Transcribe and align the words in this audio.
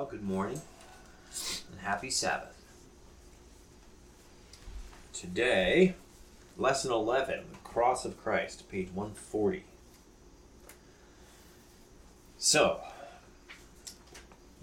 Well, 0.00 0.08
good 0.08 0.22
morning 0.22 0.62
and 1.70 1.80
happy 1.82 2.08
Sabbath. 2.08 2.56
Today, 5.12 5.94
lesson 6.56 6.90
11, 6.90 7.44
the 7.52 7.58
cross 7.58 8.06
of 8.06 8.18
Christ, 8.18 8.66
page 8.70 8.88
140. 8.94 9.62
So, 12.38 12.80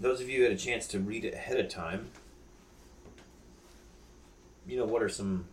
those 0.00 0.20
of 0.20 0.28
you 0.28 0.38
who 0.38 0.42
had 0.42 0.52
a 0.54 0.56
chance 0.56 0.88
to 0.88 0.98
read 0.98 1.24
it 1.24 1.34
ahead 1.34 1.60
of 1.60 1.68
time, 1.68 2.08
you 4.66 4.76
know, 4.76 4.86
what 4.86 5.04
are 5.04 5.08
some 5.08 5.44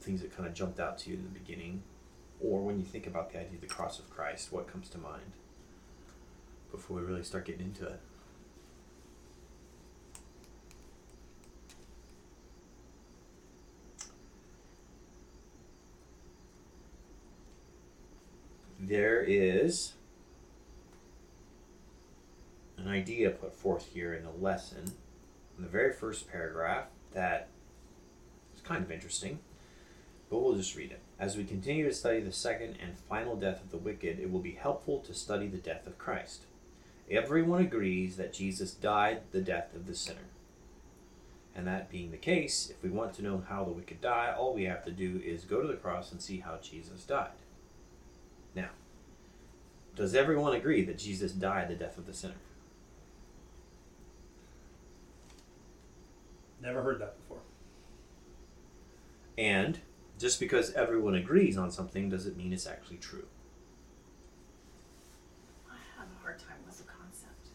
things 0.00 0.22
that 0.22 0.36
kind 0.36 0.48
of 0.48 0.54
jumped 0.56 0.80
out 0.80 0.98
to 0.98 1.10
you 1.10 1.14
in 1.14 1.22
the 1.22 1.38
beginning? 1.38 1.84
Or 2.40 2.62
when 2.62 2.80
you 2.80 2.84
think 2.84 3.06
about 3.06 3.30
the 3.30 3.38
idea 3.38 3.54
of 3.54 3.60
the 3.60 3.68
cross 3.68 4.00
of 4.00 4.10
Christ, 4.10 4.50
what 4.50 4.66
comes 4.66 4.88
to 4.88 4.98
mind 4.98 5.34
before 6.72 6.96
we 6.96 7.04
really 7.04 7.22
start 7.22 7.44
getting 7.44 7.66
into 7.66 7.86
it? 7.86 8.00
There 18.90 19.22
is 19.22 19.92
an 22.76 22.88
idea 22.88 23.30
put 23.30 23.54
forth 23.54 23.86
here 23.94 24.12
in 24.12 24.24
the 24.24 24.44
lesson 24.44 24.82
in 25.56 25.62
the 25.62 25.68
very 25.68 25.92
first 25.92 26.28
paragraph 26.28 26.86
that 27.14 27.46
is 28.52 28.60
kind 28.62 28.82
of 28.82 28.90
interesting, 28.90 29.38
but 30.28 30.40
we'll 30.40 30.56
just 30.56 30.74
read 30.74 30.90
it. 30.90 30.98
As 31.20 31.36
we 31.36 31.44
continue 31.44 31.86
to 31.86 31.94
study 31.94 32.18
the 32.18 32.32
second 32.32 32.78
and 32.82 32.98
final 32.98 33.36
death 33.36 33.62
of 33.62 33.70
the 33.70 33.76
wicked, 33.76 34.18
it 34.18 34.32
will 34.32 34.40
be 34.40 34.58
helpful 34.60 34.98
to 34.98 35.14
study 35.14 35.46
the 35.46 35.58
death 35.58 35.86
of 35.86 35.96
Christ. 35.96 36.46
Everyone 37.08 37.60
agrees 37.60 38.16
that 38.16 38.32
Jesus 38.32 38.72
died 38.72 39.20
the 39.30 39.40
death 39.40 39.72
of 39.72 39.86
the 39.86 39.94
sinner. 39.94 40.18
And 41.54 41.64
that 41.68 41.90
being 41.90 42.10
the 42.10 42.16
case, 42.16 42.70
if 42.70 42.82
we 42.82 42.90
want 42.90 43.14
to 43.14 43.22
know 43.22 43.44
how 43.48 43.62
the 43.62 43.70
wicked 43.70 44.00
die, 44.00 44.34
all 44.36 44.52
we 44.52 44.64
have 44.64 44.84
to 44.84 44.90
do 44.90 45.22
is 45.24 45.44
go 45.44 45.62
to 45.62 45.68
the 45.68 45.74
cross 45.74 46.10
and 46.10 46.20
see 46.20 46.38
how 46.38 46.58
Jesus 46.60 47.04
died. 47.04 47.30
Now, 48.52 48.70
does 49.96 50.14
everyone 50.14 50.54
agree 50.54 50.82
that 50.84 50.98
Jesus 50.98 51.32
died 51.32 51.68
the 51.68 51.74
death 51.74 51.98
of 51.98 52.06
the 52.06 52.14
sinner? 52.14 52.34
Never 56.62 56.82
heard 56.82 57.00
that 57.00 57.16
before. 57.18 57.38
And 59.38 59.80
just 60.18 60.38
because 60.38 60.72
everyone 60.74 61.14
agrees 61.14 61.56
on 61.56 61.70
something 61.70 62.10
doesn't 62.10 62.36
mean 62.36 62.52
it's 62.52 62.66
actually 62.66 62.98
true. 62.98 63.26
I 65.70 65.76
have 65.98 66.08
a 66.18 66.22
hard 66.22 66.38
time 66.38 66.58
with 66.66 66.76
the 66.76 66.84
concept. 66.84 67.48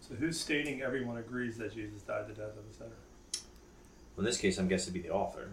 So 0.00 0.14
who's 0.14 0.38
stating 0.38 0.82
everyone 0.82 1.16
agrees 1.16 1.56
that 1.56 1.74
Jesus 1.74 2.02
died 2.02 2.28
the 2.28 2.34
death 2.34 2.56
of 2.58 2.68
the 2.68 2.74
sinner? 2.74 2.90
Well, 4.14 4.20
In 4.20 4.24
this 4.24 4.36
case, 4.38 4.58
I'm 4.58 4.68
guessing 4.68 4.92
it'd 4.92 5.02
be 5.02 5.08
the 5.08 5.14
author. 5.14 5.48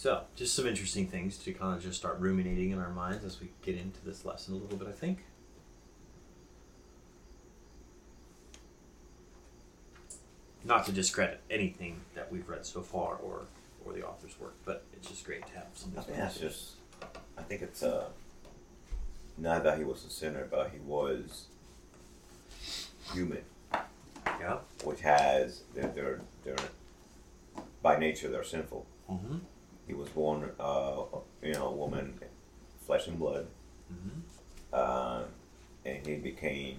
So, 0.00 0.22
just 0.34 0.54
some 0.54 0.66
interesting 0.66 1.06
things 1.08 1.36
to 1.44 1.52
kind 1.52 1.76
of 1.76 1.82
just 1.82 1.98
start 1.98 2.18
ruminating 2.20 2.70
in 2.70 2.78
our 2.78 2.88
minds 2.88 3.22
as 3.22 3.38
we 3.38 3.50
get 3.60 3.76
into 3.76 4.02
this 4.02 4.24
lesson 4.24 4.54
a 4.54 4.56
little 4.56 4.78
bit, 4.78 4.88
I 4.88 4.92
think. 4.92 5.26
Not 10.64 10.86
to 10.86 10.92
discredit 10.92 11.42
anything 11.50 12.00
that 12.14 12.32
we've 12.32 12.48
read 12.48 12.64
so 12.64 12.80
far 12.80 13.16
or 13.16 13.42
or 13.84 13.92
the 13.92 14.02
author's 14.02 14.40
work, 14.40 14.54
but 14.64 14.84
it's 14.94 15.06
just 15.06 15.26
great 15.26 15.46
to 15.46 15.52
have 15.52 15.66
some. 15.74 15.92
I 15.98 16.00
think 16.00 16.16
that's 16.16 16.38
just. 16.38 16.70
I 17.36 17.42
think 17.42 17.60
it's 17.60 17.82
uh. 17.82 18.06
Not 19.36 19.64
that 19.64 19.76
he 19.76 19.84
was 19.84 20.06
a 20.06 20.10
sinner, 20.10 20.48
but 20.50 20.70
he 20.72 20.78
was 20.78 21.44
human, 23.12 23.42
Yeah. 24.26 24.60
which 24.82 25.02
has 25.02 25.60
they're 25.74 25.88
they're, 25.94 26.20
they're 26.42 26.56
by 27.82 27.98
nature 27.98 28.30
they're 28.30 28.42
sinful. 28.44 28.86
Mm-hmm. 29.10 29.36
He 29.90 29.96
was 29.96 30.08
born, 30.10 30.48
uh, 30.60 31.02
you 31.42 31.52
know, 31.54 31.66
a 31.66 31.72
woman, 31.72 32.14
flesh 32.86 33.08
and 33.08 33.18
blood, 33.18 33.46
Mm-hmm. 33.92 34.20
uh, 34.72 35.22
and 35.84 36.06
he 36.06 36.14
became, 36.14 36.76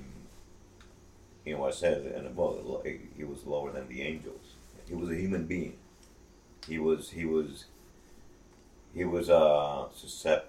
you 1.46 1.54
know, 1.56 1.60
what 1.60 1.74
it 1.74 1.76
says 1.78 2.06
in 2.06 2.24
the 2.24 2.30
book, 2.30 2.88
he 3.18 3.26
was 3.26 3.46
lower 3.46 3.70
than 3.74 3.90
the 3.90 4.02
angels. 4.02 4.46
He 4.88 4.96
was 4.96 5.10
a 5.10 5.16
human 5.16 5.46
being. 5.46 5.74
He 6.70 6.80
was 6.80 7.10
he 7.10 7.26
was 7.26 7.66
he 8.94 9.04
was 9.04 9.30
uh, 9.30 9.88
suscept, 9.94 10.44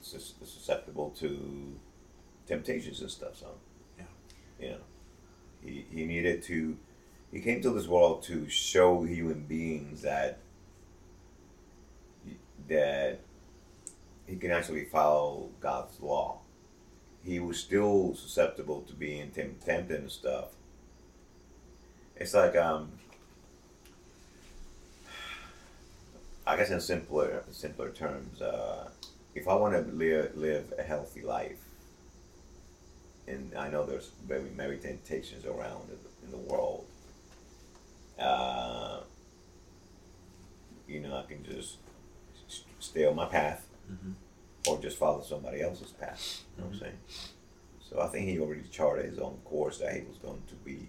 susceptible 0.00 1.10
to 1.18 1.74
temptations 2.46 3.00
and 3.00 3.10
stuff. 3.10 3.34
So, 3.40 3.48
Yeah. 3.98 4.04
you 4.60 4.68
know, 4.74 4.84
he 5.64 5.84
he 5.90 6.04
needed 6.04 6.44
to. 6.44 6.76
He 7.32 7.40
came 7.40 7.60
to 7.62 7.70
this 7.70 7.88
world 7.88 8.22
to 8.30 8.48
show 8.48 9.02
human 9.02 9.40
beings 9.46 10.02
that 10.02 10.38
that 12.68 13.20
he 14.26 14.36
can 14.36 14.50
actually 14.50 14.84
follow 14.84 15.50
God's 15.60 16.00
law. 16.00 16.38
He 17.24 17.40
was 17.40 17.58
still 17.58 18.14
susceptible 18.14 18.82
to 18.82 18.94
being 18.94 19.30
tempted 19.30 19.90
and 19.90 20.10
stuff. 20.10 20.50
It's 22.16 22.34
like 22.34 22.56
um, 22.56 22.92
I 26.46 26.56
guess 26.56 26.70
in 26.70 26.80
simpler 26.80 27.42
simpler 27.50 27.90
terms, 27.90 28.42
uh, 28.42 28.90
if 29.34 29.48
I 29.48 29.54
want 29.54 29.74
to 29.74 29.92
live 29.94 30.36
live 30.36 30.72
a 30.78 30.82
healthy 30.82 31.22
life, 31.22 31.64
and 33.26 33.54
I 33.56 33.68
know 33.68 33.84
there's 33.86 34.10
very 34.26 34.50
many 34.50 34.76
temptations 34.76 35.46
around 35.46 35.88
in 36.22 36.30
the 36.30 36.36
world. 36.36 36.84
Uh, 38.18 39.00
you 40.86 41.00
know, 41.00 41.16
I 41.16 41.22
can 41.22 41.42
just 41.44 41.78
stay 42.94 43.06
on 43.06 43.16
my 43.16 43.26
path 43.26 43.66
Mm-hmm. 43.92 44.12
or 44.66 44.80
just 44.80 44.96
follow 44.96 45.20
somebody 45.20 45.60
else's 45.60 45.90
path. 45.90 46.42
You 46.56 46.62
know 46.62 46.68
what 46.70 46.74
I'm 46.76 46.80
saying? 46.80 46.98
So 47.86 48.00
I 48.00 48.06
think 48.06 48.26
he 48.30 48.38
already 48.40 48.62
charted 48.70 49.04
his 49.04 49.18
own 49.18 49.36
course 49.44 49.76
that 49.80 49.92
he 49.92 50.00
was 50.08 50.16
going 50.16 50.42
to 50.48 50.54
be, 50.54 50.88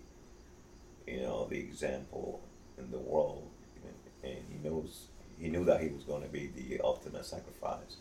you 1.05 1.19
know, 1.23 1.45
the 1.49 1.57
example 1.59 2.39
in 2.77 2.89
the 2.91 2.97
world, 2.97 3.49
and, 3.83 4.31
and 4.31 4.41
he 4.49 4.65
knows 4.69 5.07
he 5.37 5.49
knew 5.49 5.65
that 5.65 5.81
he 5.81 5.89
was 5.89 6.05
going 6.05 6.21
to 6.21 6.29
be 6.29 6.47
the 6.55 6.79
ultimate 6.85 7.25
sacrifice 7.25 7.97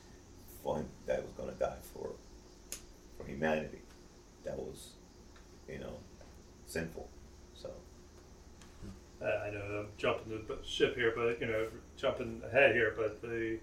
for 0.62 0.76
him 0.76 0.86
that 1.06 1.20
was 1.24 1.32
going 1.32 1.52
to 1.52 1.58
die 1.58 1.74
for 1.92 2.10
for 3.18 3.26
humanity. 3.26 3.82
That 4.44 4.56
was, 4.56 4.90
you 5.68 5.80
know, 5.80 5.96
sinful. 6.66 7.08
So 7.56 7.70
Uh, 9.20 9.24
I 9.26 9.50
know 9.50 9.60
I'm 9.80 9.88
jumping 9.98 10.30
the 10.46 10.58
ship 10.64 10.94
here, 10.94 11.12
but 11.16 11.40
you 11.40 11.46
know, 11.48 11.66
jumping 11.96 12.42
ahead 12.46 12.76
here, 12.76 12.94
but 12.96 13.20
the 13.20 13.58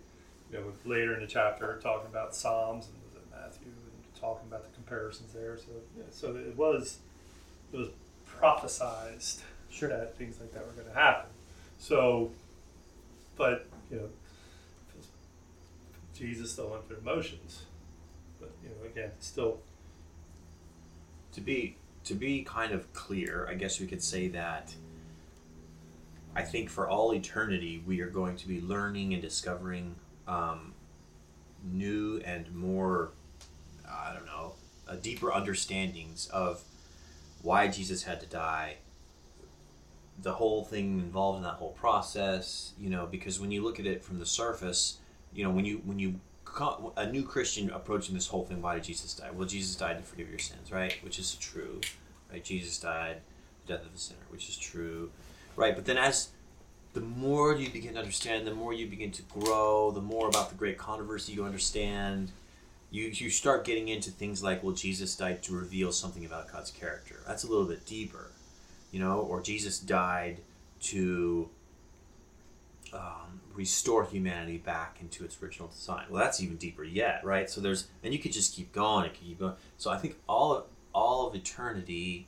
you 0.51 0.59
know 0.59 0.66
later 0.85 1.13
in 1.13 1.22
the 1.22 1.28
chapter 1.28 1.79
talking 1.81 2.07
about 2.09 2.35
Psalms 2.35 2.88
and 2.88 2.95
was 3.03 3.22
it 3.22 3.31
Matthew 3.31 3.67
and 3.67 4.22
talking 4.22 4.47
about 4.47 4.63
the 4.63 4.75
comparisons 4.75 5.34
there. 5.34 5.57
So 5.57 5.72
yeah, 5.97 6.03
so 6.12 6.35
it 6.35 6.56
was 6.56 7.00
it 7.73 7.78
was 7.78 7.89
prophesized 8.29 9.41
Sure. 9.69 9.88
that 9.88 10.17
things 10.17 10.38
like 10.40 10.51
that 10.53 10.66
were 10.66 10.73
going 10.73 10.88
to 10.88 10.94
happen. 10.94 11.29
So, 11.79 12.31
but 13.38 13.67
you 13.90 13.97
know, 13.97 14.09
Jesus 16.13 16.51
still 16.51 16.69
went 16.69 16.88
through 16.88 16.97
emotions, 16.97 17.63
but 18.40 18.51
you 18.61 18.69
know, 18.69 18.85
again, 18.85 19.11
still 19.19 19.59
to 21.34 21.41
be 21.41 21.78
to 22.03 22.13
be 22.13 22.44
kind 22.44 22.73
of 22.73 22.91
clear, 22.94 23.47
I 23.50 23.53
guess 23.53 23.79
we 23.79 23.88
could 23.88 24.03
say 24.03 24.28
that 24.29 24.75
I 26.35 26.41
think 26.44 26.69
for 26.69 26.88
all 26.90 27.13
eternity 27.13 27.84
we 27.85 28.01
are 28.01 28.09
going 28.09 28.35
to 28.38 28.47
be 28.47 28.59
learning 28.59 29.13
and 29.13 29.22
discovering 29.22 29.95
um, 30.28 30.74
new 31.64 32.22
and 32.26 32.54
more 32.54 33.12
I 33.90 34.14
don't 34.14 34.26
know 34.26 34.53
uh, 34.88 34.96
deeper 34.96 35.32
understandings 35.32 36.28
of 36.28 36.64
why 37.41 37.68
Jesus 37.68 38.03
had 38.03 38.20
to 38.22 38.28
die, 38.28 38.76
the 40.22 40.34
whole 40.34 40.64
thing 40.64 41.00
involved 41.00 41.38
in 41.38 41.44
that 41.44 41.56
whole 41.56 41.72
process. 41.72 42.73
You 42.79 42.90
know, 42.90 43.08
because 43.09 43.40
when 43.40 43.52
you 43.52 43.64
look 43.64 43.79
at 43.79 43.85
it 43.85 44.03
from 44.03 44.20
the 44.20 44.26
surface, 44.26 44.97
you 45.34 45.44
know 45.44 45.52
when 45.52 45.66
you 45.66 45.82
when 45.85 46.00
you 46.00 46.20
a 46.97 47.09
new 47.09 47.24
Christian 47.24 47.70
approaching 47.70 48.14
this 48.14 48.28
whole 48.28 48.44
thing, 48.44 48.62
why 48.62 48.76
did 48.76 48.84
Jesus 48.84 49.14
die? 49.14 49.29
Well, 49.32 49.47
Jesus 49.47 49.76
died 49.76 49.97
to 49.97 50.03
forgive 50.03 50.29
your 50.29 50.40
sins, 50.40 50.72
right? 50.72 50.94
Which 51.02 51.17
is 51.17 51.35
true, 51.35 51.79
right? 52.32 52.44
Jesus 52.44 52.78
died 52.78 53.22
the 53.66 53.74
death 53.74 53.85
of 53.85 53.94
the 53.94 54.00
sinner, 54.00 54.20
which 54.29 54.50
is 54.50 54.58
true, 54.58 55.12
right? 55.56 55.74
But 55.74 55.85
then 55.85 55.97
as 55.97 56.29
the 56.93 57.02
more 57.02 57.55
you 57.55 57.70
begin 57.70 57.93
to 57.93 57.99
understand, 57.99 58.46
the 58.46 58.53
more 58.53 58.73
you 58.73 58.88
begin 58.88 59.11
to 59.11 59.22
grow, 59.23 59.91
the 59.91 60.02
more 60.02 60.28
about 60.28 60.49
the 60.49 60.55
great 60.55 60.78
controversy 60.78 61.34
you 61.34 61.46
understand, 61.46 62.32
you 62.90 63.05
you 63.05 63.29
start 63.29 63.64
getting 63.64 63.88
into 63.88 64.11
things 64.11 64.43
like, 64.43 64.61
well, 64.64 64.73
Jesus 64.73 65.16
died 65.16 65.41
to 65.43 65.53
reveal 65.53 65.91
something 65.91 66.26
about 66.26 66.52
God's 66.52 66.72
character. 66.72 67.22
That's 67.26 67.43
a 67.43 67.47
little 67.47 67.66
bit 67.66 67.85
deeper, 67.85 68.32
you 68.91 68.99
know, 68.99 69.20
or 69.20 69.41
Jesus 69.41 69.79
died 69.79 70.41
to 70.82 71.49
um, 72.93 73.41
restore 73.53 74.05
humanity 74.05 74.58
back 74.58 74.97
into 75.02 75.23
its 75.23 75.41
original 75.41 75.70
design. 75.70 76.05
Well, 76.09 76.22
that's 76.22 76.41
even 76.41 76.58
deeper 76.58 76.84
yet, 76.84 77.23
right? 77.23 77.49
So 77.49 77.61
there's, 77.61 77.88
and 78.03 78.14
you 78.14 78.20
could 78.20 78.34
just 78.34 78.55
keep 78.55 78.72
going 78.73 79.05
and 79.05 79.14
keep 79.14 79.40
going. 79.40 79.53
So 79.78 79.91
I 79.91 79.97
think 79.97 80.17
all 80.28 80.53
of, 80.53 80.66
all 80.93 81.28
of 81.28 81.35
eternity, 81.35 82.28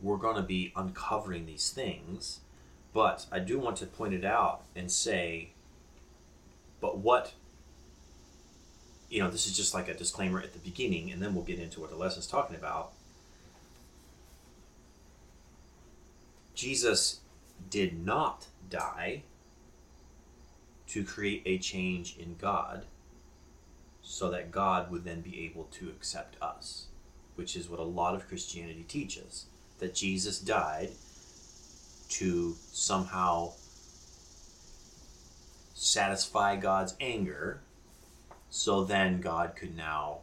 we're 0.00 0.16
going 0.16 0.36
to 0.36 0.42
be 0.42 0.72
uncovering 0.74 1.46
these 1.46 1.70
things, 1.70 2.40
but 2.92 3.26
I 3.32 3.38
do 3.38 3.58
want 3.58 3.76
to 3.78 3.86
point 3.86 4.14
it 4.14 4.24
out 4.24 4.62
and 4.76 4.90
say, 4.90 5.50
but 6.80 6.98
what, 6.98 7.32
you 9.08 9.20
know, 9.20 9.30
this 9.30 9.46
is 9.46 9.56
just 9.56 9.74
like 9.74 9.88
a 9.88 9.94
disclaimer 9.94 10.40
at 10.40 10.52
the 10.52 10.58
beginning, 10.58 11.10
and 11.10 11.22
then 11.22 11.34
we'll 11.34 11.44
get 11.44 11.58
into 11.58 11.80
what 11.80 11.90
the 11.90 11.96
lesson's 11.96 12.26
talking 12.26 12.56
about. 12.56 12.92
Jesus 16.54 17.20
did 17.70 18.04
not 18.04 18.46
die 18.68 19.22
to 20.88 21.04
create 21.04 21.42
a 21.46 21.58
change 21.58 22.16
in 22.18 22.36
God 22.36 22.84
so 24.02 24.30
that 24.30 24.50
God 24.50 24.90
would 24.90 25.04
then 25.04 25.22
be 25.22 25.44
able 25.44 25.64
to 25.72 25.88
accept 25.88 26.36
us, 26.42 26.86
which 27.36 27.56
is 27.56 27.68
what 27.68 27.80
a 27.80 27.84
lot 27.84 28.14
of 28.14 28.28
Christianity 28.28 28.84
teaches 28.86 29.46
that 29.78 29.94
Jesus 29.94 30.38
died 30.38 30.90
to 32.12 32.56
somehow 32.70 33.52
satisfy 35.74 36.56
God's 36.56 36.94
anger 37.00 37.60
so 38.50 38.84
then 38.84 39.20
God 39.20 39.56
could 39.56 39.74
now 39.74 40.18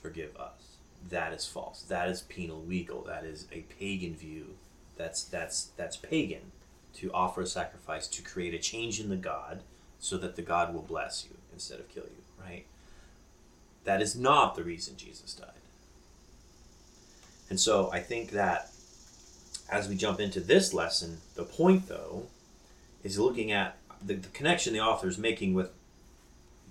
forgive 0.00 0.36
us. 0.36 0.76
That 1.10 1.32
is 1.32 1.44
false. 1.44 1.82
That 1.82 2.08
is 2.08 2.22
penal 2.22 2.62
legal. 2.64 3.02
That 3.02 3.24
is 3.24 3.46
a 3.52 3.60
pagan 3.78 4.14
view. 4.14 4.54
That's 4.96 5.24
that's 5.24 5.70
that's 5.76 5.96
pagan 5.96 6.52
to 6.94 7.12
offer 7.12 7.42
a 7.42 7.46
sacrifice 7.46 8.06
to 8.06 8.22
create 8.22 8.54
a 8.54 8.58
change 8.58 9.00
in 9.00 9.08
the 9.08 9.16
God 9.16 9.62
so 9.98 10.16
that 10.18 10.36
the 10.36 10.42
God 10.42 10.72
will 10.72 10.82
bless 10.82 11.24
you 11.28 11.36
instead 11.52 11.80
of 11.80 11.88
kill 11.88 12.04
you, 12.04 12.44
right? 12.44 12.64
That 13.82 14.00
is 14.00 14.14
not 14.14 14.54
the 14.54 14.62
reason 14.62 14.96
Jesus 14.96 15.34
died. 15.34 15.48
And 17.50 17.58
so 17.58 17.90
I 17.92 18.00
think 18.00 18.30
that 18.30 18.70
as 19.68 19.88
we 19.88 19.96
jump 19.96 20.20
into 20.20 20.40
this 20.40 20.74
lesson, 20.74 21.18
the 21.34 21.44
point 21.44 21.88
though 21.88 22.26
is 23.02 23.18
looking 23.18 23.52
at 23.52 23.76
the, 24.04 24.14
the 24.14 24.28
connection 24.28 24.72
the 24.72 24.80
author 24.80 25.08
is 25.08 25.18
making 25.18 25.54
with 25.54 25.70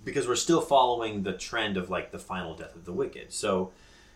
because 0.04 0.28
we're 0.28 0.36
still 0.36 0.60
following 0.60 1.22
the 1.22 1.32
trend 1.32 1.76
of 1.76 1.88
like 1.88 2.12
the 2.12 2.18
final 2.18 2.54
death 2.54 2.74
of 2.76 2.84
the 2.84 2.92
wicked. 2.92 3.32
So 3.32 3.72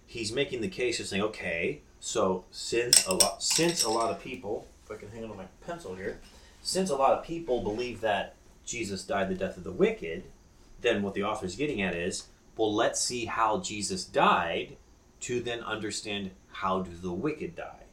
he's 0.07 0.33
making 0.33 0.61
the 0.61 0.69
case 0.69 1.01
of 1.01 1.07
saying, 1.07 1.23
okay, 1.23 1.81
so 2.01 2.45
since 2.51 3.07
a 3.07 3.15
lot 3.15 3.43
since 3.43 3.85
a 3.85 3.91
lot 3.91 4.11
of 4.11 4.23
people 4.23 4.67
if 4.85 4.97
I 4.97 4.99
can 4.99 5.11
hang 5.11 5.25
on 5.25 5.31
to 5.31 5.37
my 5.37 5.45
pencil 5.67 5.95
here, 5.95 6.19
since 6.63 6.91
a 6.91 6.97
lot 6.97 7.13
of 7.13 7.25
people 7.25 7.63
believe 7.63 8.01
that 8.01 8.35
Jesus 8.65 9.05
died 9.05 9.29
the 9.29 9.35
death 9.35 9.57
of 9.57 9.65
the 9.65 9.73
wicked, 9.73 10.25
then 10.81 11.03
what 11.03 11.15
the 11.15 11.25
author 11.25 11.47
is 11.47 11.57
getting 11.57 11.83
at 11.83 11.95
is, 11.95 12.29
well, 12.57 12.75
let's 12.75 13.01
see 13.01 13.27
how 13.27 13.61
Jesus 13.61 14.05
died 14.05 14.77
to 15.21 15.41
then 15.41 15.61
understand 15.61 16.31
how 16.53 16.81
do 16.81 16.91
the 16.95 17.13
wicked 17.13 17.57
die. 17.57 17.85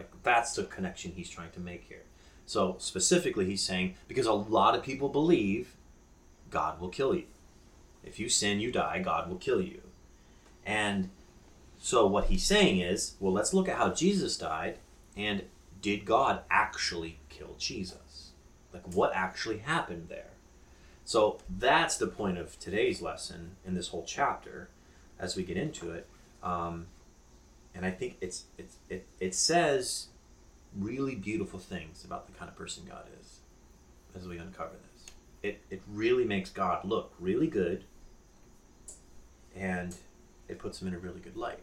Like 0.00 0.22
that's 0.22 0.54
the 0.54 0.64
connection 0.64 1.12
he's 1.14 1.28
trying 1.28 1.50
to 1.50 1.60
make 1.60 1.84
here. 1.84 2.04
So 2.46 2.76
specifically 2.78 3.44
he's 3.44 3.62
saying 3.62 3.96
because 4.08 4.24
a 4.24 4.32
lot 4.32 4.74
of 4.74 4.82
people 4.82 5.10
believe 5.10 5.74
God 6.50 6.80
will 6.80 6.88
kill 6.88 7.14
you. 7.14 7.24
If 8.02 8.18
you 8.18 8.30
sin, 8.30 8.60
you 8.60 8.72
die, 8.72 9.00
God 9.00 9.28
will 9.28 9.36
kill 9.36 9.60
you. 9.60 9.82
And 10.64 11.10
so 11.78 12.06
what 12.06 12.26
he's 12.26 12.44
saying 12.44 12.80
is, 12.80 13.16
well, 13.20 13.34
let's 13.34 13.52
look 13.52 13.68
at 13.68 13.76
how 13.76 13.90
Jesus 13.90 14.38
died 14.38 14.78
and 15.18 15.42
did 15.82 16.06
God 16.06 16.40
actually 16.50 17.18
kill 17.28 17.56
Jesus? 17.58 18.30
Like, 18.72 18.86
what 18.94 19.12
actually 19.14 19.58
happened 19.58 20.06
there? 20.08 20.30
So 21.04 21.40
that's 21.46 21.98
the 21.98 22.06
point 22.06 22.38
of 22.38 22.58
today's 22.58 23.02
lesson 23.02 23.56
in 23.66 23.74
this 23.74 23.88
whole 23.88 24.04
chapter 24.06 24.70
as 25.18 25.36
we 25.36 25.42
get 25.42 25.58
into 25.58 25.90
it. 25.90 26.06
Um, 26.42 26.86
and 27.74 27.84
I 27.86 27.90
think 27.90 28.16
it's, 28.20 28.44
it's, 28.58 28.76
it, 28.88 29.06
it 29.18 29.34
says 29.34 30.08
really 30.76 31.14
beautiful 31.14 31.58
things 31.58 32.04
about 32.04 32.26
the 32.26 32.32
kind 32.32 32.48
of 32.48 32.56
person 32.56 32.84
God 32.88 33.04
is 33.20 33.38
as 34.14 34.26
we 34.26 34.38
uncover 34.38 34.72
this. 34.94 35.14
It, 35.42 35.60
it 35.70 35.82
really 35.88 36.24
makes 36.24 36.50
God 36.50 36.84
look 36.84 37.12
really 37.18 37.46
good 37.46 37.84
and 39.56 39.94
it 40.48 40.58
puts 40.58 40.80
him 40.80 40.88
in 40.88 40.94
a 40.94 40.98
really 40.98 41.20
good 41.20 41.36
light. 41.36 41.60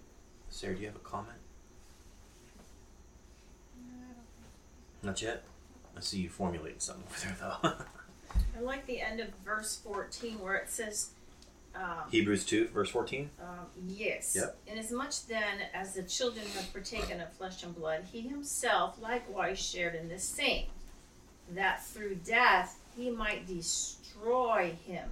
Sarah, 0.49 0.75
do 0.75 0.81
you 0.81 0.87
have 0.87 0.95
a 0.95 0.99
comment? 0.99 1.37
Not 5.03 5.21
yet. 5.21 5.43
I 5.95 5.99
see 5.99 6.19
you 6.19 6.29
formulating 6.29 6.79
something 6.79 7.03
over 7.09 7.19
there, 7.25 7.35
though. 7.61 7.85
I 8.57 8.61
like 8.61 8.85
the 8.85 9.01
end 9.01 9.19
of 9.19 9.29
verse 9.45 9.75
14 9.83 10.39
where 10.39 10.55
it 10.55 10.69
says, 10.69 11.11
um, 11.77 12.09
Hebrews 12.11 12.45
2, 12.45 12.69
verse 12.69 12.89
14. 12.89 13.29
um, 13.41 13.47
yes. 13.87 14.33
Yep. 14.35 14.57
Inasmuch 14.67 15.13
then 15.27 15.59
as 15.73 15.93
the 15.93 16.03
children 16.03 16.45
have 16.55 16.71
partaken 16.73 17.21
of 17.21 17.31
flesh 17.33 17.63
and 17.63 17.75
blood, 17.75 18.03
he 18.11 18.21
himself 18.21 18.97
likewise 19.01 19.59
shared 19.59 19.95
in 19.95 20.09
the 20.09 20.19
same, 20.19 20.65
that 21.51 21.85
through 21.85 22.15
death 22.15 22.79
he 22.95 23.09
might 23.11 23.45
destroy 23.47 24.75
him 24.85 25.09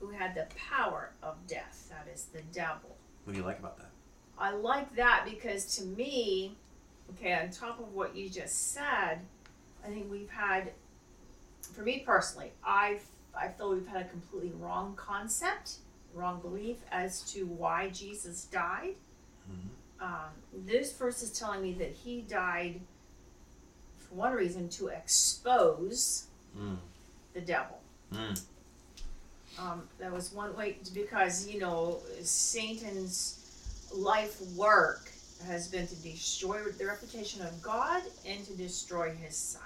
who 0.00 0.10
had 0.10 0.34
the 0.34 0.46
power 0.70 1.10
of 1.22 1.36
death, 1.46 1.88
that 1.90 2.12
is, 2.12 2.24
the 2.26 2.42
devil. 2.52 2.96
What 3.24 3.32
do 3.34 3.38
you 3.38 3.46
like 3.46 3.58
about 3.58 3.78
that? 3.78 3.90
I 4.38 4.52
like 4.52 4.94
that 4.96 5.24
because 5.24 5.76
to 5.76 5.84
me, 5.84 6.56
okay, 7.12 7.34
on 7.34 7.50
top 7.50 7.78
of 7.78 7.92
what 7.94 8.16
you 8.16 8.28
just 8.28 8.72
said, 8.72 9.20
I 9.84 9.88
think 9.88 10.10
we've 10.10 10.30
had, 10.30 10.72
for 11.74 11.82
me 11.82 12.02
personally, 12.04 12.52
I 12.64 12.98
I 13.38 13.48
feel 13.48 13.72
we've 13.72 13.86
had 13.86 14.02
a 14.02 14.08
completely 14.08 14.52
wrong 14.58 14.94
concept, 14.94 15.76
wrong 16.14 16.40
belief 16.40 16.78
as 16.90 17.22
to 17.32 17.46
why 17.46 17.90
Jesus 17.90 18.44
died. 18.44 18.96
Mhm. 19.50 20.02
Um, 20.04 20.30
this 20.52 20.92
verse 20.92 21.22
is 21.22 21.36
telling 21.38 21.62
me 21.62 21.72
that 21.74 21.92
he 21.92 22.22
died 22.22 22.80
for 23.98 24.14
one 24.14 24.32
reason 24.32 24.68
to 24.70 24.88
expose 24.88 26.26
Mm. 26.56 26.78
the 27.34 27.40
devil. 27.40 27.80
Mm. 28.12 28.40
Um, 29.58 29.88
that 29.98 30.10
was 30.12 30.32
one 30.32 30.54
way 30.56 30.78
because 30.92 31.46
you 31.46 31.60
know 31.60 32.00
Satan's 32.22 33.38
life 33.92 34.40
work 34.56 35.10
has 35.46 35.68
been 35.68 35.86
to 35.86 35.94
destroy 35.96 36.62
the 36.62 36.86
reputation 36.86 37.42
of 37.42 37.60
God 37.62 38.02
and 38.26 38.44
to 38.46 38.54
destroy 38.54 39.12
His 39.14 39.36
Son. 39.36 39.62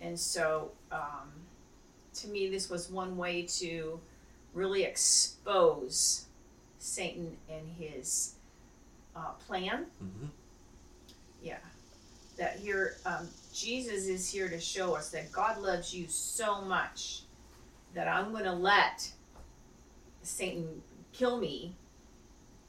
And 0.00 0.18
so, 0.18 0.72
um, 0.92 1.32
to 2.14 2.28
me, 2.28 2.48
this 2.48 2.68
was 2.70 2.90
one 2.90 3.16
way 3.16 3.42
to 3.58 4.00
really 4.56 4.84
expose 4.84 6.24
Satan 6.78 7.36
and 7.48 7.68
his 7.78 8.34
uh, 9.14 9.32
plan. 9.46 9.86
hmm 9.98 10.26
Yeah. 11.42 11.58
That 12.38 12.56
here, 12.56 12.96
um, 13.06 13.28
Jesus 13.54 14.06
is 14.06 14.30
here 14.30 14.48
to 14.48 14.60
show 14.60 14.94
us 14.94 15.10
that 15.10 15.30
God 15.32 15.60
loves 15.60 15.94
you 15.94 16.06
so 16.08 16.60
much 16.62 17.22
that 17.94 18.08
I'm 18.08 18.32
going 18.32 18.44
to 18.44 18.52
let 18.52 19.10
Satan 20.22 20.82
kill 21.12 21.38
me. 21.38 21.74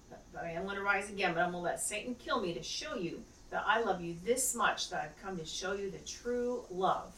But 0.10 0.44
I 0.44 0.52
am 0.52 0.64
going 0.64 0.78
to 0.78 0.84
rise 0.84 1.10
again, 1.10 1.34
but 1.34 1.42
I'm 1.42 1.52
going 1.52 1.64
to 1.64 1.70
let 1.70 1.82
Satan 1.82 2.16
kill 2.16 2.42
me 2.42 2.54
to 2.54 2.64
show 2.64 2.96
you 2.96 3.22
that 3.50 3.64
I 3.66 3.82
love 3.82 4.02
you 4.02 4.16
this 4.24 4.56
much 4.56 4.90
that 4.90 5.02
I've 5.04 5.22
come 5.22 5.38
to 5.38 5.46
show 5.46 5.74
you 5.74 5.90
the 5.90 6.00
true 6.00 6.64
love 6.70 7.14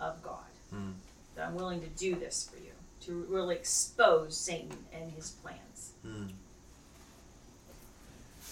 of 0.00 0.22
God. 0.22 0.38
Mm. 0.74 0.94
That 1.36 1.48
I'm 1.48 1.54
willing 1.54 1.80
to 1.80 1.88
do 1.88 2.14
this 2.14 2.48
for 2.50 2.58
you, 2.58 2.72
to 3.06 3.26
really 3.28 3.54
expose 3.54 4.36
Satan 4.36 4.76
and 4.92 5.10
his 5.12 5.30
plans. 5.30 5.92
Mm. 6.04 6.28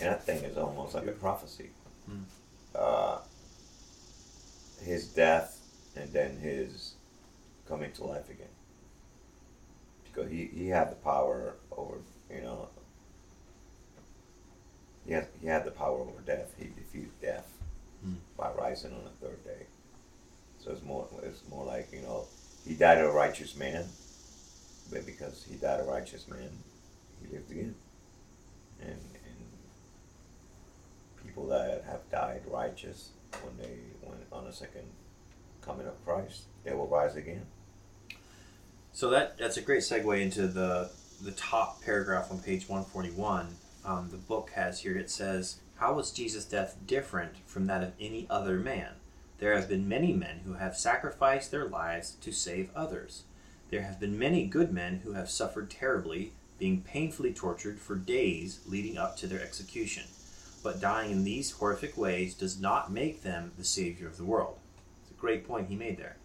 And 0.01 0.11
that 0.11 0.25
thing 0.25 0.43
is 0.45 0.57
almost 0.57 0.95
like 0.95 1.07
a 1.07 1.13
prophecy. 1.13 1.71
Hmm. 2.07 2.23
Uh, 2.75 3.19
his 4.83 5.07
death 5.09 5.61
and 5.97 6.13
then 6.13 6.37
his 6.39 6.95
coming 7.69 7.93
to 7.93 8.05
life 8.05 8.29
again. 8.29 8.49
Because 10.05 10.31
he, 10.31 10.47
he 10.47 10.69
had 10.69 10.91
the 10.91 10.97
power 10.97 11.55
over, 11.77 11.97
you 12.35 12.43
know, 12.43 12.69
he 15.07 15.13
had, 15.13 15.27
he 15.41 15.47
had 15.47 15.65
the 15.65 15.71
power 15.71 15.99
over 16.01 16.21
death. 16.27 16.53
He 16.59 16.65
defeated 16.65 17.11
death 17.21 17.49
Hmm. 18.05 18.15
by 18.37 18.51
rising 18.53 18.93
on 18.93 19.05
the 19.05 19.27
third 19.27 19.43
day. 19.45 19.67
So 20.63 20.73
it's 20.73 20.83
more, 20.83 21.07
it's 21.23 21.41
more 21.49 21.65
like, 21.65 21.89
you 21.93 22.03
know, 22.03 22.27
he 22.67 22.75
died 22.75 22.99
a 22.99 23.09
righteous 23.09 23.57
man, 23.57 23.87
but 24.91 25.07
because 25.07 25.45
he 25.49 25.57
died 25.57 25.81
a 25.81 25.85
righteous 25.85 26.29
man, 26.29 26.51
he 27.21 27.35
lived 27.35 27.51
again. 27.51 27.75
And, 28.81 28.91
and 28.91 29.39
people 31.23 31.47
that 31.49 31.85
have 31.89 32.09
died 32.11 32.43
righteous 32.47 33.11
when 33.43 33.57
they 33.57 33.79
when 34.03 34.19
on 34.33 34.47
a 34.47 34.53
second 34.53 34.85
coming 35.63 35.87
of 35.87 36.05
Christ, 36.05 36.45
they 36.65 36.75
will 36.75 36.87
rise 36.87 37.17
again. 37.17 37.47
So 38.93 39.11
that 39.11 39.39
that's 39.39 39.57
a 39.57 39.63
great 39.63 39.83
segue 39.83 40.21
into 40.21 40.47
the 40.47 40.91
the 41.23 41.33
top 41.33 41.83
paragraph 41.83 42.31
on 42.31 42.39
page 42.41 42.69
141. 42.69 43.57
Um, 43.85 44.09
the 44.11 44.17
book 44.17 44.51
has 44.55 44.81
here 44.81 44.97
it 44.97 45.11
says, 45.11 45.61
"How 45.77 45.95
was 45.95 46.11
Jesus' 46.11 46.45
death 46.45 46.77
different 46.87 47.37
from 47.47 47.67
that 47.67 47.83
of 47.83 47.93
any 47.99 48.27
other 48.31 48.59
man? 48.59 48.95
There 49.39 49.55
have 49.57 49.69
been 49.69 49.89
many 49.89 50.13
men 50.13 50.41
who 50.45 50.55
have 50.55 50.77
sacrificed 50.77 51.51
their 51.51 51.67
lives 51.67 52.13
to 52.21 52.33
save 52.33 52.71
others. 52.75 53.25
There 53.71 53.83
have 53.83 53.99
been 53.99 54.19
many 54.19 54.47
good 54.47 54.73
men 54.73 55.01
who 55.05 55.15
have 55.15 55.31
suffered 55.31 55.71
terribly, 55.71 56.33
being 56.59 56.83
painfully 56.83 57.33
tortured 57.33 57.81
for 57.81 57.97
days 57.97 58.61
leading 58.67 58.97
up 58.97 59.17
to 59.17 59.27
their 59.27 59.43
execution. 59.43 60.05
But 60.63 60.81
dying 60.81 61.11
in 61.11 61.25
these 61.25 61.51
horrific 61.51 61.97
ways 61.97 62.35
does 62.35 62.61
not 62.61 62.93
make 62.93 63.23
them 63.23 63.53
the 63.59 63.65
Savior 63.65 64.07
of 64.07 64.17
the 64.17 64.25
world. 64.25 64.59
It's 65.03 65.11
a 65.11 65.21
great 65.21 65.47
point 65.47 65.69
he 65.69 65.77
made 65.77 65.99
there. 65.99 66.17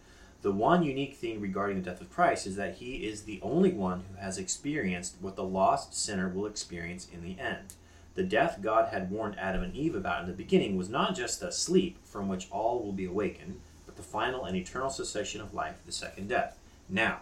The 0.42 0.52
one 0.52 0.82
unique 0.82 1.16
thing 1.16 1.40
regarding 1.40 1.76
the 1.76 1.90
death 1.90 2.00
of 2.00 2.10
Christ 2.10 2.46
is 2.46 2.56
that 2.56 2.76
he 2.76 3.06
is 3.06 3.22
the 3.22 3.40
only 3.42 3.72
one 3.72 4.04
who 4.08 4.20
has 4.20 4.38
experienced 4.38 5.16
what 5.20 5.36
the 5.36 5.44
lost 5.44 5.94
sinner 5.94 6.28
will 6.28 6.46
experience 6.46 7.06
in 7.12 7.22
the 7.22 7.38
end. 7.38 7.74
The 8.14 8.22
death 8.22 8.58
God 8.62 8.88
had 8.88 9.10
warned 9.10 9.38
Adam 9.38 9.62
and 9.62 9.74
Eve 9.74 9.94
about 9.94 10.22
in 10.22 10.26
the 10.28 10.32
beginning 10.32 10.76
was 10.76 10.88
not 10.88 11.14
just 11.14 11.42
a 11.42 11.52
sleep 11.52 11.98
from 12.04 12.28
which 12.28 12.48
all 12.50 12.82
will 12.82 12.92
be 12.92 13.04
awakened, 13.04 13.60
but 13.86 13.96
the 13.96 14.02
final 14.02 14.44
and 14.44 14.56
eternal 14.56 14.90
cessation 14.90 15.40
of 15.40 15.52
life, 15.52 15.76
the 15.84 15.92
second 15.92 16.28
death. 16.28 16.58
Now, 16.88 17.20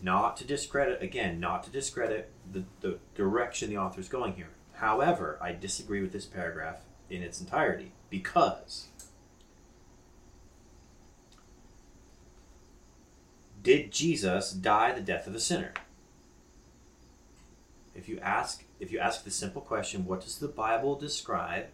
not 0.00 0.36
to 0.36 0.44
discredit, 0.44 1.02
again, 1.02 1.40
not 1.40 1.64
to 1.64 1.70
discredit 1.70 2.30
the, 2.50 2.64
the 2.80 2.98
direction 3.14 3.70
the 3.70 3.78
author 3.78 4.00
is 4.00 4.08
going 4.08 4.34
here. 4.34 4.50
However, 4.74 5.38
I 5.40 5.52
disagree 5.52 6.00
with 6.00 6.12
this 6.12 6.26
paragraph 6.26 6.80
in 7.10 7.22
its 7.22 7.40
entirety 7.40 7.92
because 8.10 8.88
did 13.62 13.90
Jesus 13.90 14.52
die 14.52 14.92
the 14.92 15.00
death 15.00 15.26
of 15.26 15.34
a 15.34 15.40
sinner? 15.40 15.72
If 17.94 18.08
you 18.08 18.20
ask 18.20 18.64
if 18.78 18.92
you 18.92 19.00
ask 19.00 19.24
the 19.24 19.30
simple 19.30 19.60
question, 19.60 20.06
what 20.06 20.20
does 20.20 20.38
the 20.38 20.46
Bible 20.46 20.94
describe? 20.94 21.66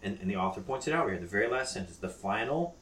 And, 0.00 0.16
and 0.20 0.30
the 0.30 0.36
author 0.36 0.60
points 0.60 0.86
it 0.86 0.94
out 0.94 1.08
here, 1.08 1.18
the 1.18 1.26
very 1.26 1.48
last 1.48 1.72
sentence, 1.72 1.96
the 1.96 2.08
final 2.08 2.76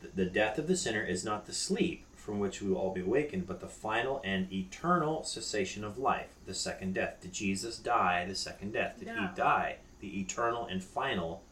the, 0.00 0.24
the 0.24 0.30
death 0.30 0.56
of 0.56 0.66
the 0.66 0.76
sinner 0.76 1.02
is 1.02 1.24
not 1.24 1.44
the 1.44 1.52
sleep 1.52 2.06
from 2.24 2.38
which 2.38 2.62
we 2.62 2.70
will 2.70 2.78
all 2.78 2.94
be 2.94 3.02
awakened, 3.02 3.46
but 3.46 3.60
the 3.60 3.68
final 3.68 4.22
and 4.24 4.50
eternal 4.50 5.22
cessation 5.24 5.84
of 5.84 5.98
life, 5.98 6.30
the 6.46 6.54
second 6.54 6.94
death. 6.94 7.20
Did 7.20 7.34
Jesus 7.34 7.76
die 7.76 8.24
the 8.26 8.34
second 8.34 8.72
death? 8.72 8.98
Did 8.98 9.08
No. 9.08 9.14
he 9.14 9.28
die 9.36 9.76
the 10.00 10.20
eternal 10.20 10.64
and 10.64 10.82
final? 10.82 11.42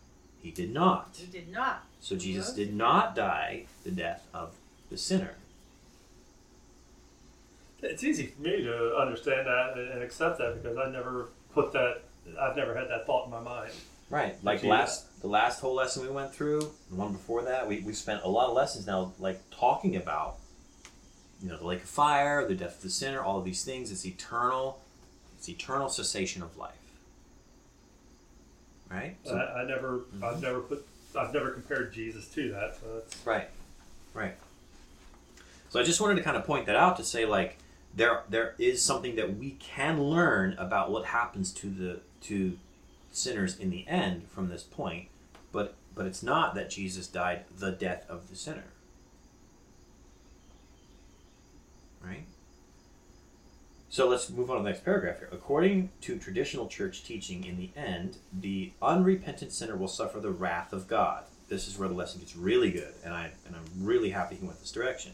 He 0.40 0.50
did 0.50 0.72
not. 0.72 1.10
He 1.18 1.26
did 1.26 1.52
not. 1.52 1.84
So 2.00 2.16
Jesus 2.16 2.54
did 2.54 2.74
not 2.74 3.14
die 3.14 3.66
the 3.84 3.90
death 3.90 4.26
of 4.32 4.54
the 4.88 4.96
sinner. 4.96 5.34
It's 7.82 8.02
easy 8.02 8.28
for 8.28 8.40
me 8.40 8.62
to 8.62 8.96
understand 8.96 9.46
that 9.46 9.76
and 9.76 10.02
accept 10.02 10.38
that 10.38 10.62
because 10.62 10.78
I 10.78 10.88
never 10.90 11.28
put 11.52 11.72
that. 11.72 12.02
I've 12.40 12.56
never 12.56 12.74
had 12.74 12.88
that 12.88 13.06
thought 13.06 13.26
in 13.26 13.30
my 13.30 13.40
mind. 13.40 13.72
Right. 14.08 14.42
Like 14.42 14.60
See 14.60 14.68
uh, 14.68 14.70
last 14.70 15.20
the 15.20 15.26
last 15.28 15.60
whole 15.60 15.74
lesson 15.74 16.02
we 16.02 16.08
went 16.10 16.32
through, 16.34 16.60
the 16.88 16.94
one 16.96 17.12
before 17.12 17.42
that, 17.42 17.68
we, 17.68 17.80
we 17.80 17.92
spent 17.92 18.22
a 18.22 18.28
lot 18.28 18.48
of 18.48 18.54
lessons 18.54 18.86
now 18.86 19.12
like 19.18 19.38
talking 19.50 19.96
about 19.96 20.36
you 21.42 21.48
know, 21.48 21.56
the 21.56 21.66
lake 21.66 21.82
of 21.82 21.88
fire, 21.88 22.46
the 22.46 22.54
death 22.54 22.76
of 22.76 22.82
the 22.82 22.90
sinner, 22.90 23.20
all 23.20 23.38
of 23.38 23.44
these 23.44 23.64
things. 23.64 23.90
It's 23.90 24.06
eternal 24.06 24.78
it's 25.42 25.48
eternal 25.48 25.88
cessation 25.88 26.40
of 26.40 26.56
life. 26.56 26.76
Right? 28.88 29.16
So- 29.24 29.34
I, 29.34 29.62
I 29.62 29.64
never. 29.64 29.98
Mm-hmm. 29.98 30.24
I've 30.24 30.40
never 30.40 30.60
put. 30.60 30.86
I've 31.18 31.34
never 31.34 31.50
compared 31.50 31.92
Jesus 31.92 32.28
to 32.28 32.52
that. 32.52 32.76
So 32.76 33.02
Right, 33.28 33.50
right. 34.14 34.36
So 35.70 35.80
I 35.80 35.82
just 35.82 36.00
wanted 36.00 36.14
to 36.14 36.22
kind 36.22 36.36
of 36.36 36.46
point 36.46 36.66
that 36.66 36.76
out 36.76 36.96
to 36.98 37.04
say 37.04 37.26
like 37.26 37.58
there 37.92 38.22
there 38.28 38.54
is 38.56 38.84
something 38.84 39.16
that 39.16 39.36
we 39.36 39.56
can 39.58 40.00
learn 40.00 40.54
about 40.58 40.92
what 40.92 41.06
happens 41.06 41.52
to 41.54 41.68
the 41.68 42.00
to 42.28 42.56
sinners 43.10 43.58
in 43.58 43.70
the 43.70 43.84
end 43.88 44.28
from 44.28 44.48
this 44.48 44.62
point, 44.62 45.08
but 45.50 45.74
but 45.92 46.06
it's 46.06 46.22
not 46.22 46.54
that 46.54 46.70
Jesus 46.70 47.08
died 47.08 47.46
the 47.58 47.72
death 47.72 48.04
of 48.08 48.30
the 48.30 48.36
sinner. 48.36 48.64
Right? 52.04 52.24
So 53.88 54.08
let's 54.08 54.30
move 54.30 54.50
on 54.50 54.56
to 54.56 54.62
the 54.62 54.70
next 54.70 54.84
paragraph 54.84 55.18
here. 55.18 55.28
According 55.30 55.90
to 56.00 56.18
traditional 56.18 56.66
church 56.66 57.04
teaching, 57.04 57.44
in 57.44 57.58
the 57.58 57.70
end, 57.76 58.16
the 58.32 58.72
unrepentant 58.80 59.52
sinner 59.52 59.76
will 59.76 59.86
suffer 59.86 60.18
the 60.18 60.30
wrath 60.30 60.72
of 60.72 60.88
God. 60.88 61.24
This 61.48 61.68
is 61.68 61.78
where 61.78 61.88
the 61.88 61.94
lesson 61.94 62.20
gets 62.20 62.34
really 62.34 62.70
good, 62.70 62.94
and 63.04 63.12
I 63.12 63.32
and 63.46 63.54
I'm 63.54 63.84
really 63.84 64.08
happy 64.10 64.36
he 64.36 64.46
went 64.46 64.60
this 64.60 64.72
direction. 64.72 65.12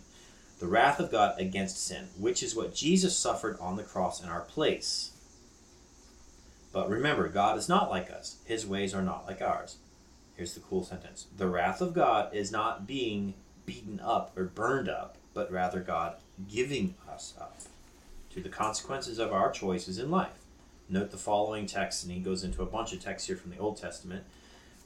The 0.61 0.69
wrath 0.69 1.01
of 1.01 1.11
God 1.11 1.41
against 1.41 1.85
sin, 1.85 2.07
which 2.17 2.43
is 2.43 2.55
what 2.55 2.75
Jesus 2.75 3.19
suffered 3.19 3.59
on 3.61 3.77
the 3.77 3.83
cross 3.83 4.23
in 4.23 4.29
our 4.29 4.43
place. 4.43 5.11
But 6.73 6.89
remember, 6.89 7.29
God 7.29 7.59
is 7.59 7.69
not 7.69 7.91
like 7.91 8.11
us. 8.11 8.37
His 8.45 8.65
ways 8.65 8.95
are 8.95 9.03
not 9.03 9.27
like 9.27 9.43
ours. 9.43 9.79
Here's 10.37 10.55
the 10.55 10.61
cool 10.61 10.85
sentence. 10.85 11.27
The 11.37 11.49
wrath 11.49 11.81
of 11.81 11.95
God 11.95 12.33
is 12.33 12.53
not 12.53 12.87
being 12.87 13.35
beaten 13.69 14.01
up 14.03 14.33
or 14.35 14.45
burned 14.45 14.89
up, 14.89 15.17
but 15.35 15.53
rather 15.53 15.81
God 15.81 16.15
giving 16.49 16.95
us 17.07 17.35
up 17.39 17.59
to 18.31 18.41
the 18.41 18.49
consequences 18.49 19.19
of 19.19 19.31
our 19.31 19.51
choices 19.51 19.99
in 19.99 20.11
life. 20.11 20.39
Note 20.89 21.11
the 21.11 21.19
following 21.19 21.67
text, 21.67 22.03
and 22.03 22.11
he 22.11 22.19
goes 22.19 22.43
into 22.43 22.63
a 22.63 22.67
bunch 22.67 22.95
of 22.95 23.01
texts 23.05 23.29
here 23.29 23.37
from 23.37 23.51
the 23.51 23.59
Old 23.59 23.77
Testament, 23.77 24.25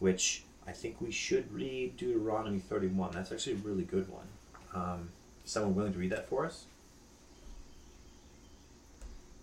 which 0.00 0.42
I 0.66 0.72
think 0.72 1.00
we 1.00 1.12
should 1.12 1.54
read 1.54 1.96
Deuteronomy 1.96 2.58
31. 2.58 3.12
That's 3.12 3.30
actually 3.30 3.52
a 3.52 3.56
really 3.58 3.84
good 3.84 4.08
one. 4.08 4.26
Um, 4.74 5.10
someone 5.44 5.76
willing 5.76 5.92
to 5.92 5.98
read 6.00 6.10
that 6.10 6.28
for 6.28 6.44
us? 6.44 6.64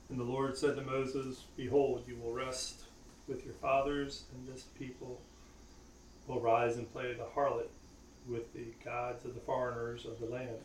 And 0.10 0.20
the 0.20 0.26
Lord 0.26 0.58
said 0.58 0.76
to 0.76 0.82
Moses, 0.82 1.46
Behold, 1.56 2.04
you 2.10 2.18
will 2.22 2.34
rest 2.34 2.82
with 3.26 3.46
your 3.46 3.54
fathers, 3.54 4.26
and 4.34 4.54
this 4.54 4.64
people 4.78 5.22
will 6.28 6.42
rise 6.42 6.76
and 6.76 6.92
play 6.92 7.14
the 7.14 7.24
harlot 7.24 7.70
with 8.28 8.54
the 8.54 8.74
gods 8.84 9.26
of 9.26 9.34
the 9.34 9.40
foreigners 9.42 10.06
of 10.06 10.20
the 10.20 10.26
land, 10.26 10.60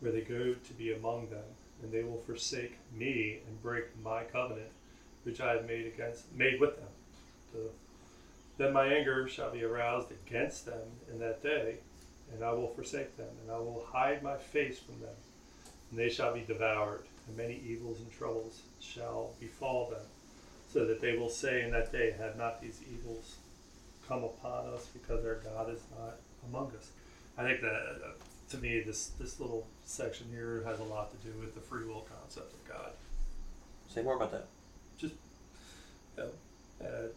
where 0.00 0.12
they 0.12 0.20
go 0.20 0.54
to 0.54 0.72
be 0.74 0.92
among 0.92 1.28
them, 1.30 1.44
and 1.82 1.92
they 1.92 2.02
will 2.02 2.20
forsake 2.20 2.78
me 2.96 3.40
and 3.46 3.62
break 3.62 3.84
my 4.02 4.24
covenant, 4.24 4.70
which 5.24 5.40
I 5.40 5.52
have 5.52 5.66
made 5.66 5.86
against 5.86 6.32
made 6.34 6.60
with 6.60 6.76
them. 6.76 6.88
So, 7.52 7.58
then 8.56 8.72
my 8.72 8.86
anger 8.86 9.28
shall 9.28 9.50
be 9.50 9.64
aroused 9.64 10.12
against 10.12 10.66
them 10.66 10.82
in 11.10 11.18
that 11.18 11.42
day, 11.42 11.78
and 12.32 12.44
I 12.44 12.52
will 12.52 12.68
forsake 12.68 13.16
them, 13.16 13.28
and 13.42 13.50
I 13.50 13.58
will 13.58 13.86
hide 13.90 14.22
my 14.22 14.36
face 14.36 14.78
from 14.78 15.00
them, 15.00 15.16
and 15.90 15.98
they 15.98 16.08
shall 16.08 16.32
be 16.32 16.44
devoured, 16.46 17.04
and 17.26 17.36
many 17.36 17.60
evils 17.66 18.00
and 18.00 18.10
troubles 18.12 18.62
shall 18.80 19.34
befall 19.40 19.90
them, 19.90 20.06
so 20.72 20.86
that 20.86 21.00
they 21.00 21.16
will 21.16 21.28
say 21.28 21.62
in 21.62 21.70
that 21.72 21.92
day, 21.92 22.14
Have 22.18 22.36
not 22.36 22.60
these 22.60 22.80
evils 22.92 23.36
come 24.08 24.24
upon 24.24 24.66
us 24.66 24.86
because 24.86 25.24
our 25.24 25.36
God 25.36 25.70
is 25.70 25.82
not 25.98 26.16
among 26.48 26.72
us? 26.78 26.90
I 27.36 27.42
think 27.42 27.60
that 27.62 27.72
uh, 27.72 28.12
to 28.50 28.58
me, 28.58 28.80
this 28.80 29.08
this 29.18 29.40
little 29.40 29.66
section 29.84 30.26
here 30.30 30.62
has 30.66 30.78
a 30.78 30.84
lot 30.84 31.10
to 31.10 31.28
do 31.28 31.36
with 31.38 31.54
the 31.54 31.60
free 31.60 31.84
will 31.84 32.06
concept 32.20 32.52
of 32.52 32.68
God. 32.68 32.92
Say 33.88 34.02
more 34.02 34.16
about 34.16 34.32
that. 34.32 34.46
Just 34.98 35.14
you 36.16 36.24
know, 36.24 36.86
uh, 36.86 37.08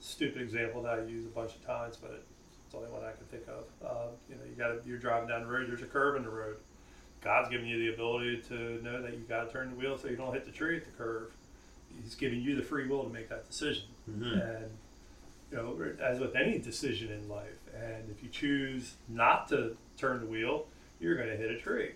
stupid 0.00 0.42
example 0.42 0.82
that 0.82 0.98
I 0.98 1.02
use 1.02 1.26
a 1.26 1.34
bunch 1.34 1.52
of 1.52 1.66
times, 1.66 1.96
but 1.96 2.10
it's 2.12 2.72
the 2.72 2.78
only 2.78 2.90
one 2.90 3.02
I 3.02 3.12
can 3.12 3.26
think 3.30 3.44
of. 3.48 3.64
Um, 3.88 4.08
you 4.28 4.36
know, 4.36 4.42
you 4.48 4.54
got 4.56 4.86
you're 4.86 4.98
driving 4.98 5.28
down 5.28 5.42
the 5.42 5.48
road. 5.48 5.68
There's 5.68 5.82
a 5.82 5.86
curve 5.86 6.16
in 6.16 6.22
the 6.22 6.30
road. 6.30 6.56
God's 7.22 7.48
giving 7.48 7.66
you 7.66 7.78
the 7.78 7.94
ability 7.94 8.42
to 8.48 8.82
know 8.82 9.02
that 9.02 9.12
you 9.12 9.24
got 9.28 9.46
to 9.46 9.52
turn 9.52 9.70
the 9.70 9.76
wheel 9.76 9.98
so 9.98 10.08
you 10.08 10.16
don't 10.16 10.32
hit 10.32 10.44
the 10.44 10.52
tree 10.52 10.76
at 10.76 10.84
the 10.84 10.90
curve. 10.92 11.32
He's 12.02 12.14
giving 12.14 12.40
you 12.40 12.56
the 12.56 12.62
free 12.62 12.86
will 12.86 13.04
to 13.04 13.12
make 13.12 13.28
that 13.30 13.48
decision. 13.48 13.84
Mm-hmm. 14.08 14.38
And 14.38 14.70
you 15.50 15.56
know, 15.56 15.94
as 16.02 16.18
with 16.18 16.34
any 16.34 16.58
decision 16.58 17.10
in 17.10 17.28
life, 17.28 17.58
and 17.74 18.10
if 18.10 18.22
you 18.22 18.28
choose 18.28 18.94
not 19.08 19.48
to 19.48 19.76
turn 19.96 20.20
the 20.20 20.26
wheel, 20.26 20.66
you're 21.00 21.16
going 21.16 21.28
to 21.28 21.36
hit 21.36 21.50
a 21.50 21.58
tree. 21.58 21.92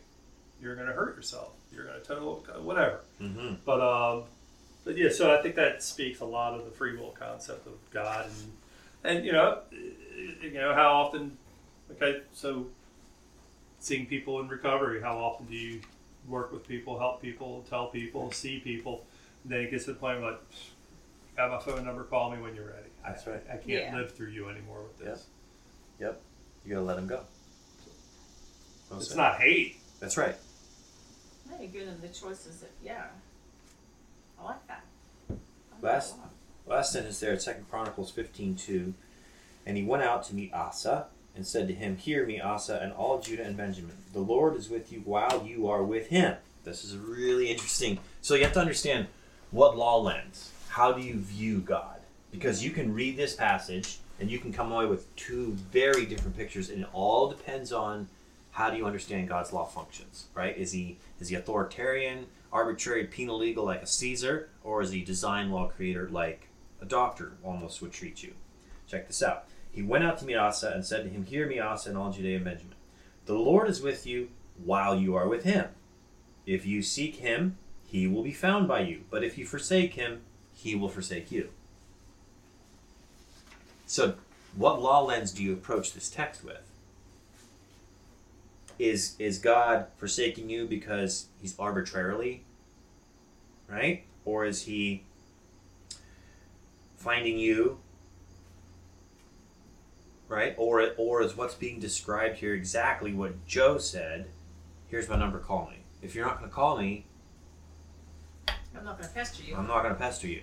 You're 0.63 0.75
going 0.75 0.87
to 0.87 0.93
hurt 0.93 1.17
yourself. 1.17 1.53
You're 1.73 1.85
going 1.85 2.01
to 2.01 2.07
total 2.07 2.45
whatever. 2.63 3.01
Mm-hmm. 3.21 3.55
But 3.65 3.81
um, 3.81 4.25
but 4.85 4.97
yeah, 4.97 5.11
so 5.11 5.37
I 5.37 5.43
think 5.43 5.57
that 5.57 5.83
speaks 5.83 6.21
a 6.21 6.25
lot 6.25 6.55
of 6.55 6.65
the 6.65 6.71
free 6.71 6.97
will 6.97 7.15
concept 7.19 7.67
of 7.67 7.75
God, 7.91 8.27
and 8.27 9.17
and 9.17 9.25
you 9.25 9.33
know, 9.33 9.61
you 9.71 10.53
know 10.53 10.75
how 10.75 10.93
often. 10.93 11.37
Okay, 11.93 12.21
so 12.33 12.67
seeing 13.81 14.07
people 14.07 14.41
in 14.41 14.49
recovery, 14.49 15.01
how 15.01 15.19
often 15.19 15.47
do 15.47 15.57
you 15.57 15.81
work 16.29 16.53
with 16.53 16.67
people, 16.69 16.99
help 16.99 17.21
people, 17.21 17.65
tell 17.69 17.89
people, 17.89 18.31
see 18.31 18.61
people? 18.61 19.05
And 19.43 19.53
then 19.53 19.61
it 19.63 19.71
gets 19.71 19.87
to 19.87 19.95
the 19.95 19.99
point 19.99 20.21
where 20.21 20.33
like, 20.33 20.41
got 21.37 21.51
my 21.51 21.59
phone 21.59 21.85
number, 21.85 22.05
call 22.05 22.31
me 22.31 22.41
when 22.41 22.55
you're 22.55 22.67
ready. 22.67 22.90
That's 23.05 23.27
I, 23.27 23.31
right. 23.33 23.43
I 23.49 23.57
can't 23.57 23.69
Yeah. 23.69 23.97
live 23.97 24.13
through 24.15 24.29
you 24.31 24.49
anymore 24.49 24.83
with 24.83 24.99
this. 24.99 25.27
Yep. 25.99 26.21
You 26.65 26.75
gotta 26.75 26.85
let 26.87 26.99
him 26.99 27.07
go. 27.07 27.23
Well 28.91 28.99
It's 29.01 29.09
said. 29.09 29.17
not 29.17 29.41
hate. 29.41 29.77
That's 30.01 30.17
right. 30.17 30.37
Hey, 31.59 31.67
good 31.67 31.89
in 31.89 32.01
the 32.01 32.09
choices 32.09 32.61
that, 32.61 32.71
yeah. 32.83 33.07
I 34.41 34.45
like 34.45 34.67
that. 34.69 34.85
I 35.29 35.33
like 35.33 35.39
that 35.83 35.87
a 35.89 35.93
Last- 35.93 36.19
lot. 36.19 36.31
Last 36.67 36.93
sentence 36.93 37.19
there 37.21 37.33
at 37.33 37.43
Second 37.43 37.69
Chronicles 37.69 38.11
fifteen 38.13 38.55
two, 38.55 38.95
and 39.67 39.77
he 39.77 39.83
went 39.83 40.03
out 40.05 40.23
to 40.25 40.35
meet 40.35 40.53
Asa 40.55 41.07
and 41.35 41.45
said 41.47 41.67
to 41.69 41.75
him, 41.75 41.97
"Hear 41.97 42.25
me, 42.27 42.41
Asa, 42.41 42.79
and 42.81 42.93
all 42.93 43.21
Judah 43.21 43.43
and 43.45 43.57
Benjamin. 43.57 43.97
The 44.13 44.21
Lord 44.21 44.57
is 44.57 44.69
with 44.69 44.93
you 44.93 45.01
while 45.01 45.45
you 45.45 45.69
are 45.69 45.83
with 45.83 46.09
him." 46.09 46.37
This 46.63 46.85
is 46.85 46.97
really 46.97 47.51
interesting. 47.51 47.99
So 48.23 48.35
you 48.35 48.45
have 48.45 48.53
to 48.53 48.61
understand 48.61 49.09
what 49.51 49.77
law 49.77 49.97
lens. 50.01 50.53
How 50.69 50.93
do 50.93 51.01
you 51.03 51.15
view 51.19 51.59
God? 51.61 52.00
Because 52.31 52.65
you 52.65 52.71
can 52.71 52.95
read 52.95 53.17
this 53.17 53.35
passage 53.35 53.99
and 54.21 54.31
you 54.31 54.39
can 54.39 54.53
come 54.53 54.71
away 54.71 54.87
with 54.87 55.15
two 55.17 55.53
very 55.73 56.07
different 56.07 56.37
pictures, 56.37 56.71
and 56.71 56.83
it 56.83 56.89
all 56.93 57.29
depends 57.29 57.73
on 57.73 58.09
how 58.53 58.71
do 58.71 58.77
you 58.77 58.85
understand 58.85 59.29
God's 59.29 59.53
law 59.53 59.65
functions, 59.65 60.27
right? 60.35 60.57
Is 60.57 60.73
he 60.73 60.99
is 61.19 61.29
he 61.29 61.37
authoritarian, 61.37 62.27
arbitrary, 62.53 63.05
penal 63.05 63.39
legal 63.39 63.65
like 63.65 63.83
a 63.83 63.87
Caesar, 63.87 64.51
or 64.63 64.83
is 64.83 64.91
he 64.91 65.03
design 65.03 65.51
law 65.51 65.69
creator 65.69 66.09
like 66.11 66.49
a 66.81 66.85
doctor 66.85 67.33
almost 67.43 67.81
would 67.81 67.93
treat 67.93 68.23
you? 68.23 68.35
Check 68.87 69.07
this 69.07 69.23
out. 69.23 69.47
He 69.71 69.83
went 69.83 70.05
out 70.05 70.19
to 70.19 70.27
meet 70.27 70.37
Asa 70.37 70.73
and 70.75 70.85
said 70.85 71.05
to 71.05 71.11
him, 71.11 71.25
Hear 71.25 71.47
me, 71.47 71.59
Asa, 71.59 71.91
and 71.91 71.99
all 71.99 72.11
Judea 72.11 72.37
and 72.37 72.45
Benjamin. 72.45 72.75
The 73.27 73.35
Lord 73.35 73.69
is 73.69 73.81
with 73.81 74.07
you 74.07 74.31
while 74.63 74.97
you 74.97 75.15
are 75.15 75.29
with 75.29 75.45
him. 75.45 75.69
If 76.45 76.67
you 76.67 76.83
seek 76.83 77.17
him, 77.17 77.57
he 77.87 78.07
will 78.07 78.25
be 78.25 78.33
found 78.33 78.67
by 78.67 78.81
you. 78.81 79.05
But 79.11 79.23
if 79.23 79.39
you 79.39 79.47
forsake 79.47 79.95
him, 79.95 80.23
he 80.53 80.75
will 80.75 80.89
forsake 80.89 81.31
you. 81.31 81.51
So, 83.91 84.15
what 84.55 84.81
law 84.81 85.03
lens 85.03 85.33
do 85.33 85.43
you 85.43 85.53
approach 85.53 85.95
this 85.95 86.09
text 86.09 86.45
with? 86.45 86.63
Is 88.79 89.17
is 89.19 89.41
God 89.41 89.87
forsaking 89.97 90.49
you 90.49 90.69
because 90.69 91.27
he's 91.43 91.59
arbitrarily, 91.59 92.45
right? 93.69 94.05
Or 94.25 94.45
is 94.45 94.63
he 94.63 95.03
finding 96.99 97.37
you, 97.37 97.81
right? 100.29 100.55
Or 100.57 100.93
or 100.97 101.23
is 101.23 101.37
what's 101.37 101.57
being 101.57 101.81
described 101.81 102.37
here 102.37 102.55
exactly 102.55 103.13
what 103.13 103.45
Joe 103.45 103.79
said? 103.79 104.29
Here's 104.87 105.09
my 105.09 105.17
number. 105.17 105.41
Call 105.41 105.69
me. 105.69 105.79
If 106.01 106.15
you're 106.15 106.25
not 106.25 106.39
going 106.39 106.49
to 106.49 106.55
call 106.55 106.79
me, 106.79 107.07
I'm 108.47 108.85
not 108.85 108.99
going 108.99 109.09
to 109.09 109.15
pester 109.17 109.43
you. 109.43 109.57
I'm 109.57 109.67
not 109.67 109.83
going 109.83 109.95
to 109.95 110.01
pester 110.01 110.29
you. 110.29 110.43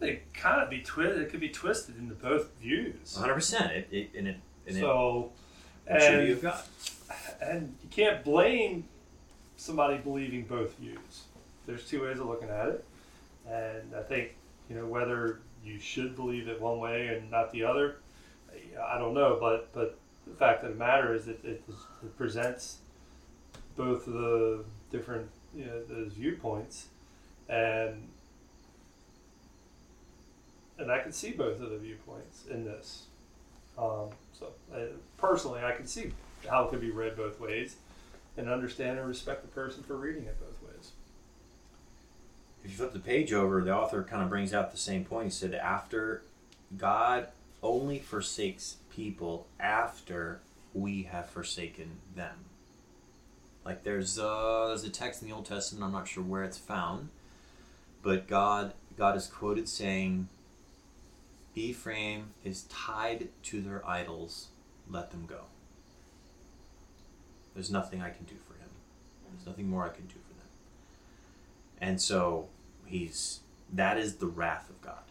They 0.00 0.22
kind 0.32 0.62
of 0.62 0.70
be 0.70 0.80
twisted. 0.80 1.22
It 1.22 1.30
could 1.30 1.40
be 1.40 1.48
twisted 1.48 1.98
into 1.98 2.14
both 2.14 2.50
views. 2.60 3.14
100. 3.14 3.34
percent 3.34 3.72
It 3.72 3.88
it 3.90 4.10
and 4.16 4.28
it 4.28 4.36
and 4.66 4.76
So, 4.76 5.32
it 5.86 6.00
should 6.02 6.18
be 6.18 6.24
and 6.24 6.32
of 6.32 6.42
God. 6.42 6.62
and 7.40 7.74
you 7.82 7.88
can't 7.90 8.22
blame 8.24 8.84
somebody 9.56 9.98
believing 9.98 10.44
both 10.44 10.76
views. 10.78 11.24
There's 11.66 11.86
two 11.88 12.02
ways 12.02 12.18
of 12.20 12.26
looking 12.26 12.48
at 12.48 12.68
it, 12.68 12.84
and 13.48 13.94
I 13.94 14.02
think 14.02 14.34
you 14.70 14.76
know 14.76 14.86
whether 14.86 15.40
you 15.64 15.78
should 15.78 16.14
believe 16.16 16.48
it 16.48 16.60
one 16.60 16.78
way 16.78 17.08
and 17.08 17.30
not 17.30 17.50
the 17.52 17.64
other. 17.64 17.96
I 18.82 18.98
don't 18.98 19.14
know, 19.14 19.36
but 19.40 19.72
but 19.72 19.98
the 20.26 20.34
fact 20.34 20.62
of 20.64 20.70
the 20.70 20.76
matter 20.78 21.14
is 21.14 21.26
that 21.26 21.44
it, 21.44 21.62
it 22.02 22.16
presents 22.16 22.78
both 23.76 24.06
of 24.06 24.12
the 24.14 24.64
different 24.90 25.28
you 25.54 25.64
know 25.64 25.82
those 25.84 26.12
viewpoints, 26.12 26.86
and 27.48 28.08
and 30.78 30.90
I 30.90 31.00
can 31.00 31.12
see 31.12 31.32
both 31.32 31.60
of 31.60 31.70
the 31.70 31.78
viewpoints 31.78 32.44
in 32.50 32.64
this. 32.64 33.04
Um, 33.76 34.10
so 34.32 34.48
uh, 34.74 34.78
personally, 35.16 35.60
I 35.62 35.72
can 35.72 35.86
see 35.86 36.12
how 36.48 36.64
it 36.64 36.70
could 36.70 36.80
be 36.80 36.90
read 36.90 37.16
both 37.16 37.40
ways, 37.40 37.76
and 38.36 38.48
understand 38.48 38.98
and 38.98 39.08
respect 39.08 39.42
the 39.42 39.48
person 39.48 39.82
for 39.82 39.96
reading 39.96 40.24
it 40.24 40.36
both 40.40 40.68
ways. 40.68 40.92
If 42.64 42.70
you 42.70 42.76
flip 42.76 42.92
the 42.92 42.98
page 42.98 43.32
over, 43.32 43.62
the 43.62 43.74
author 43.74 44.02
kind 44.02 44.22
of 44.22 44.28
brings 44.28 44.52
out 44.52 44.70
the 44.70 44.78
same 44.78 45.04
point. 45.04 45.26
He 45.26 45.30
said, 45.30 45.54
after 45.54 46.22
God 46.76 47.28
only 47.62 47.98
forsakes 47.98 48.76
people 48.94 49.46
after 49.58 50.40
we 50.74 51.04
have 51.04 51.28
forsaken 51.30 51.98
them. 52.14 52.34
Like 53.64 53.84
there's 53.84 54.18
uh, 54.18 54.66
there's 54.68 54.84
a 54.84 54.90
text 54.90 55.22
in 55.22 55.28
the 55.28 55.34
Old 55.34 55.46
Testament. 55.46 55.84
I'm 55.84 55.92
not 55.92 56.08
sure 56.08 56.22
where 56.22 56.44
it's 56.44 56.58
found, 56.58 57.08
but 58.02 58.26
God 58.26 58.72
God 58.96 59.16
is 59.16 59.26
quoted 59.26 59.68
saying, 59.68 60.28
"Ephraim 61.54 62.34
is 62.44 62.64
tied 62.64 63.28
to 63.44 63.60
their 63.60 63.86
idols. 63.86 64.48
Let 64.88 65.10
them 65.10 65.26
go. 65.26 65.44
There's 67.54 67.70
nothing 67.70 68.00
I 68.00 68.10
can 68.10 68.24
do 68.24 68.36
for 68.36 68.54
him. 68.54 68.70
There's 69.30 69.46
nothing 69.46 69.68
more 69.68 69.84
I 69.84 69.90
can 69.90 70.06
do 70.06 70.14
for 70.14 70.34
them." 70.34 70.48
And 71.80 72.00
so 72.00 72.48
he's 72.86 73.40
that 73.72 73.98
is 73.98 74.16
the 74.16 74.26
wrath 74.26 74.70
of 74.70 74.80
God. 74.80 75.04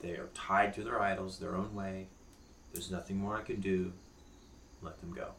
They 0.00 0.12
are 0.12 0.28
tied 0.34 0.74
to 0.74 0.82
their 0.82 1.00
idols 1.00 1.38
their 1.38 1.54
own 1.54 1.74
way. 1.74 2.08
There's 2.72 2.90
nothing 2.90 3.18
more 3.18 3.36
I 3.36 3.42
can 3.42 3.60
do. 3.60 3.92
Let 4.82 5.00
them 5.00 5.12
go. 5.12 5.32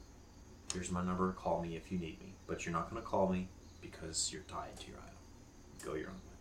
Here's 0.73 0.91
my 0.91 1.03
number. 1.03 1.31
Call 1.33 1.61
me 1.61 1.75
if 1.75 1.91
you 1.91 1.99
need 1.99 2.19
me. 2.21 2.33
But 2.47 2.65
you're 2.65 2.73
not 2.73 2.89
going 2.89 3.01
to 3.01 3.07
call 3.07 3.27
me 3.27 3.49
because 3.81 4.31
you're 4.31 4.43
tied 4.43 4.79
to 4.79 4.87
your 4.87 4.99
idol. 4.99 5.85
Go 5.85 5.93
your 5.95 6.09
own 6.09 6.15
way. 6.15 6.32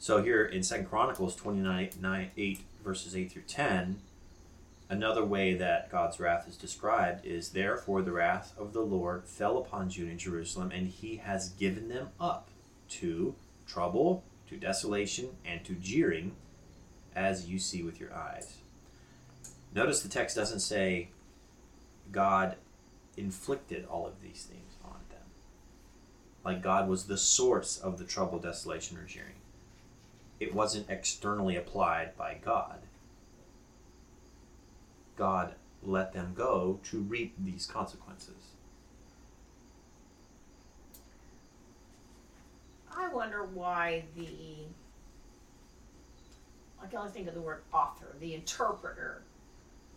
So 0.00 0.22
here 0.22 0.44
in 0.44 0.62
Second 0.62 0.86
Chronicles 0.86 1.34
29, 1.34 1.90
9, 2.00 2.30
8, 2.36 2.60
verses 2.84 3.16
8 3.16 3.32
through 3.32 3.42
10, 3.42 3.98
another 4.88 5.24
way 5.24 5.54
that 5.54 5.90
God's 5.90 6.20
wrath 6.20 6.46
is 6.48 6.56
described 6.56 7.26
is 7.26 7.50
therefore 7.50 8.02
the 8.02 8.12
wrath 8.12 8.52
of 8.56 8.72
the 8.72 8.80
Lord 8.80 9.24
fell 9.24 9.58
upon 9.58 9.90
Judah 9.90 10.10
and 10.10 10.20
Jerusalem, 10.20 10.70
and 10.72 10.86
he 10.86 11.16
has 11.16 11.48
given 11.50 11.88
them 11.88 12.10
up 12.20 12.48
to 12.90 13.34
trouble, 13.66 14.22
to 14.48 14.56
desolation, 14.56 15.30
and 15.44 15.64
to 15.64 15.74
jeering, 15.74 16.36
as 17.16 17.48
you 17.48 17.58
see 17.58 17.82
with 17.82 17.98
your 17.98 18.14
eyes. 18.14 18.58
Notice 19.74 20.00
the 20.00 20.08
text 20.08 20.36
doesn't 20.36 20.60
say 20.60 21.08
God 22.12 22.54
inflicted 23.16 23.84
all 23.86 24.06
of 24.06 24.22
these 24.22 24.44
things 24.44 24.74
on 24.84 25.00
them. 25.10 25.26
Like 26.44 26.62
God 26.62 26.88
was 26.88 27.04
the 27.04 27.18
source 27.18 27.78
of 27.78 27.98
the 27.98 28.04
trouble, 28.04 28.38
desolation, 28.38 28.96
or 28.96 29.04
jeering. 29.04 29.34
It 30.40 30.54
wasn't 30.54 30.88
externally 30.88 31.56
applied 31.56 32.16
by 32.16 32.38
God. 32.44 32.80
God 35.16 35.54
let 35.82 36.12
them 36.12 36.32
go 36.36 36.78
to 36.84 36.98
reap 36.98 37.34
these 37.38 37.66
consequences. 37.66 38.34
I 42.94 43.08
wonder 43.08 43.44
why 43.44 44.04
the 44.16 44.28
I 46.82 46.86
can 46.86 46.98
only 46.98 47.10
think 47.10 47.28
of 47.28 47.34
the 47.34 47.40
word 47.40 47.62
author, 47.72 48.14
the 48.20 48.34
interpreter 48.34 49.22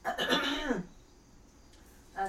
of 0.06 0.84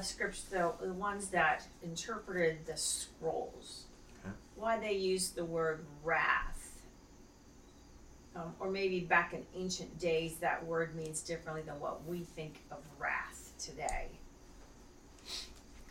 scripture, 0.04 0.42
the, 0.50 0.72
the 0.86 0.92
ones 0.92 1.28
that 1.28 1.64
interpreted 1.82 2.66
the 2.66 2.76
scrolls. 2.76 3.84
Okay. 4.24 4.34
Why 4.56 4.78
they 4.78 4.92
used 4.92 5.34
the 5.34 5.44
word 5.44 5.84
wrath. 6.04 6.51
Um, 8.34 8.54
or 8.60 8.70
maybe 8.70 9.00
back 9.00 9.34
in 9.34 9.44
ancient 9.54 9.98
days, 9.98 10.36
that 10.36 10.64
word 10.64 10.94
means 10.94 11.20
differently 11.20 11.62
than 11.62 11.78
what 11.80 12.06
we 12.06 12.20
think 12.20 12.62
of 12.70 12.78
wrath 12.98 13.52
today. 13.58 14.08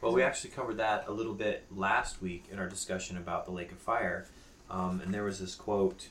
Well, 0.01 0.13
we 0.13 0.23
actually 0.23 0.49
covered 0.49 0.77
that 0.77 1.07
a 1.07 1.11
little 1.11 1.35
bit 1.35 1.65
last 1.69 2.23
week 2.23 2.45
in 2.51 2.57
our 2.57 2.67
discussion 2.67 3.17
about 3.17 3.45
the 3.45 3.51
lake 3.51 3.71
of 3.71 3.77
fire. 3.77 4.25
Um, 4.71 4.99
and 5.01 5.13
there 5.13 5.23
was 5.23 5.39
this 5.39 5.53
quote, 5.53 6.07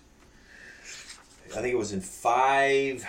I 0.85 1.61
think 1.61 1.75
it 1.75 1.79
was 1.79 1.91
in 1.91 2.01
5, 2.01 3.05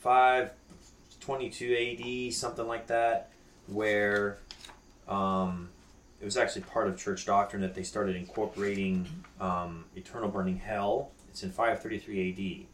522 0.00 2.28
AD, 2.28 2.34
something 2.34 2.66
like 2.66 2.88
that, 2.88 3.30
where 3.68 4.36
um, 5.08 5.70
it 6.20 6.26
was 6.26 6.36
actually 6.36 6.62
part 6.62 6.88
of 6.88 6.98
church 6.98 7.24
doctrine 7.24 7.62
that 7.62 7.74
they 7.74 7.84
started 7.84 8.16
incorporating 8.16 9.08
um, 9.40 9.86
eternal 9.96 10.28
burning 10.28 10.58
hell. 10.58 11.10
It's 11.32 11.42
in 11.42 11.50
533 11.50 12.66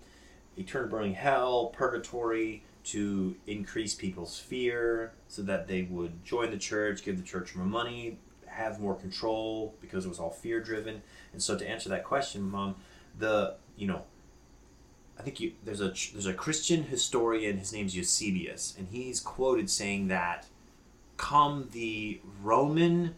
AD. 0.57 0.61
Eternal 0.61 0.88
burning 0.88 1.14
hell, 1.14 1.66
purgatory, 1.66 2.64
to 2.85 3.37
increase 3.47 3.94
people's 3.94 4.38
fear 4.40 5.12
so 5.29 5.42
that 5.42 5.68
they 5.68 5.83
would 5.83 6.25
join 6.25 6.51
the 6.51 6.59
church, 6.59 7.05
give 7.05 7.16
the 7.16 7.23
church 7.23 7.55
more 7.55 7.66
money, 7.66 8.18
have 8.47 8.81
more 8.81 8.97
control 8.97 9.77
because 9.81 10.05
it 10.05 10.09
was 10.09 10.18
all 10.18 10.31
fear 10.31 10.61
driven. 10.61 11.03
And 11.33 11.40
so 11.40 11.57
to 11.57 11.68
answer 11.68 11.88
that 11.90 12.03
question, 12.03 12.42
mom, 12.51 12.75
the 13.16 13.55
you 13.77 13.87
know, 13.87 14.03
I 15.16 15.23
think 15.23 15.38
you 15.38 15.53
there's 15.64 15.81
a 15.81 15.92
there's 16.12 16.27
a 16.27 16.35
Christian 16.35 16.85
historian. 16.85 17.59
His 17.59 17.73
name's 17.73 17.97
Eusebius, 17.97 18.75
and 18.77 18.88
he's 18.88 19.21
quoted 19.21 19.71
saying 19.71 20.09
that, 20.09 20.47
"Come 21.16 21.68
the 21.71 22.21
Roman 22.42 23.14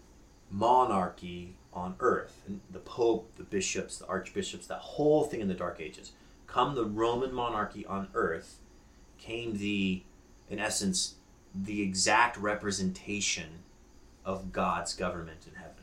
monarchy 0.50 1.55
on 1.72 1.94
earth, 2.00 2.42
and 2.46 2.61
the 2.70 2.78
Pope, 2.78 3.30
the 3.37 3.44
bishops, 3.44 3.98
the 3.98 4.06
archbishops, 4.06 4.66
that 4.66 4.78
whole 4.78 5.24
thing 5.24 5.40
in 5.40 5.48
the 5.48 5.54
Dark 5.54 5.80
Ages. 5.80 6.12
Come 6.46 6.74
the 6.74 6.85
Roman 6.85 7.33
monarchy 7.33 7.87
on 7.87 8.09
earth, 8.14 8.59
came 9.18 9.59
the, 9.59 10.02
in 10.48 10.59
essence, 10.59 11.14
the 11.54 11.83
exact 11.83 12.37
representation 12.37 13.61
of 14.24 14.52
God's 14.52 14.94
government 14.94 15.46
in 15.46 15.54
heaven. 15.54 15.74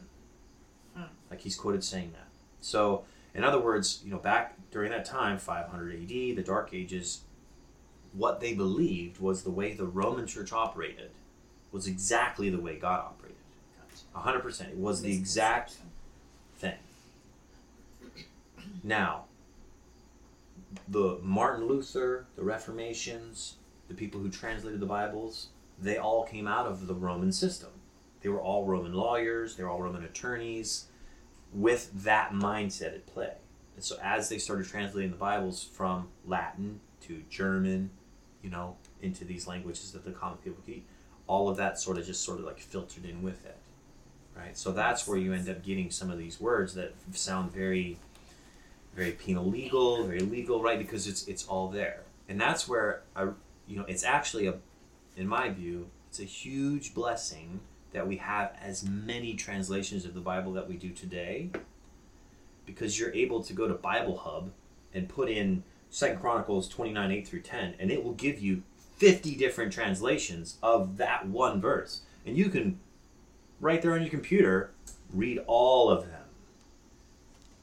Hmm. 0.95 1.13
Like 1.30 1.41
he's 1.41 1.56
quoted 1.56 1.84
saying 1.84 2.12
that. 2.13 2.28
So, 2.60 3.06
in 3.34 3.43
other 3.43 3.60
words, 3.60 4.02
you 4.04 4.12
know, 4.12 4.17
back 4.17 4.56
during 4.71 4.91
that 4.91 5.06
time, 5.06 5.38
500 5.38 5.93
AD, 5.93 6.10
the 6.10 6.43
Dark 6.45 6.73
Ages, 6.73 7.21
what 8.13 8.39
they 8.39 8.54
believed 8.54 9.19
was 9.19 9.43
the 9.43 9.52
way 9.52 9.73
the 9.73 9.86
Roman 9.86 10.26
Church 10.26 10.52
operated 10.52 11.12
was 11.71 11.88
exactly 11.88 12.50
the 12.50 12.60
way 12.60 12.78
God 12.78 13.00
operated. 13.00 13.27
Gotcha. 14.13 14.39
100%. 14.39 14.70
It 14.70 14.78
was 14.78 15.02
the 15.02 15.15
exact 15.15 15.78
thing. 16.58 16.76
Now, 18.84 19.26
the 20.88 21.20
Martin 21.22 21.67
Luther, 21.67 22.26
the 22.36 22.43
Reformations, 22.43 23.56
the 23.88 23.93
people 23.93 24.20
who 24.20 24.30
translated 24.30 24.80
the 24.80 24.86
Bibles, 24.86 25.48
they 25.80 25.98
all 25.98 26.24
came 26.24 26.48
out 26.48 26.65
of 26.65 26.88
the 26.88 26.96
Roman 26.96 27.32
system. 27.32 27.70
They 28.22 28.30
were 28.30 28.41
all 28.41 28.65
Roman 28.65 28.93
lawyers, 28.93 29.56
they 29.56 29.63
were 29.63 29.70
all 29.70 29.82
Roman 29.82 30.04
attorneys 30.04 30.88
with 31.54 32.04
that 32.04 32.32
mindset 32.32 32.93
at 32.93 33.06
play. 33.06 33.34
And 33.76 33.84
so 33.84 33.98
as 34.04 34.28
they 34.30 34.38
started 34.38 34.67
translating 34.67 35.12
the 35.12 35.17
Bibles 35.17 35.63
from 35.63 36.10
Latin 36.26 36.80
to 37.02 37.24
German, 37.30 37.91
you 38.41 38.50
know, 38.50 38.76
into 39.02 39.24
these 39.24 39.48
languages 39.48 39.91
that 39.91 40.04
the 40.04 40.12
common 40.12 40.39
people 40.39 40.62
could 40.65 40.82
all 41.28 41.50
of 41.50 41.58
that 41.58 41.80
sort 41.80 41.98
of 41.98 42.06
just 42.06 42.24
sort 42.24 42.39
of 42.39 42.46
like 42.46 42.60
filtered 42.60 43.06
in 43.06 43.22
with 43.22 43.46
it. 43.46 43.58
Right? 44.38 44.58
So 44.58 44.71
that's 44.71 45.08
where 45.08 45.17
you 45.17 45.34
end 45.34 45.50
up 45.50 45.63
getting 45.63 45.89
some 45.89 46.12
of 46.12 46.17
these 46.17 46.39
words 46.39 46.73
that 46.76 46.93
sound 47.13 47.52
very 47.52 47.97
very 48.97 49.12
penal 49.12 49.45
legal, 49.45 50.04
very 50.06 50.21
legal, 50.21 50.62
right? 50.62 50.80
Because 50.80 51.08
it's 51.08 51.28
it's 51.28 51.45
all 51.47 51.69
there. 51.69 52.04
And 52.28 52.39
that's 52.39 52.67
where 52.67 53.04
I 53.15 53.30
you 53.67 53.78
know, 53.78 53.86
it's 53.88 54.04
actually 54.04 54.47
a 54.47 54.56
in 55.15 55.28
my 55.28 55.50
view, 55.50 55.89
it's 56.10 56.19
a 56.19 56.23
huge 56.23 56.93
blessing 56.93 57.60
that 57.93 58.08
we 58.08 58.17
have 58.17 58.56
as 58.62 58.84
many 58.84 59.34
translations 59.34 60.06
of 60.06 60.13
the 60.13 60.19
Bible 60.19 60.54
that 60.54 60.67
we 60.67 60.76
do 60.76 60.89
today 60.89 61.50
because 62.65 63.00
you're 63.00 63.13
able 63.13 63.41
to 63.43 63.54
go 63.54 63.67
to 63.67 63.73
Bible 63.73 64.17
Hub 64.17 64.52
and 64.93 65.08
put 65.08 65.30
in 65.30 65.63
Second 65.89 66.19
Chronicles 66.19 66.67
29 66.67 67.12
8 67.12 67.28
through 67.28 67.41
10 67.41 67.76
and 67.80 67.91
it 67.91 68.04
will 68.04 68.13
give 68.13 68.39
you 68.39 68.63
50 68.97 69.36
different 69.36 69.71
translations 69.71 70.58
of 70.62 70.97
that 70.97 71.28
one 71.28 71.62
verse 71.62 72.02
and 72.26 72.38
you 72.38 72.50
can 72.50 72.80
right 73.60 73.82
there 73.82 73.93
on 73.93 74.02
your 74.02 74.10
computer 74.10 74.72
read 75.13 75.39
all 75.48 75.89
of 75.89 76.06
them 76.06 76.22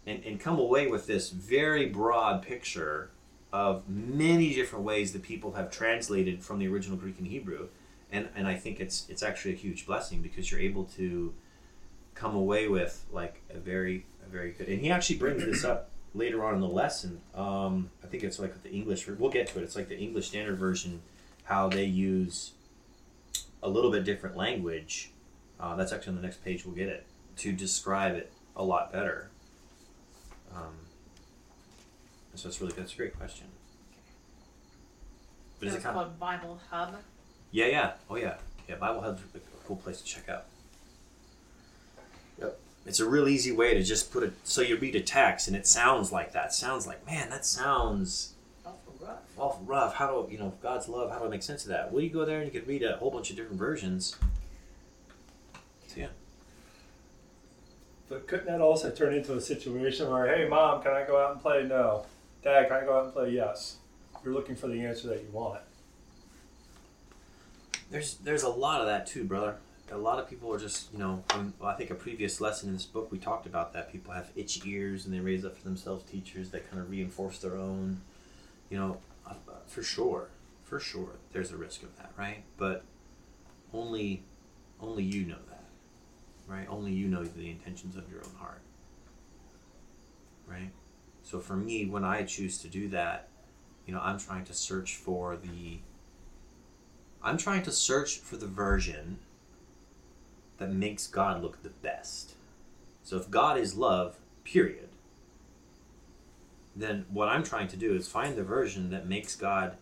and, 0.07 0.23
and 0.25 0.41
come 0.41 0.59
away 0.59 0.87
with 0.87 1.07
this 1.07 1.31
very 1.31 1.87
broad 1.87 2.43
picture 2.43 3.11
of 3.53 3.89
many 3.89 4.55
different 4.55 4.85
ways 4.85 5.13
that 5.13 5.23
people 5.23 5.53
have 5.53 5.71
translated 5.71 6.43
from 6.43 6.59
the 6.59 6.67
original 6.67 6.97
Greek 6.97 7.19
and 7.19 7.27
Hebrew 7.27 7.69
and 8.11 8.29
and 8.35 8.47
I 8.47 8.55
think 8.55 8.81
it's 8.81 9.07
it's 9.09 9.23
actually 9.23 9.53
a 9.55 9.57
huge 9.57 9.87
blessing 9.87 10.23
because 10.23 10.51
you're 10.51 10.61
able 10.61 10.85
to 10.97 11.35
come 12.15 12.35
away 12.35 12.69
with 12.69 13.05
like 13.13 13.43
a 13.51 13.59
very 13.59 14.07
a 14.25 14.31
very 14.31 14.53
good. 14.53 14.69
And 14.69 14.81
he 14.81 14.91
actually 14.91 15.17
brings 15.17 15.45
this 15.45 15.65
up 15.65 15.91
later 16.15 16.45
on 16.45 16.55
in 16.55 16.61
the 16.61 16.69
lesson. 16.69 17.21
Um, 17.35 17.91
I 18.03 18.07
think 18.07 18.23
it's 18.23 18.39
like 18.39 18.63
the 18.63 18.71
English. 18.71 19.07
We'll 19.07 19.31
get 19.31 19.49
to 19.49 19.59
it. 19.59 19.63
It's 19.63 19.77
like 19.77 19.89
the 19.89 19.99
English 19.99 20.29
Standard 20.29 20.59
Version, 20.59 21.03
how 21.45 21.69
they 21.69 21.85
use 21.85 22.53
a 23.63 23.69
little 23.69 23.91
bit 23.91 24.05
different 24.05 24.37
language. 24.37 25.11
Uh, 25.59 25.77
that's 25.77 25.93
actually 25.93 26.11
on 26.11 26.17
the 26.17 26.23
next 26.23 26.45
page. 26.45 26.65
We'll 26.65 26.75
get 26.75 26.89
it 26.89 27.07
to 27.39 27.53
describe 27.53 28.15
it 28.17 28.33
a 28.57 28.65
lot 28.65 28.93
better. 28.93 29.31
Um, 30.55 30.75
so 32.35 32.49
it's 32.49 32.61
really 32.61 32.73
that's 32.73 32.93
a 32.95 32.97
great 32.97 33.17
question. 33.17 33.47
But 35.61 35.69
so 35.69 35.75
it's 35.77 35.85
called 35.85 36.19
Bible 36.19 36.61
Hub. 36.71 36.97
Yeah, 37.51 37.67
yeah. 37.67 37.93
Oh, 38.11 38.17
yeah. 38.17 38.35
Yeah, 38.69 38.77
Bible 38.77 39.01
Hub's 39.01 39.23
a 39.35 39.39
cool 39.67 39.77
place 39.77 40.01
to 40.01 40.05
check 40.05 40.29
out. 40.29 40.47
Yep. 42.41 42.59
It's 42.87 43.01
a 43.01 43.09
real 43.09 43.29
easy 43.29 43.53
way 43.53 43.75
to 43.75 43.83
just 43.83 44.13
put 44.13 44.23
it 44.23 44.33
so 44.43 44.61
you 44.61 44.77
read 44.77 44.97
a 44.97 45.01
text 45.01 45.49
and 45.49 45.57
it 45.57 45.67
sounds 45.67 46.13
like 46.13 46.33
that. 46.33 46.53
Sounds 46.53 46.87
like, 46.87 47.07
man, 47.07 47.31
that 47.31 47.47
sounds 47.47 48.35
awful 48.65 48.95
rough. 49.01 49.19
Awful 49.39 49.65
rough. 49.65 49.95
How 49.95 50.23
do 50.23 50.33
you 50.33 50.39
know 50.39 50.53
God's 50.63 50.89
love? 50.89 51.11
How 51.11 51.19
do 51.19 51.27
I 51.27 51.29
make 51.29 51.43
sense 51.43 51.63
of 51.63 51.69
that? 51.69 51.93
Well, 51.93 52.03
you 52.03 52.11
go 52.11 52.25
there 52.25 52.41
and 52.41 52.53
you 52.53 52.61
can 52.61 52.69
read 52.69 52.83
a 52.83 52.97
whole 52.97 53.11
bunch 53.11 53.31
of 53.31 53.37
different 53.37 53.59
versions. 53.59 54.17
So 55.87 56.01
yeah. 56.01 56.09
But 58.15 58.29
couldn't 58.29 58.47
that 58.47 58.61
also 58.61 58.93
turn 58.93 59.13
into 59.13 59.35
a 59.35 59.41
situation 59.41 60.09
where, 60.09 60.33
hey, 60.33 60.47
mom, 60.47 60.81
can 60.85 60.93
I 60.93 61.03
go 61.05 61.21
out 61.21 61.33
and 61.33 61.41
play? 61.41 61.65
No. 61.65 62.07
Dad, 62.45 62.69
can 62.69 62.77
I 62.77 62.85
go 62.85 62.97
out 62.97 63.07
and 63.07 63.13
play? 63.13 63.31
Yes. 63.31 63.79
You're 64.25 64.33
looking 64.33 64.55
for 64.55 64.69
the 64.69 64.85
answer 64.85 65.09
that 65.09 65.21
you 65.21 65.29
want. 65.33 65.63
There's 67.91 68.15
there's 68.19 68.45
a 68.45 68.49
lot 68.49 68.81
of 68.81 68.87
that 68.87 69.09
too, 69.09 69.25
brother. 69.25 69.57
A 69.91 69.99
lot 69.99 70.21
of 70.21 70.31
people 70.31 70.53
are 70.55 70.61
just 70.61 70.93
you 70.93 70.99
know. 71.01 71.25
Well, 71.59 71.69
I 71.69 71.75
think 71.75 71.91
a 71.91 71.97
previous 71.97 72.41
lesson 72.41 72.69
in 72.69 72.75
this 72.77 72.87
book 72.87 73.11
we 73.11 73.19
talked 73.19 73.47
about 73.47 73.73
that 73.73 73.91
people 73.91 74.15
have 74.15 74.31
itchy 74.37 74.63
ears 74.71 75.07
and 75.07 75.13
they 75.13 75.19
raise 75.19 75.45
up 75.45 75.57
for 75.57 75.65
themselves 75.65 76.09
teachers 76.09 76.51
that 76.51 76.71
kind 76.71 76.81
of 76.81 76.91
reinforce 76.91 77.39
their 77.41 77.57
own. 77.57 78.01
You 78.71 78.79
know, 78.79 78.97
uh, 79.29 79.35
for 79.67 79.83
sure, 79.83 80.29
for 80.63 80.79
sure, 80.79 81.17
there's 81.33 81.51
a 81.51 81.57
risk 81.57 81.83
of 81.83 81.97
that, 81.97 82.13
right? 82.17 82.45
But 82.59 82.85
only 83.73 84.23
only 84.81 85.03
you 85.03 85.25
know 85.25 85.39
that, 85.49 85.54
right? 86.47 86.67
Only 86.69 86.93
you 86.93 87.09
know 87.09 87.25
the 87.25 87.51
intentions 87.51 87.97
of 87.97 88.11
your 88.11 88.21
own 88.21 88.35
heart, 88.39 88.61
right? 90.47 90.71
So 91.23 91.41
for 91.41 91.57
me, 91.57 91.87
when 91.87 92.05
I 92.05 92.23
choose 92.23 92.59
to 92.59 92.69
do 92.69 92.89
that, 92.89 93.29
you 93.87 93.95
know, 93.95 94.01
I'm 94.03 94.19
trying 94.19 94.45
to 94.45 94.55
search 94.55 94.97
for 94.97 95.37
the 95.37 95.79
I'm 97.23 97.39
trying 97.39 97.63
to 97.63 97.73
search 97.73 98.19
for 98.19 98.37
the 98.37 98.47
version 98.47 99.19
that 100.59 100.71
makes 100.71 101.07
God 101.07 101.43
look 101.43 101.63
the 101.63 101.71
best. 101.71 102.35
So 103.03 103.17
if 103.17 103.31
God 103.31 103.59
is 103.59 103.77
love, 103.77 104.19
period, 104.45 104.91
then 106.77 107.07
what 107.11 107.29
I'm 107.29 107.43
trying 107.43 107.69
to 107.69 107.77
do 107.77 107.95
is 107.95 108.09
find 108.09 108.37
the 108.37 108.43
version 108.43 108.91
that 108.91 109.09
makes 109.09 109.37
God, 109.37 109.77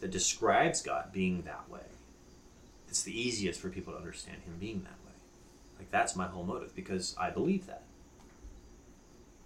that 0.00 0.10
describes 0.10 0.82
God 0.82 1.12
being 1.12 1.42
that 1.42 1.70
way. 1.70 1.80
It's 2.88 3.02
the 3.02 3.18
easiest 3.18 3.60
for 3.60 3.68
people 3.68 3.92
to 3.92 3.98
understand 3.98 4.42
Him 4.42 4.54
being 4.58 4.82
that 4.82 4.98
way. 5.03 5.03
Like 5.78 5.90
that's 5.90 6.16
my 6.16 6.26
whole 6.26 6.44
motive 6.44 6.74
because 6.74 7.14
I 7.18 7.30
believe 7.30 7.66
that. 7.66 7.82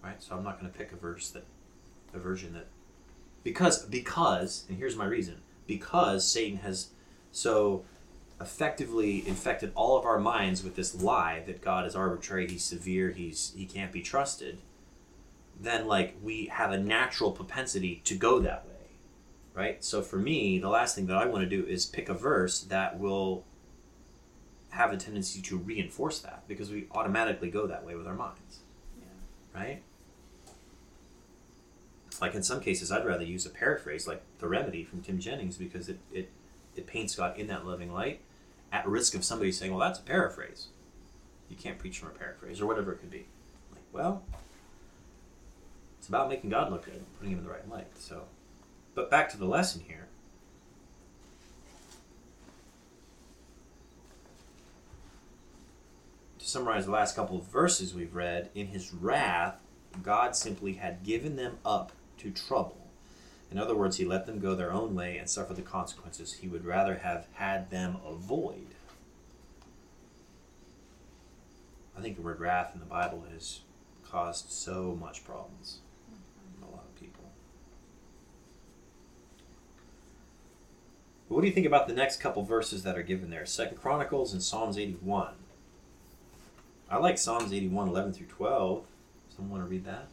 Right? 0.03 0.21
So 0.21 0.35
I'm 0.35 0.43
not 0.43 0.59
going 0.59 0.71
to 0.71 0.77
pick 0.77 0.91
a 0.91 0.95
verse 0.95 1.29
that, 1.31 1.45
a 2.13 2.19
version 2.19 2.53
that, 2.53 2.67
because, 3.43 3.85
because, 3.85 4.65
and 4.69 4.77
here's 4.77 4.95
my 4.95 5.05
reason 5.05 5.41
because 5.69 6.29
Satan 6.29 6.57
has 6.57 6.89
so 7.31 7.85
effectively 8.41 9.25
infected 9.27 9.71
all 9.75 9.97
of 9.97 10.05
our 10.05 10.19
minds 10.19 10.63
with 10.63 10.75
this 10.75 10.99
lie 10.99 11.43
that 11.45 11.61
God 11.61 11.85
is 11.85 11.95
arbitrary, 11.95 12.47
he's 12.47 12.63
severe, 12.63 13.11
he's 13.11 13.53
he 13.55 13.65
can't 13.65 13.91
be 13.91 14.01
trusted, 14.01 14.57
then 15.59 15.87
like 15.87 16.15
we 16.23 16.47
have 16.47 16.71
a 16.71 16.77
natural 16.79 17.31
propensity 17.31 18.01
to 18.05 18.15
go 18.15 18.39
that 18.39 18.65
way. 18.65 18.71
Right? 19.53 19.83
So 19.83 20.01
for 20.01 20.17
me, 20.17 20.57
the 20.57 20.69
last 20.69 20.95
thing 20.95 21.05
that 21.05 21.17
I 21.17 21.27
want 21.27 21.47
to 21.47 21.49
do 21.49 21.63
is 21.65 21.85
pick 21.85 22.09
a 22.09 22.13
verse 22.15 22.61
that 22.61 22.99
will 22.99 23.43
have 24.71 24.93
a 24.93 24.97
tendency 24.97 25.41
to 25.41 25.57
reinforce 25.57 26.19
that 26.19 26.43
because 26.47 26.69
we 26.71 26.87
automatically 26.91 27.49
go 27.49 27.67
that 27.67 27.85
way 27.85 27.95
with 27.95 28.07
our 28.07 28.13
minds. 28.13 28.59
Yeah. 28.99 29.59
Right? 29.59 29.83
like 32.21 32.35
in 32.35 32.43
some 32.43 32.59
cases 32.59 32.91
i'd 32.91 33.05
rather 33.05 33.23
use 33.23 33.45
a 33.45 33.49
paraphrase 33.49 34.07
like 34.07 34.21
the 34.39 34.47
remedy 34.47 34.83
from 34.83 35.01
tim 35.01 35.19
jennings 35.19 35.57
because 35.57 35.89
it, 35.89 35.99
it, 36.11 36.29
it 36.75 36.87
paints 36.87 37.15
god 37.15 37.37
in 37.37 37.47
that 37.47 37.65
loving 37.65 37.91
light 37.91 38.21
at 38.71 38.87
risk 38.87 39.15
of 39.15 39.23
somebody 39.23 39.51
saying 39.51 39.71
well 39.71 39.79
that's 39.79 39.99
a 39.99 40.03
paraphrase 40.03 40.67
you 41.49 41.55
can't 41.55 41.79
preach 41.79 41.99
from 41.99 42.09
a 42.09 42.11
paraphrase 42.11 42.61
or 42.61 42.67
whatever 42.67 42.91
it 42.91 42.99
could 42.99 43.11
be 43.11 43.25
like 43.71 43.83
well 43.91 44.23
it's 45.97 46.07
about 46.07 46.29
making 46.29 46.49
god 46.49 46.71
look 46.71 46.85
good 46.85 47.03
putting 47.17 47.33
him 47.33 47.39
in 47.39 47.43
the 47.43 47.51
right 47.51 47.69
light 47.69 47.87
so 47.95 48.23
but 48.95 49.09
back 49.09 49.29
to 49.29 49.37
the 49.37 49.45
lesson 49.45 49.81
here 49.87 50.07
summarize 56.49 56.85
the 56.85 56.91
last 56.91 57.15
couple 57.15 57.37
of 57.37 57.45
verses 57.45 57.93
we've 57.93 58.15
read 58.15 58.49
in 58.55 58.67
his 58.67 58.93
wrath 58.93 59.61
god 60.03 60.35
simply 60.35 60.73
had 60.73 61.03
given 61.03 61.35
them 61.35 61.57
up 61.65 61.91
to 62.17 62.31
trouble. 62.31 62.87
In 63.51 63.57
other 63.57 63.75
words, 63.75 63.97
he 63.97 64.05
let 64.05 64.25
them 64.25 64.39
go 64.39 64.53
their 64.53 64.71
own 64.71 64.93
way 64.93 65.17
and 65.17 65.29
suffer 65.29 65.53
the 65.53 65.61
consequences 65.61 66.33
he 66.33 66.47
would 66.47 66.65
rather 66.65 66.99
have 66.99 67.27
had 67.33 67.71
them 67.71 67.97
avoid. 68.05 68.67
I 71.97 72.01
think 72.01 72.15
the 72.15 72.21
word 72.21 72.39
wrath 72.39 72.71
in 72.73 72.79
the 72.79 72.85
Bible 72.85 73.25
has 73.33 73.61
caused 74.09 74.51
so 74.51 74.97
much 74.99 75.25
problems 75.25 75.79
in 76.57 76.63
a 76.63 76.71
lot 76.71 76.85
of 76.85 76.95
people. 76.99 77.23
But 81.27 81.35
what 81.35 81.41
do 81.41 81.47
you 81.47 81.53
think 81.53 81.65
about 81.65 81.87
the 81.87 81.93
next 81.93 82.21
couple 82.21 82.43
verses 82.43 82.83
that 82.83 82.97
are 82.97 83.03
given 83.03 83.29
there? 83.29 83.45
Second 83.45 83.77
Chronicles 83.77 84.31
and 84.31 84.41
Psalms 84.41 84.77
81. 84.77 85.33
I 86.91 86.97
like 86.97 87.17
Psalms 87.17 87.53
81, 87.53 87.89
11 87.89 88.13
through 88.13 88.27
12. 88.27 88.85
Someone 89.35 89.59
want 89.59 89.63
to 89.63 89.69
read 89.69 89.85
that? 89.85 90.07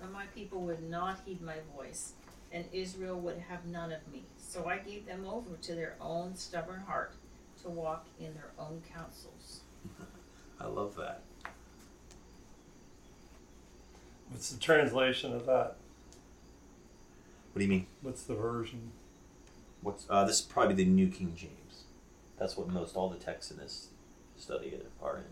And 0.00 0.12
my 0.12 0.26
people 0.34 0.62
would 0.62 0.82
not 0.82 1.20
heed 1.24 1.40
my 1.40 1.56
voice, 1.76 2.12
and 2.52 2.64
Israel 2.72 3.18
would 3.20 3.38
have 3.48 3.64
none 3.66 3.92
of 3.92 4.00
me. 4.12 4.24
So 4.36 4.66
I 4.66 4.78
gave 4.78 5.06
them 5.06 5.24
over 5.26 5.56
to 5.62 5.74
their 5.74 5.94
own 6.00 6.34
stubborn 6.34 6.80
heart 6.80 7.12
to 7.62 7.68
walk 7.70 8.06
in 8.18 8.34
their 8.34 8.50
own 8.58 8.82
counsels. 8.92 9.60
I 10.60 10.66
love 10.66 10.96
that. 10.96 11.22
What's 14.30 14.50
the 14.50 14.58
translation 14.58 15.32
of 15.32 15.46
that? 15.46 15.76
What 17.52 17.60
do 17.60 17.62
you 17.62 17.70
mean? 17.70 17.86
What's 18.02 18.24
the 18.24 18.34
version? 18.34 18.90
What's 19.82 20.04
uh, 20.10 20.24
this 20.24 20.40
is 20.40 20.42
probably 20.42 20.74
the 20.74 20.84
New 20.84 21.08
King 21.08 21.32
James. 21.36 21.65
That's 22.38 22.56
what 22.56 22.68
most 22.68 22.96
all 22.96 23.08
the 23.08 23.16
texts 23.16 23.50
in 23.50 23.58
this 23.58 23.88
study 24.36 24.78
are 25.02 25.18
in. 25.18 25.24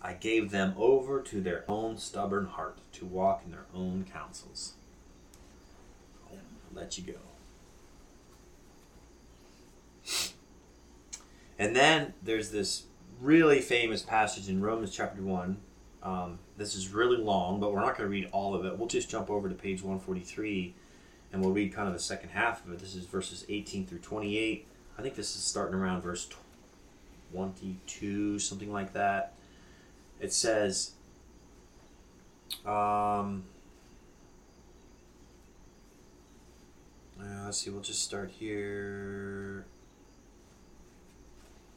I 0.00 0.14
gave 0.14 0.50
them 0.50 0.74
over 0.76 1.20
to 1.22 1.40
their 1.40 1.64
own 1.68 1.98
stubborn 1.98 2.46
heart 2.46 2.78
to 2.92 3.04
walk 3.04 3.42
in 3.44 3.50
their 3.50 3.66
own 3.74 4.06
counsels. 4.10 4.74
I'll 6.30 6.38
let 6.72 6.96
you 6.96 7.04
go. 7.04 7.18
And 11.58 11.74
then 11.74 12.14
there's 12.22 12.50
this 12.50 12.84
really 13.20 13.60
famous 13.60 14.02
passage 14.02 14.48
in 14.48 14.60
Romans 14.60 14.94
chapter 14.94 15.20
1. 15.20 15.56
Um, 16.04 16.38
this 16.56 16.76
is 16.76 16.90
really 16.90 17.16
long, 17.16 17.58
but 17.58 17.72
we're 17.72 17.80
not 17.80 17.98
going 17.98 18.08
to 18.08 18.12
read 18.12 18.28
all 18.30 18.54
of 18.54 18.64
it. 18.64 18.78
We'll 18.78 18.86
just 18.86 19.10
jump 19.10 19.28
over 19.28 19.48
to 19.48 19.54
page 19.54 19.82
143 19.82 20.74
and 21.32 21.42
we'll 21.42 21.52
read 21.52 21.72
kind 21.72 21.88
of 21.88 21.94
the 21.94 22.00
second 22.00 22.30
half 22.30 22.64
of 22.64 22.72
it. 22.72 22.78
This 22.78 22.94
is 22.94 23.04
verses 23.04 23.44
18 23.48 23.86
through 23.86 23.98
28. 23.98 24.66
I 24.98 25.02
think 25.02 25.14
this 25.14 25.36
is 25.36 25.42
starting 25.42 25.74
around 25.74 26.02
verse 26.02 26.28
22, 27.32 28.38
something 28.38 28.72
like 28.72 28.92
that. 28.94 29.34
It 30.20 30.32
says, 30.32 30.92
um, 32.66 33.44
uh, 37.20 37.44
let's 37.44 37.58
see, 37.58 37.70
we'll 37.70 37.82
just 37.82 38.02
start 38.02 38.30
here. 38.30 39.66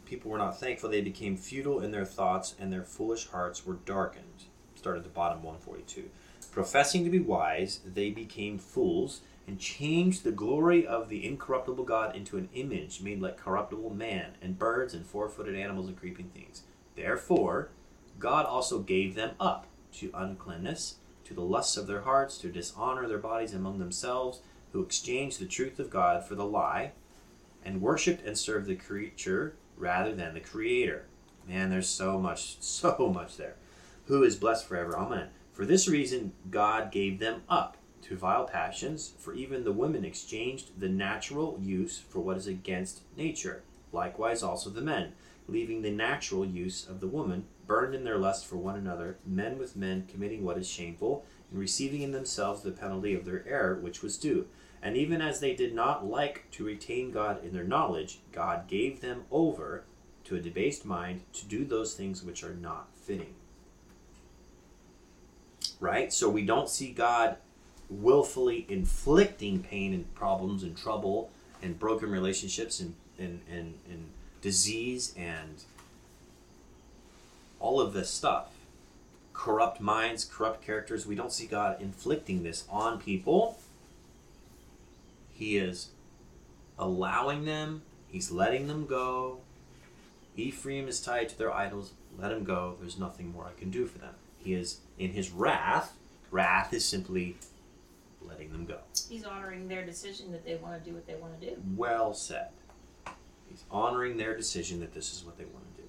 People 0.06 0.32
were 0.32 0.38
not 0.38 0.60
thankful, 0.60 0.90
they 0.90 1.02
became 1.02 1.38
futile 1.38 1.80
in 1.80 1.92
their 1.92 2.06
thoughts, 2.06 2.56
and 2.60 2.72
their 2.72 2.84
foolish 2.84 3.28
hearts 3.28 3.66
were 3.66 3.76
darkened. 3.86 4.46
Start 4.76 4.98
at 4.98 5.04
the 5.04 5.10
bottom 5.10 5.44
142. 5.44 6.10
Professing 6.52 7.04
to 7.04 7.10
be 7.10 7.20
wise, 7.20 7.80
they 7.86 8.10
became 8.10 8.58
fools 8.58 9.22
and 9.52 9.60
changed 9.60 10.24
the 10.24 10.32
glory 10.32 10.88
of 10.88 11.10
the 11.10 11.28
incorruptible 11.28 11.84
God 11.84 12.16
into 12.16 12.38
an 12.38 12.48
image 12.54 13.02
made 13.02 13.22
like 13.22 13.36
corruptible 13.36 13.90
man, 13.90 14.32
and 14.42 14.58
birds, 14.58 14.94
and 14.94 15.06
four 15.06 15.28
footed 15.28 15.58
animals, 15.58 15.90
and 15.90 16.00
creeping 16.00 16.30
things. 16.30 16.62
Therefore, 16.96 17.68
God 18.18 18.46
also 18.46 18.80
gave 18.80 19.14
them 19.14 19.32
up 19.42 19.68
to 19.96 20.10
uncleanness, 20.14 20.96
to 21.26 21.34
the 21.34 21.42
lusts 21.42 21.76
of 21.76 21.86
their 21.86 22.04
hearts, 22.04 22.38
to 22.38 22.48
dishonor 22.48 23.10
their 23.10 23.18
bodies 23.18 23.54
among 23.54 23.80
themselves, 23.80 24.40
who 24.72 24.82
exchanged 24.82 25.42
the 25.42 25.46
truth 25.46 25.80
of 25.80 25.90
God 25.90 26.24
for 26.24 26.36
the 26.36 26.46
lie, 26.46 26.94
and 27.66 27.82
worshipped 27.82 28.26
and 28.26 28.38
served 28.38 28.68
the 28.68 28.76
creature 28.76 29.56
rather 29.76 30.16
than 30.16 30.34
the 30.34 30.40
Creator. 30.40 31.08
Man, 31.46 31.70
there's 31.70 31.90
so 31.90 32.18
much, 32.18 32.56
so 32.62 33.12
much 33.14 33.36
there. 33.36 33.56
Who 34.06 34.24
is 34.24 34.38
blessed 34.38 34.66
forever. 34.66 34.98
Amen. 34.98 35.28
For 35.52 35.66
this 35.66 35.90
reason, 35.90 36.32
God 36.50 36.90
gave 36.90 37.20
them 37.20 37.42
up 37.50 37.76
to 38.04 38.18
vile 38.18 38.46
passions, 38.46 39.14
for 39.18 39.34
even 39.34 39.64
the 39.64 39.72
women 39.72 40.04
exchanged 40.04 40.80
the 40.80 40.90
natural 40.90 41.58
use 41.62 42.00
for 42.00 42.20
what 42.20 42.38
is 42.38 42.48
against 42.48 43.02
nature. 43.16 43.64
Likewise, 43.92 44.44
also 44.44 44.70
the 44.70 44.82
men, 44.82 45.14
leaving 45.48 45.82
the 45.82 45.92
natural 45.92 46.46
use 46.46 46.88
of 46.88 47.00
the 47.00 47.08
woman, 47.08 47.46
burned 47.68 47.94
in 47.94 48.04
their 48.04 48.18
lust 48.18 48.46
for 48.46 48.58
one 48.58 48.76
another, 48.76 49.18
men 49.26 49.58
with 49.58 49.76
men 49.76 50.06
committing 50.10 50.44
what 50.44 50.58
is 50.58 50.68
shameful, 50.68 51.26
and 51.50 51.60
receiving 51.60 52.02
in 52.02 52.12
themselves 52.12 52.62
the 52.62 52.72
penalty 52.72 53.14
of 53.14 53.26
their 53.26 53.46
error 53.48 53.76
which 53.76 54.02
was 54.02 54.18
due. 54.18 54.48
And 54.82 54.98
even 54.98 55.22
as 55.22 55.40
they 55.40 55.54
did 55.54 55.76
not 55.76 56.06
like 56.06 56.50
to 56.52 56.66
retain 56.66 57.12
God 57.12 57.44
in 57.44 57.54
their 57.54 57.64
knowledge, 57.64 58.20
God 58.32 58.68
gave 58.68 59.02
them 59.02 59.26
over 59.30 59.84
to 60.24 60.36
a 60.36 60.40
debased 60.42 60.86
mind 60.86 61.22
to 61.34 61.46
do 61.46 61.66
those 61.66 61.94
things 61.94 62.24
which 62.24 62.44
are 62.44 62.54
not 62.54 62.88
fitting. 62.96 63.36
Right? 65.80 66.12
So 66.12 66.30
we 66.30 66.46
don't 66.46 66.70
see 66.70 66.92
God 66.92 67.38
willfully 67.92 68.66
inflicting 68.70 69.62
pain 69.62 69.94
and 69.94 70.16
problems 70.16 70.64
and 70.64 70.78
trouble 70.78 71.30
and 71.62 71.78
broken 71.78 72.10
relationships 72.10 72.80
and, 72.80 72.96
and, 73.20 73.42
and, 73.52 73.76
and 73.90 74.06
disease 74.42 75.14
and 75.18 75.64
all 77.60 77.80
of 77.80 77.94
this 77.94 78.10
stuff. 78.10 78.48
Corrupt 79.34 79.82
minds, 79.82 80.26
corrupt 80.26 80.64
characters. 80.66 81.06
We 81.06 81.16
don't 81.16 81.32
see 81.32 81.48
God 81.48 81.82
inflicting 81.82 82.44
this 82.44 82.66
on 82.70 83.00
people. 83.00 83.60
He 85.34 85.58
is 85.58 85.90
allowing 86.78 87.46
them, 87.46 87.82
He's 88.08 88.30
letting 88.30 88.68
them 88.68 88.86
go. 88.86 89.40
Ephraim 90.36 90.88
is 90.88 91.02
tied 91.02 91.30
to 91.30 91.38
their 91.38 91.54
idols. 91.54 91.94
Let 92.20 92.32
him 92.32 92.44
go. 92.44 92.76
There's 92.80 93.00
nothing 93.00 93.32
more 93.32 93.46
I 93.46 93.58
can 93.60 93.72
do 93.72 93.86
for 93.86 94.00
them. 94.00 94.14
He 94.38 94.54
is 94.54 94.80
in 95.00 95.12
his 95.12 95.32
wrath. 95.32 95.94
Wrath 96.30 96.74
is 96.74 96.84
simply 96.84 97.38
letting 98.28 98.52
them 98.52 98.66
go. 98.66 98.80
He's 99.10 99.26
honoring 99.26 99.68
their 99.68 99.86
decision 99.86 100.32
that 100.32 100.46
they 100.46 100.56
want 100.56 100.84
to 100.84 100.90
do 100.90 100.96
what 100.96 101.08
they 101.08 101.16
want 101.16 101.40
to 101.40 101.50
do. 101.50 101.62
Well 101.76 102.14
said. 102.14 102.50
He's 103.50 103.66
honoring 103.70 104.18
their 104.18 104.36
decision 104.36 104.80
that 104.80 104.94
this 104.94 105.14
is 105.14 105.26
what 105.26 105.38
they 105.38 105.46
want 105.46 105.76
to 105.76 105.82
do. 105.82 105.88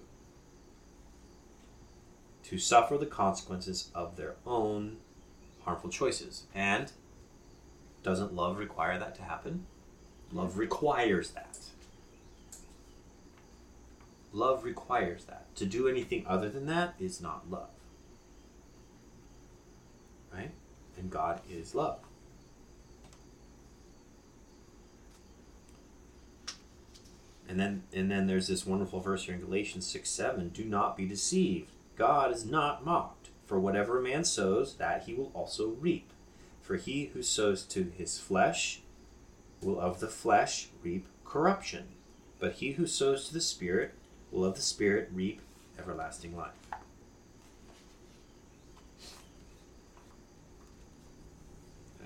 To 2.45 2.59
suffer 2.59 2.99
the 2.99 3.07
consequences 3.07 3.91
of 3.95 4.17
their 4.17 4.35
own 4.47 4.99
harmful 5.65 5.91
choices. 5.91 6.45
And 6.55 6.91
doesn't 8.03 8.35
love 8.35 8.59
require 8.59 8.99
that 8.99 9.15
to 9.17 9.23
happen? 9.23 9.67
Love 10.33 10.59
requires 10.59 11.31
that. 11.31 11.59
Love 14.33 14.65
requires 14.65 15.25
that. 15.27 15.55
To 15.57 15.67
do 15.67 15.87
anything 15.87 16.25
other 16.27 16.49
than 16.49 16.67
that 16.67 16.95
is 16.99 17.21
not 17.21 17.51
love. 17.51 17.69
Right? 20.35 20.51
And 20.99 21.11
God 21.11 21.41
is 21.51 21.75
love. 21.75 21.99
And 27.53 27.61
then 27.61 27.83
and 27.93 28.11
then 28.11 28.27
there's 28.27 28.47
this 28.47 28.65
wonderful 28.65 29.01
verse 29.01 29.25
here 29.25 29.35
in 29.35 29.43
Galatians 29.43 29.87
6 29.87 30.09
7. 30.09 30.49
Do 30.49 30.65
not 30.65 30.97
be 30.97 31.05
deceived. 31.05 31.71
God 31.99 32.33
is 32.33 32.47
not 32.47 32.83
mocked. 32.83 33.29
For 33.45 33.61
whatever 33.61 33.99
a 33.99 34.03
man 34.03 34.25
sows, 34.25 34.77
that 34.77 35.03
he 35.03 35.13
will 35.13 35.31
also 35.35 35.77
reap. 35.79 36.11
For 36.63 36.77
he 36.77 37.11
who 37.13 37.23
sows 37.23 37.65
to 37.65 37.93
his 37.95 38.19
flesh 38.19 38.81
will 39.61 39.79
of 39.79 40.01
the 40.01 40.09
flesh 40.09 40.69
reap 40.83 41.05
corruption. 41.27 41.89
But 42.39 42.55
he 42.55 42.73
who 42.73 42.87
sows 42.87 43.29
to 43.29 43.35
the 43.35 43.41
Spirit 43.43 43.93
will 44.31 44.47
of 44.47 44.55
the 44.55 44.63
Spirit 44.63 45.11
reap 45.13 45.43
everlasting 45.79 46.35
life. 46.35 46.53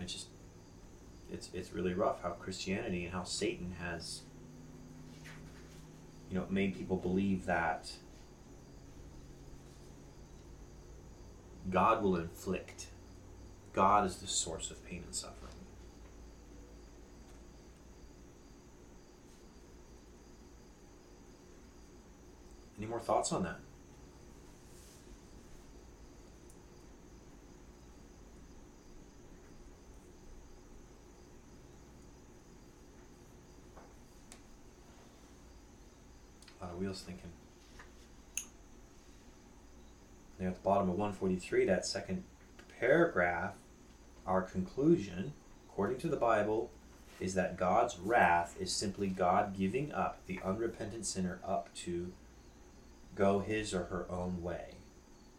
It's 0.03 0.13
just 0.13 0.27
it's 1.33 1.51
it's 1.55 1.73
really 1.73 1.95
rough 1.95 2.25
how 2.25 2.31
Christianity 2.31 3.05
and 3.05 3.15
how 3.15 3.23
Satan 3.23 3.77
has 3.79 4.23
you 6.31 6.37
know 6.39 6.47
made 6.51 6.77
people 6.77 6.97
believe 6.97 7.47
that 7.47 7.93
God 11.71 12.03
will 12.03 12.17
inflict. 12.17 12.87
God 13.73 14.07
is 14.07 14.17
the 14.17 14.27
source 14.27 14.71
of 14.71 14.85
pain 14.87 15.03
and 15.05 15.15
suffering. 15.15 15.53
Any 22.79 22.87
more 22.87 23.01
thoughts 23.01 23.33
on 23.33 23.43
that? 23.43 23.59
Wheels 36.77 37.03
thinking. 37.03 37.31
There 40.39 40.49
at 40.49 40.55
the 40.55 40.61
bottom 40.61 40.91
of 40.91 40.97
143, 40.97 41.65
that 41.65 41.87
second 41.87 42.23
paragraph, 42.79 43.55
our 44.27 44.43
conclusion, 44.43 45.33
according 45.71 45.99
to 45.99 46.09
the 46.09 46.17
Bible, 46.17 46.71
is 47.19 47.35
that 47.35 47.57
God's 47.57 47.99
wrath 47.99 48.57
is 48.61 48.71
simply 48.71 49.09
God 49.09 49.57
giving 49.57 49.93
up 49.93 50.19
the 50.27 50.41
unrepentant 50.45 51.07
sinner 51.07 51.39
up 51.47 51.75
to 51.77 52.13
go 53.15 53.39
his 53.41 53.73
or 53.73 53.85
her 53.85 54.07
own 54.11 54.43
way. 54.43 54.75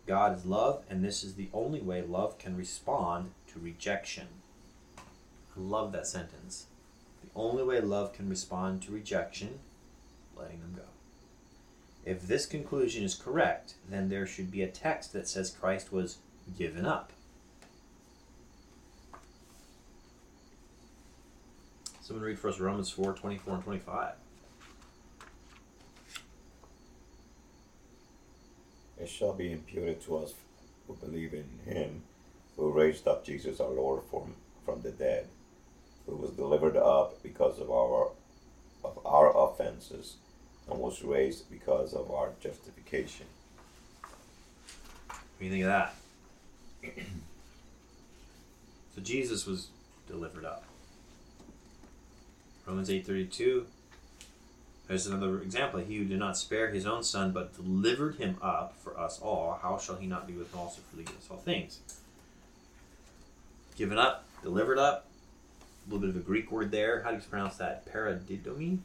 God 0.08 0.36
is 0.36 0.45
love, 0.45 0.84
and 0.89 1.04
this 1.04 1.23
is 1.23 1.36
the 1.36 1.50
only 1.54 1.82
way 1.82 2.02
love 2.02 2.39
can 2.39 2.58
respond 2.58 3.32
to 3.54 3.60
rejection. 3.60 4.28
I 4.97 5.02
love 5.60 5.91
that 5.91 6.08
sentence. 6.08 6.67
The 7.23 7.30
only 7.39 7.63
way 7.63 7.82
love 7.82 8.13
can 8.13 8.30
respond 8.30 8.82
to 8.84 8.91
rejection, 8.91 9.60
letting 10.36 10.62
them 10.62 10.73
go. 10.76 10.96
If 12.07 12.25
this 12.25 12.45
conclusion 12.45 13.03
is 13.03 13.15
correct, 13.15 13.73
then 13.89 14.07
there 14.07 14.25
should 14.25 14.49
be 14.49 14.61
a 14.61 14.67
text 14.67 15.11
that 15.11 15.27
says 15.27 15.51
Christ 15.51 15.91
was 15.91 16.19
given 16.57 16.85
up. 16.85 17.11
Someone 22.01 22.23
read 22.23 22.39
for 22.39 22.47
us 22.47 22.61
Romans 22.61 22.89
4 22.89 23.11
24 23.11 23.55
and 23.55 23.63
25. 23.65 24.13
It 29.01 29.09
shall 29.09 29.33
be 29.33 29.51
imputed 29.51 30.01
to 30.03 30.19
us 30.19 30.33
who 30.87 30.95
believe 30.95 31.33
in 31.33 31.59
him 31.65 32.03
who 32.55 32.71
raised 32.71 33.05
up 33.05 33.25
Jesus 33.25 33.59
our 33.59 33.67
Lord 33.67 34.03
from, 34.09 34.33
from 34.63 34.81
the 34.81 34.91
dead, 34.91 35.27
who 36.05 36.15
was 36.15 36.31
delivered 36.31 36.77
up 36.77 37.21
because 37.21 37.59
of 37.59 37.69
our 37.69 38.11
of 38.85 38.97
our 39.05 39.35
offenses 39.35 40.15
and 40.69 40.80
was 40.80 41.03
raised 41.03 41.49
because 41.49 41.93
of 41.93 42.12
our 42.12 42.32
justification. 42.41 43.25
What 45.08 45.19
do 45.39 45.45
you 45.45 45.51
think 45.51 45.63
of 45.63 45.69
that? 45.69 45.93
so 48.95 49.01
Jesus 49.01 49.45
was 49.45 49.67
delivered 50.08 50.45
up. 50.45 50.63
Romans 52.65 52.89
8:32 52.89 53.65
there's 54.88 55.06
another 55.06 55.41
example. 55.41 55.82
He 55.82 55.97
who 55.97 56.06
did 56.06 56.19
not 56.19 56.38
spare 56.38 56.69
his 56.69 56.86
own 56.86 57.03
son, 57.03 57.32
but 57.32 57.53
delivered 57.56 58.15
him 58.15 58.38
up 58.41 58.75
for 58.82 58.97
us 58.97 59.19
all, 59.21 59.60
how 59.62 59.77
shall 59.77 59.97
he 59.97 60.08
not 60.08 60.27
be 60.27 60.34
with 60.34 60.53
him 60.53 60.60
also 60.60 60.82
freely 60.89 61.03
give 61.03 61.17
us 61.17 61.27
all 61.30 61.38
things? 61.38 61.80
Given 63.75 63.97
up, 63.97 64.25
delivered 64.41 64.80
up. 64.80 65.06
A 65.86 65.93
little 65.93 66.08
bit 66.08 66.15
of 66.15 66.21
a 66.21 66.25
Greek 66.25 66.51
word 66.51 66.71
there. 66.71 67.01
How 67.01 67.12
do 67.12 67.17
you 67.17 67.21
pronounce 67.21 67.58
that? 67.58 67.86
Paradidomi? 67.91 68.80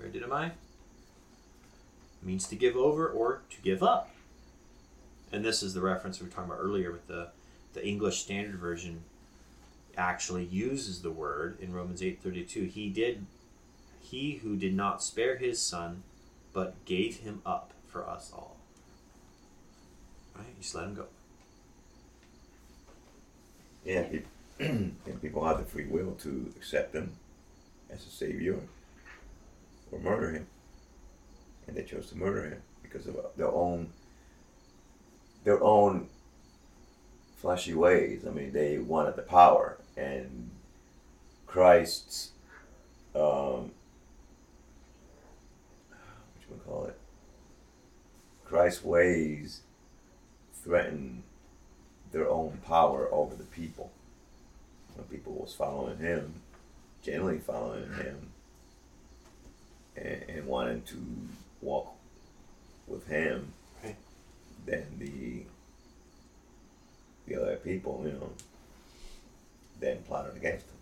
Paradidomai? 0.00 0.52
Means 2.22 2.46
to 2.48 2.56
give 2.56 2.76
over 2.76 3.08
or 3.08 3.42
to 3.48 3.62
give 3.62 3.82
up. 3.82 4.10
And 5.32 5.44
this 5.44 5.62
is 5.62 5.72
the 5.74 5.80
reference 5.80 6.20
we 6.20 6.26
were 6.26 6.32
talking 6.32 6.50
about 6.50 6.60
earlier 6.60 6.92
with 6.92 7.06
the, 7.06 7.28
the 7.72 7.86
English 7.86 8.20
Standard 8.20 8.56
Version 8.56 9.04
actually 9.96 10.44
uses 10.44 11.02
the 11.02 11.10
word 11.10 11.58
in 11.60 11.72
Romans 11.72 12.02
8:32. 12.02 12.68
He 12.68 12.90
did 12.90 13.26
he 14.02 14.40
who 14.42 14.56
did 14.56 14.74
not 14.74 15.02
spare 15.02 15.36
his 15.36 15.62
son, 15.62 16.02
but 16.52 16.84
gave 16.84 17.18
him 17.18 17.40
up 17.46 17.72
for 17.88 18.08
us 18.08 18.32
all. 18.34 18.56
Right? 20.34 20.46
You 20.46 20.62
just 20.62 20.74
let 20.74 20.84
him 20.84 20.94
go. 20.94 21.06
Yeah, 23.84 24.06
and 24.58 25.22
people 25.22 25.46
have 25.46 25.58
the 25.58 25.64
free 25.64 25.86
will 25.86 26.12
to 26.22 26.52
accept 26.56 26.94
him 26.94 27.12
as 27.88 28.04
a 28.06 28.10
savior 28.10 28.58
or 29.92 29.98
murder 30.00 30.32
him, 30.32 30.46
and 31.70 31.78
they 31.78 31.88
chose 31.88 32.08
to 32.10 32.18
murder 32.18 32.48
him 32.48 32.62
because 32.82 33.06
of 33.06 33.16
uh, 33.16 33.22
their 33.36 33.48
own 33.48 33.90
their 35.44 35.62
own 35.62 36.08
fleshy 37.36 37.72
ways. 37.72 38.24
I 38.26 38.30
mean, 38.30 38.52
they 38.52 38.78
wanted 38.78 39.14
the 39.14 39.22
power, 39.22 39.78
and 39.96 40.50
Christ's 41.46 42.30
um, 43.14 43.70
what 46.48 46.50
you 46.50 46.60
call 46.66 46.84
it? 46.86 46.98
Christ's 48.44 48.84
ways 48.84 49.60
threaten 50.64 51.22
their 52.10 52.28
own 52.28 52.58
power 52.66 53.08
over 53.12 53.36
the 53.36 53.44
people. 53.44 53.92
When 54.96 55.06
people 55.06 55.34
was 55.34 55.54
following 55.54 55.98
him, 55.98 56.34
generally 57.02 57.38
following 57.38 57.92
him, 57.94 58.30
and, 59.96 60.24
and 60.28 60.46
wanting 60.46 60.82
to 60.82 60.96
walk 61.62 61.94
with 62.86 63.06
him, 63.08 63.52
Right. 63.82 63.96
then 64.66 64.86
the 64.98 65.44
the 67.26 67.40
other 67.40 67.56
people, 67.56 68.02
you 68.04 68.12
know, 68.12 68.30
then 69.78 70.02
plotted 70.02 70.36
against 70.36 70.66
him. 70.66 70.74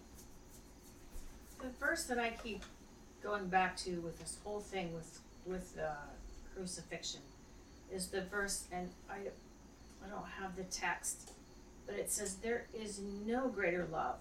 The 1.61 1.69
verse 1.85 2.05
that 2.05 2.19
I 2.19 2.31
keep 2.31 2.62
going 3.23 3.49
back 3.49 3.77
to 3.79 4.01
with 4.01 4.19
this 4.19 4.38
whole 4.45 4.61
thing 4.61 4.95
with 4.95 5.21
with 5.47 5.79
uh, 5.79 5.91
crucifixion 6.55 7.21
is 7.93 8.09
the 8.09 8.23
verse, 8.23 8.64
and 8.73 8.88
I 9.11 9.17
I 10.05 10.09
don't 10.09 10.27
have 10.41 10.57
the 10.57 10.64
text, 10.64 11.33
but 11.87 11.97
it 11.97 12.11
says 12.11 12.37
there 12.37 12.67
is 12.75 13.01
no 13.27 13.49
greater 13.49 13.87
love 13.91 14.17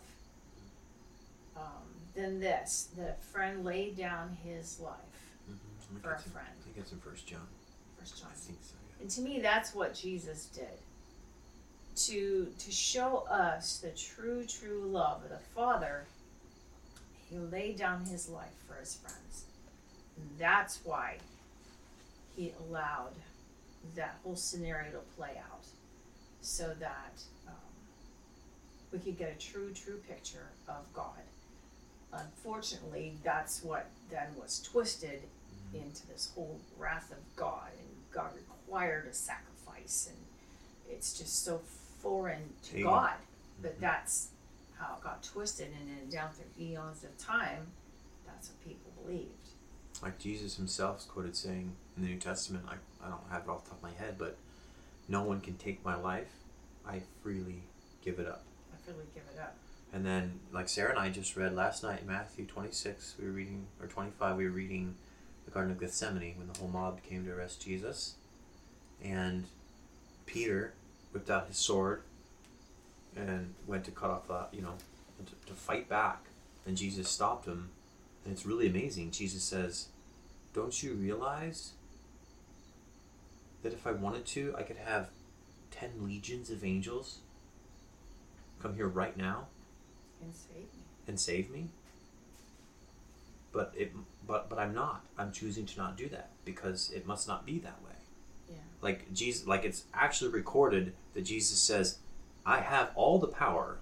um, 1.55 1.83
than 2.15 2.39
this 2.39 2.89
that 2.97 3.19
a 3.21 3.25
friend 3.31 3.63
laid 3.63 3.95
down 3.97 4.37
his 4.43 4.79
life. 4.79 4.95
For 6.01 6.13
a 6.13 6.19
friend. 6.19 6.47
I 6.47 6.63
think 6.63 6.77
it's 6.77 6.91
in 6.91 6.99
First 6.99 7.27
John. 7.27 7.47
First 7.99 8.19
John. 8.19 8.29
I 8.31 8.35
think 8.35 8.59
so. 8.61 8.75
Yeah. 8.89 9.01
And 9.01 9.09
to 9.11 9.21
me, 9.21 9.39
that's 9.39 9.73
what 9.73 9.93
Jesus 9.93 10.45
did. 10.45 10.79
To 12.07 12.47
to 12.59 12.71
show 12.71 13.25
us 13.29 13.79
the 13.79 13.89
true, 13.89 14.45
true 14.45 14.83
love 14.85 15.23
of 15.23 15.29
the 15.29 15.39
Father, 15.55 16.05
he 17.29 17.37
laid 17.37 17.77
down 17.77 18.05
his 18.05 18.29
life 18.29 18.53
for 18.67 18.75
his 18.75 18.95
friends. 18.95 19.45
And 20.17 20.29
that's 20.37 20.79
why 20.83 21.17
he 22.35 22.53
allowed 22.67 23.13
that 23.95 24.17
whole 24.23 24.35
scenario 24.35 24.91
to 24.91 24.99
play 25.15 25.41
out, 25.51 25.65
so 26.41 26.75
that 26.79 27.19
um, 27.47 27.53
we 28.91 28.99
could 28.99 29.17
get 29.17 29.35
a 29.35 29.39
true, 29.39 29.71
true 29.73 29.99
picture 30.07 30.49
of 30.67 30.91
God. 30.93 31.23
Unfortunately, 32.13 33.13
that's 33.23 33.63
what 33.63 33.89
then 34.11 34.27
was 34.39 34.59
twisted 34.61 35.21
into 35.73 36.07
this 36.07 36.31
whole 36.33 36.59
wrath 36.77 37.11
of 37.11 37.17
God, 37.35 37.69
and 37.79 37.87
God 38.11 38.31
required 38.35 39.07
a 39.07 39.13
sacrifice, 39.13 40.09
and 40.09 40.17
it's 40.93 41.17
just 41.17 41.43
so 41.43 41.61
foreign 42.01 42.53
to 42.63 42.71
Pagan. 42.73 42.83
God. 42.89 43.15
But 43.61 43.77
Mhm. 43.77 43.81
that's 43.81 44.29
how 44.77 44.95
it 44.97 45.03
got 45.03 45.23
twisted, 45.23 45.71
and 45.79 45.89
then 45.89 46.09
down 46.09 46.31
through 46.33 46.45
eons 46.59 47.03
of 47.03 47.17
time, 47.17 47.71
that's 48.25 48.49
what 48.49 48.61
people 48.63 48.91
believed. 49.03 49.31
Like 50.01 50.19
Jesus 50.19 50.55
himself 50.57 50.99
is 50.99 51.05
quoted 51.05 51.35
saying 51.35 51.75
in 51.95 52.03
the 52.03 52.09
New 52.09 52.19
Testament, 52.19 52.65
I, 52.67 52.75
I 53.05 53.09
don't 53.09 53.27
have 53.31 53.43
it 53.43 53.49
off 53.49 53.63
the 53.63 53.71
top 53.71 53.79
of 53.79 53.83
my 53.83 53.93
head, 53.93 54.17
but 54.19 54.37
no 55.07 55.23
one 55.23 55.41
can 55.41 55.57
take 55.57 55.83
my 55.83 55.95
life. 55.95 56.31
I 56.85 57.01
freely 57.23 57.63
give 58.03 58.19
it 58.19 58.27
up. 58.27 58.43
I 58.71 58.77
freely 58.85 59.05
give 59.15 59.23
it 59.33 59.39
up. 59.39 59.55
And 59.91 60.05
then, 60.05 60.39
like 60.51 60.69
Sarah 60.69 60.91
and 60.91 60.99
I 60.99 61.09
just 61.09 61.35
read 61.35 61.55
last 61.55 61.81
night, 61.81 62.05
Matthew 62.05 62.45
26, 62.45 63.15
we 63.19 63.25
were 63.25 63.31
reading, 63.31 63.65
or 63.81 63.87
25, 63.87 64.37
we 64.37 64.45
were 64.45 64.51
reading 64.51 64.95
the 65.47 65.51
Garden 65.51 65.71
of 65.71 65.79
Gethsemane 65.79 66.35
when 66.37 66.47
the 66.51 66.59
whole 66.59 66.67
mob 66.67 67.01
came 67.01 67.23
to 67.25 67.31
arrest 67.31 67.61
Jesus. 67.63 68.15
And 69.03 69.45
Peter 70.25 70.73
whipped 71.13 71.29
out 71.29 71.47
his 71.47 71.57
sword 71.57 72.01
and 73.15 73.53
went 73.65 73.85
to 73.85 73.91
cut 73.91 74.09
off, 74.11 74.27
the, 74.27 74.45
you 74.51 74.61
know, 74.61 74.73
to, 75.25 75.47
to 75.47 75.53
fight 75.53 75.87
back. 75.87 76.25
And 76.65 76.75
Jesus 76.75 77.07
stopped 77.07 77.45
him. 77.45 77.69
And 78.25 78.33
it's 78.33 78.45
really 78.45 78.67
amazing. 78.67 79.11
Jesus 79.11 79.41
says, 79.41 79.87
Don't 80.53 80.83
you 80.83 80.93
realize 80.93 81.71
that 83.63 83.71
if 83.71 83.87
I 83.87 83.93
wanted 83.93 84.25
to, 84.27 84.53
I 84.57 84.63
could 84.63 84.77
have 84.77 85.09
10 85.71 85.91
legions 86.05 86.49
of 86.49 86.65
angels 86.65 87.19
come 88.61 88.75
here 88.75 88.87
right 88.87 89.15
now 89.15 89.45
And 90.21 90.33
save 90.35 90.55
me. 90.57 90.83
and 91.07 91.19
save 91.19 91.49
me 91.51 91.69
but 93.51 93.73
it 93.75 93.91
but 94.27 94.49
but 94.49 94.59
i'm 94.59 94.73
not. 94.73 95.05
I'm 95.17 95.31
choosing 95.31 95.65
to 95.65 95.77
not 95.77 95.97
do 95.97 96.07
that 96.09 96.29
because 96.45 96.91
it 96.91 97.07
must 97.07 97.27
not 97.27 97.45
be 97.45 97.59
that 97.59 97.81
way. 97.83 97.91
Yeah. 98.49 98.55
like 98.81 99.11
jesus 99.13 99.45
like 99.47 99.65
it's 99.65 99.83
actually 99.93 100.31
recorded 100.31 100.93
that 101.13 101.23
jesus 101.23 101.59
says 101.59 101.97
i 102.45 102.59
have 102.61 102.91
all 102.95 103.19
the 103.19 103.27
power 103.27 103.79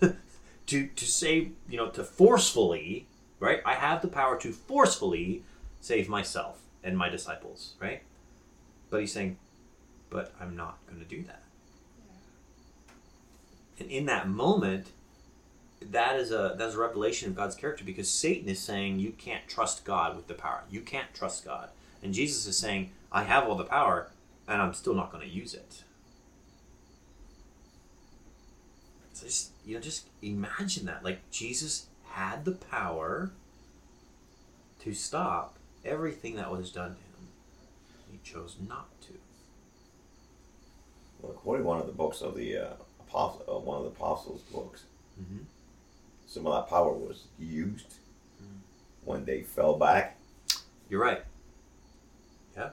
to 0.66 0.86
to 0.86 1.04
save 1.04 1.52
you 1.68 1.76
know 1.76 1.88
to 1.90 2.02
forcefully 2.04 3.06
right? 3.38 3.60
I 3.64 3.74
have 3.74 4.02
the 4.02 4.08
power 4.08 4.38
to 4.38 4.52
forcefully 4.52 5.42
save 5.80 6.08
myself 6.08 6.60
and 6.84 6.96
my 6.96 7.08
disciples 7.08 7.74
right? 7.80 8.02
But 8.90 9.00
he's 9.00 9.12
saying 9.12 9.36
but 10.10 10.34
i'm 10.40 10.54
not 10.56 10.78
going 10.86 11.00
to 11.00 11.06
do 11.06 11.22
that. 11.24 11.42
And 13.78 13.90
in 13.90 14.06
that 14.06 14.28
moment 14.28 14.88
that 15.90 16.16
is 16.16 16.30
a 16.32 16.54
that's 16.56 16.74
a 16.74 16.78
revelation 16.78 17.28
of 17.28 17.36
God's 17.36 17.54
character 17.54 17.84
because 17.84 18.10
Satan 18.10 18.48
is 18.48 18.60
saying 18.60 18.98
you 18.98 19.12
can't 19.12 19.46
trust 19.48 19.84
God 19.84 20.16
with 20.16 20.26
the 20.26 20.34
power. 20.34 20.62
You 20.70 20.80
can't 20.80 21.12
trust 21.14 21.44
God. 21.44 21.70
And 22.02 22.12
Jesus 22.12 22.46
is 22.46 22.56
saying, 22.56 22.90
I 23.10 23.24
have 23.24 23.48
all 23.48 23.54
the 23.54 23.64
power 23.64 24.08
and 24.48 24.60
I'm 24.60 24.74
still 24.74 24.94
not 24.94 25.12
going 25.12 25.26
to 25.26 25.34
use 25.34 25.54
it. 25.54 25.84
So 29.12 29.26
just 29.26 29.50
you 29.64 29.74
know, 29.74 29.80
just 29.80 30.08
imagine 30.22 30.86
that. 30.86 31.04
Like 31.04 31.30
Jesus 31.30 31.86
had 32.10 32.44
the 32.44 32.52
power 32.52 33.30
to 34.80 34.92
stop 34.92 35.56
everything 35.84 36.36
that 36.36 36.50
was 36.50 36.70
done 36.70 36.90
to 36.90 37.00
him. 37.00 37.28
He 38.10 38.18
chose 38.24 38.56
not 38.68 38.88
to. 39.02 39.12
Well, 41.20 41.32
according 41.32 41.64
to 41.64 41.68
one 41.68 41.80
of 41.80 41.86
the 41.86 41.92
books 41.92 42.20
of 42.20 42.36
the 42.36 42.56
uh, 42.56 42.70
apostle, 43.00 43.44
uh, 43.48 43.58
one 43.58 43.78
of 43.78 43.84
the 43.84 43.90
apostles' 43.90 44.40
books, 44.52 44.84
Mm-hmm. 45.20 45.44
Some 46.32 46.46
of 46.46 46.52
that 46.54 46.68
power 46.70 46.92
was 46.92 47.24
used 47.38 47.94
Mm. 48.42 48.58
when 49.04 49.24
they 49.26 49.42
fell 49.42 49.76
back, 49.78 50.18
You're 50.88 51.00
right. 51.02 51.22
Yeah. 52.56 52.70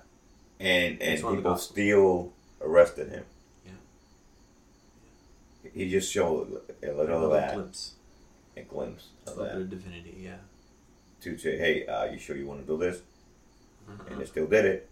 And 0.60 1.02
and 1.02 1.14
It's 1.14 1.24
one 1.24 1.34
of 1.38 1.44
the 1.44 1.50
people 1.50 1.58
still 1.58 2.34
arrested 2.62 3.10
him. 3.10 3.26
Yeah. 3.66 3.72
He 5.74 5.90
just 5.90 6.12
showed 6.12 6.62
a 6.84 6.92
little 6.92 7.26
of 7.26 7.32
that, 7.32 7.54
glimpse. 7.54 7.94
a 8.58 8.62
glimpse 8.62 9.08
A 9.28 9.32
of 9.32 9.38
little 9.38 9.46
bit 9.46 9.70
that, 9.70 9.76
of 9.76 9.84
divinity, 9.84 10.16
yeah. 10.22 10.38
to 11.22 11.38
say, 11.38 11.58
"Hey, 11.58 11.86
uh, 11.86 12.06
you 12.06 12.18
sure 12.20 12.36
you 12.38 12.48
want 12.48 12.62
to 12.62 12.68
do 12.68 12.78
this?" 12.78 13.02
Uh-huh. 13.88 14.04
And 14.10 14.22
they 14.22 14.26
still 14.26 14.48
did 14.48 14.66
it, 14.66 14.90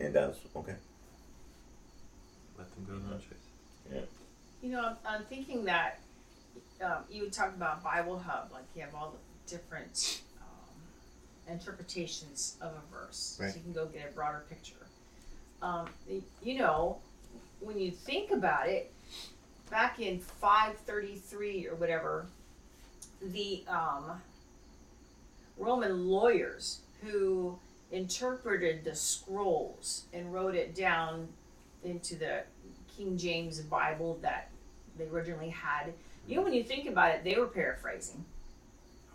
and 0.00 0.14
that's 0.14 0.38
okay. 0.56 0.76
Let 2.58 2.68
them 2.74 2.84
go 2.88 2.98
their 2.98 3.14
own 3.14 3.20
choice. 3.20 4.06
You 4.62 4.70
know, 4.70 4.80
I'm, 4.84 4.96
I'm 5.06 5.24
thinking 5.26 5.64
that 5.66 6.00
um, 6.82 7.04
you 7.10 7.22
would 7.22 7.32
talk 7.32 7.48
about 7.54 7.82
Bible 7.82 8.18
Hub, 8.18 8.50
like 8.52 8.64
you 8.74 8.82
have 8.82 8.94
all 8.94 9.10
the 9.12 9.50
different 9.50 10.20
um, 10.40 11.52
interpretations 11.52 12.56
of 12.60 12.72
a 12.72 12.94
verse, 12.94 13.38
Right. 13.40 13.50
so 13.50 13.56
you 13.56 13.62
can 13.62 13.72
go 13.72 13.86
get 13.86 14.08
a 14.10 14.12
broader 14.12 14.44
picture. 14.48 14.74
Um, 15.62 15.88
you 16.42 16.58
know, 16.58 16.98
when 17.60 17.78
you 17.78 17.90
think 17.90 18.30
about 18.30 18.68
it, 18.68 18.92
back 19.70 20.00
in 20.00 20.18
533 20.20 21.66
or 21.68 21.74
whatever, 21.74 22.26
the 23.20 23.64
um, 23.68 24.20
Roman 25.56 26.06
lawyers 26.08 26.80
who 27.02 27.58
interpreted 27.90 28.84
the 28.84 28.94
scrolls 28.94 30.04
and 30.12 30.32
wrote 30.32 30.54
it 30.54 30.74
down 30.74 31.28
into 31.84 32.14
the 32.16 32.42
King 32.96 33.16
James 33.16 33.60
Bible 33.60 34.18
that 34.22 34.50
they 34.96 35.04
originally 35.06 35.50
had. 35.50 35.92
You 36.28 36.36
know, 36.36 36.42
when 36.42 36.52
you 36.52 36.62
think 36.62 36.86
about 36.88 37.14
it, 37.14 37.24
they 37.24 37.34
were 37.36 37.46
paraphrasing 37.46 38.24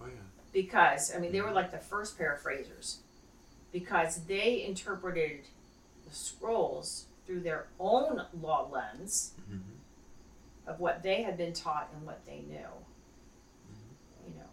Oh 0.02 0.08
yeah. 0.08 0.14
because 0.52 1.16
I 1.16 1.20
mean 1.20 1.32
they 1.32 1.42
were 1.42 1.52
like 1.52 1.72
the 1.72 1.78
first 1.78 2.18
paraphrasers 2.18 2.98
because 3.72 4.24
they 4.26 4.66
interpreted 4.66 5.42
the 6.08 6.14
scrolls 6.14 7.06
through 7.26 7.42
their 7.42 7.68
own 7.80 8.22
law 8.42 8.68
lens 8.72 9.34
Mm-hmm. 9.50 10.70
of 10.70 10.80
what 10.80 11.04
they 11.04 11.22
had 11.22 11.38
been 11.38 11.54
taught 11.54 11.90
and 11.96 12.06
what 12.06 12.26
they 12.26 12.42
knew. 12.48 12.68
You 14.28 14.34
know, 14.36 14.50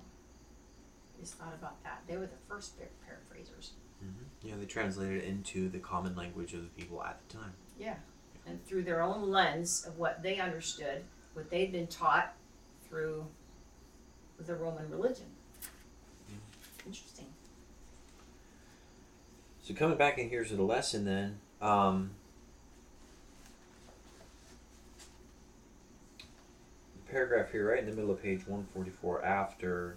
just 1.21 1.35
thought 1.35 1.55
about 1.55 1.83
that. 1.85 2.03
They 2.09 2.17
were 2.17 2.27
the 2.27 2.43
first 2.49 2.77
par- 2.79 2.89
paraphrasers. 3.07 3.73
Mm-hmm. 4.05 4.49
Yeah, 4.49 4.55
they 4.59 4.67
translated 4.67 5.23
it 5.23 5.29
into 5.29 5.69
the 5.69 5.79
common 5.79 6.17
language 6.17 6.55
of 6.55 6.63
the 6.63 6.69
people 6.83 7.03
at 7.03 7.21
the 7.29 7.37
time. 7.39 7.53
Yeah, 7.79 7.95
and 8.47 8.65
through 8.67 8.83
their 8.85 9.01
own 9.03 9.31
lens 9.31 9.85
of 9.87 9.99
what 9.99 10.23
they 10.23 10.39
understood, 10.39 11.05
what 11.35 11.51
they'd 11.51 11.71
been 11.73 11.87
taught 11.87 12.35
through 12.91 13.27
the 14.39 14.55
Roman 14.55 14.91
religion. 14.91 15.27
Interesting. 16.85 17.27
So 19.63 19.75
coming 19.75 19.97
back 19.97 20.19
in 20.19 20.29
here 20.29 20.45
to 20.45 20.57
the 20.57 20.63
lesson, 20.63 21.05
then. 21.05 21.39
Um, 21.63 22.11
the 26.97 27.13
paragraph 27.13 27.53
here, 27.53 27.71
right 27.71 27.79
in 27.79 27.87
the 27.87 27.93
middle 27.93 28.11
of 28.11 28.23
page 28.23 28.41
144, 28.47 29.25
after 29.25 29.97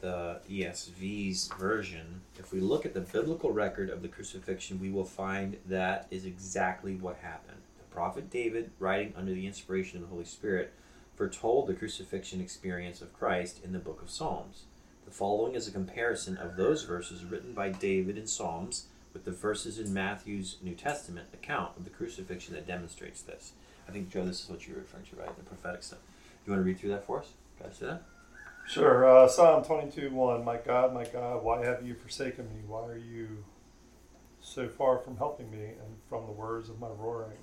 the 0.00 0.40
ESV's 0.50 1.48
version, 1.58 2.22
if 2.38 2.52
we 2.52 2.60
look 2.60 2.86
at 2.86 2.94
the 2.94 3.00
biblical 3.00 3.52
record 3.52 3.90
of 3.90 4.02
the 4.02 4.08
crucifixion, 4.08 4.80
we 4.80 4.90
will 4.90 5.04
find 5.04 5.56
that 5.66 6.06
is 6.10 6.24
exactly 6.24 6.94
what 6.96 7.16
happened. 7.16 7.58
The 7.78 7.94
prophet 7.94 8.30
David, 8.30 8.70
writing 8.78 9.12
under 9.16 9.32
the 9.32 9.46
inspiration 9.46 9.98
of 9.98 10.02
the 10.02 10.08
Holy 10.08 10.24
Spirit, 10.24 10.72
foretold 11.18 11.66
the 11.66 11.74
crucifixion 11.74 12.40
experience 12.40 13.02
of 13.02 13.12
Christ 13.12 13.58
in 13.64 13.72
the 13.72 13.80
book 13.80 14.00
of 14.00 14.08
Psalms. 14.08 14.62
The 15.04 15.10
following 15.10 15.56
is 15.56 15.66
a 15.66 15.72
comparison 15.72 16.36
of 16.36 16.54
those 16.54 16.84
verses 16.84 17.24
written 17.24 17.54
by 17.54 17.70
David 17.70 18.16
in 18.16 18.28
Psalms 18.28 18.86
with 19.12 19.24
the 19.24 19.32
verses 19.32 19.80
in 19.80 19.92
Matthew's 19.92 20.58
New 20.62 20.76
Testament 20.76 21.26
account 21.34 21.76
of 21.76 21.82
the 21.82 21.90
crucifixion 21.90 22.54
that 22.54 22.68
demonstrates 22.68 23.20
this. 23.20 23.54
I 23.88 23.90
think, 23.90 24.10
Joe, 24.10 24.24
this 24.24 24.44
is 24.44 24.48
what 24.48 24.68
you 24.68 24.74
were 24.74 24.80
referring 24.80 25.06
to, 25.06 25.16
right? 25.16 25.36
The 25.36 25.42
prophetic 25.42 25.82
stuff. 25.82 25.98
You 26.46 26.52
want 26.52 26.60
to 26.60 26.64
read 26.64 26.78
through 26.78 26.90
that 26.90 27.04
for 27.04 27.18
us? 27.18 27.32
Guys, 27.60 27.76
see 27.76 27.86
that? 27.86 28.02
Sure. 28.68 29.04
Uh, 29.04 29.26
Psalm 29.26 29.64
22 29.64 30.10
1. 30.10 30.44
My 30.44 30.58
God, 30.58 30.94
my 30.94 31.04
God, 31.04 31.42
why 31.42 31.64
have 31.64 31.84
you 31.84 31.94
forsaken 31.94 32.44
me? 32.44 32.62
Why 32.64 32.86
are 32.86 32.96
you 32.96 33.44
so 34.40 34.68
far 34.68 34.98
from 34.98 35.16
helping 35.16 35.50
me 35.50 35.64
and 35.64 35.96
from 36.08 36.26
the 36.26 36.32
words 36.32 36.68
of 36.68 36.78
my 36.78 36.86
roaring? 36.86 37.38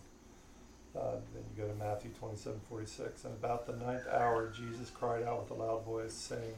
Uh, 0.96 1.16
then 1.34 1.43
you 1.56 1.64
go 1.64 1.68
to 1.68 1.76
Matthew 1.76 2.12
27 2.12 2.60
46. 2.70 3.26
And 3.26 3.34
about 3.34 3.68
the 3.68 3.76
ninth 3.76 4.08
hour, 4.10 4.50
Jesus 4.56 4.89
cried 4.89 5.24
out 5.24 5.41
with 5.41 5.52
a 5.52 5.62
loud 5.62 5.84
voice, 5.84 6.14
saying, 6.14 6.56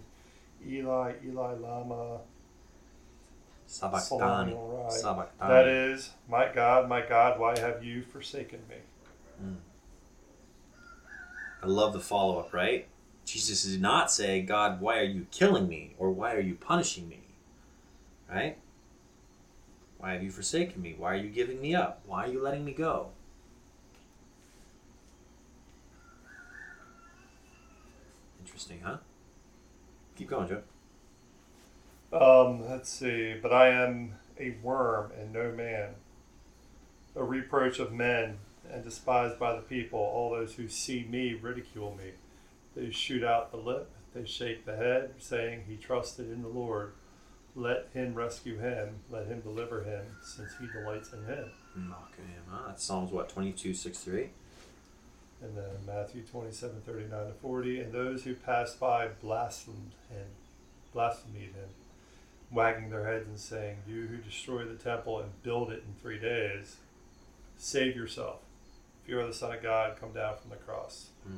Eli, 0.66 1.14
Eli, 1.26 1.54
Lama 1.54 2.20
Sabachthani. 3.66 4.56
Sabachthani. 4.90 5.54
That 5.54 5.68
is, 5.68 6.12
my 6.30 6.50
God, 6.54 6.88
my 6.88 7.02
God, 7.02 7.40
why 7.40 7.58
have 7.60 7.84
you 7.84 8.02
forsaken 8.02 8.60
me? 8.70 8.78
I 11.62 11.66
love 11.66 11.94
the 11.94 12.00
follow 12.00 12.40
up, 12.40 12.54
right? 12.54 12.88
Jesus 13.26 13.64
did 13.64 13.82
not 13.82 14.12
say, 14.12 14.42
God, 14.42 14.80
why 14.80 15.00
are 15.00 15.04
you 15.04 15.28
killing 15.32 15.68
me? 15.68 15.96
Or 15.98 16.12
why 16.12 16.34
are 16.34 16.40
you 16.40 16.56
punishing 16.56 17.10
me? 17.10 17.22
Right? 18.30 18.58
Why 19.98 20.14
have 20.14 20.24
you 20.24 20.32
forsaken 20.32 20.82
me? 20.82 20.96
Why 20.98 21.14
are 21.14 21.18
you 21.18 21.30
giving 21.30 21.60
me 21.60 21.76
up? 21.76 22.02
Why 22.06 22.26
are 22.26 22.32
you 22.32 22.42
letting 22.42 22.64
me 22.64 22.72
go? 22.72 23.10
Interesting, 28.58 28.82
huh? 28.84 28.97
Keep 30.16 30.30
going, 30.30 30.47
Joe. 30.47 30.64
Um, 32.12 32.68
let's 32.68 32.89
see. 32.89 33.36
But 33.39 33.53
I 33.53 33.68
am 33.68 34.16
a 34.39 34.55
worm 34.64 35.12
and 35.16 35.32
no 35.32 35.51
man, 35.51 35.89
a 37.16 37.24
reproach 37.24 37.78
of 37.78 37.93
men 37.93 38.39
and 38.72 38.84
despised 38.84 39.38
by 39.38 39.55
the 39.55 39.62
people. 39.62 39.99
All 39.99 40.32
those 40.32 40.55
who 40.55 40.68
see 40.70 41.05
me 41.08 41.36
ridicule 41.36 41.95
me. 42.03 42.14
They 42.76 42.89
shoot 42.89 43.24
out 43.24 43.51
the 43.51 43.58
lip, 43.58 43.91
they 44.16 44.26
shake 44.26 44.66
the 44.66 44.76
head, 44.76 45.12
saying, 45.20 45.66
He 45.68 45.76
trusted 45.76 46.32
in 46.32 46.41
the 46.41 46.47
Lord. 46.47 46.93
Let 47.53 47.89
him 47.93 48.16
rescue 48.16 48.58
him, 48.58 49.01
let 49.12 49.28
him 49.28 49.41
deliver 49.41 49.84
him, 49.84 50.03
since 50.24 50.49
he 50.60 50.66
delights 50.66 51.14
in 51.14 51.26
him. 51.26 51.51
Mocking 51.76 52.26
him, 52.26 52.43
huh? 52.49 52.64
That's 52.70 52.84
Psalms, 52.84 53.12
what, 53.12 53.30
22, 53.30 53.76
6 53.76 53.99
through 53.99 54.18
8? 54.18 54.30
And 55.42 55.56
then 55.56 55.66
Matthew 55.86 56.24
27, 56.24 56.82
39 56.86 57.28
to 57.28 57.34
40. 57.34 57.80
And 57.82 57.94
those 57.94 58.24
who 58.24 58.34
passed 58.34 58.80
by 58.80 59.08
blasphemed 59.22 59.92
him, 60.10 60.26
blasphemed 60.94 61.36
him, 61.36 61.70
wagging 62.52 62.90
their 62.90 63.06
heads 63.06 63.28
and 63.28 63.40
saying, 63.40 63.78
You 63.88 64.08
who 64.08 64.18
destroy 64.18 64.66
the 64.66 64.76
temple 64.76 65.20
and 65.20 65.44
build 65.44 65.72
it 65.72 65.84
in 65.88 65.94
three 66.02 66.20
days, 66.20 66.78
save 67.58 67.96
yourself. 67.96 68.40
If 69.04 69.10
you 69.10 69.20
are 69.20 69.28
the 69.28 69.34
Son 69.34 69.54
of 69.54 69.62
God, 69.62 69.98
come 70.00 70.12
down 70.12 70.36
from 70.38 70.50
the 70.50 70.58
cross. 70.58 71.10
Hmm. 71.24 71.38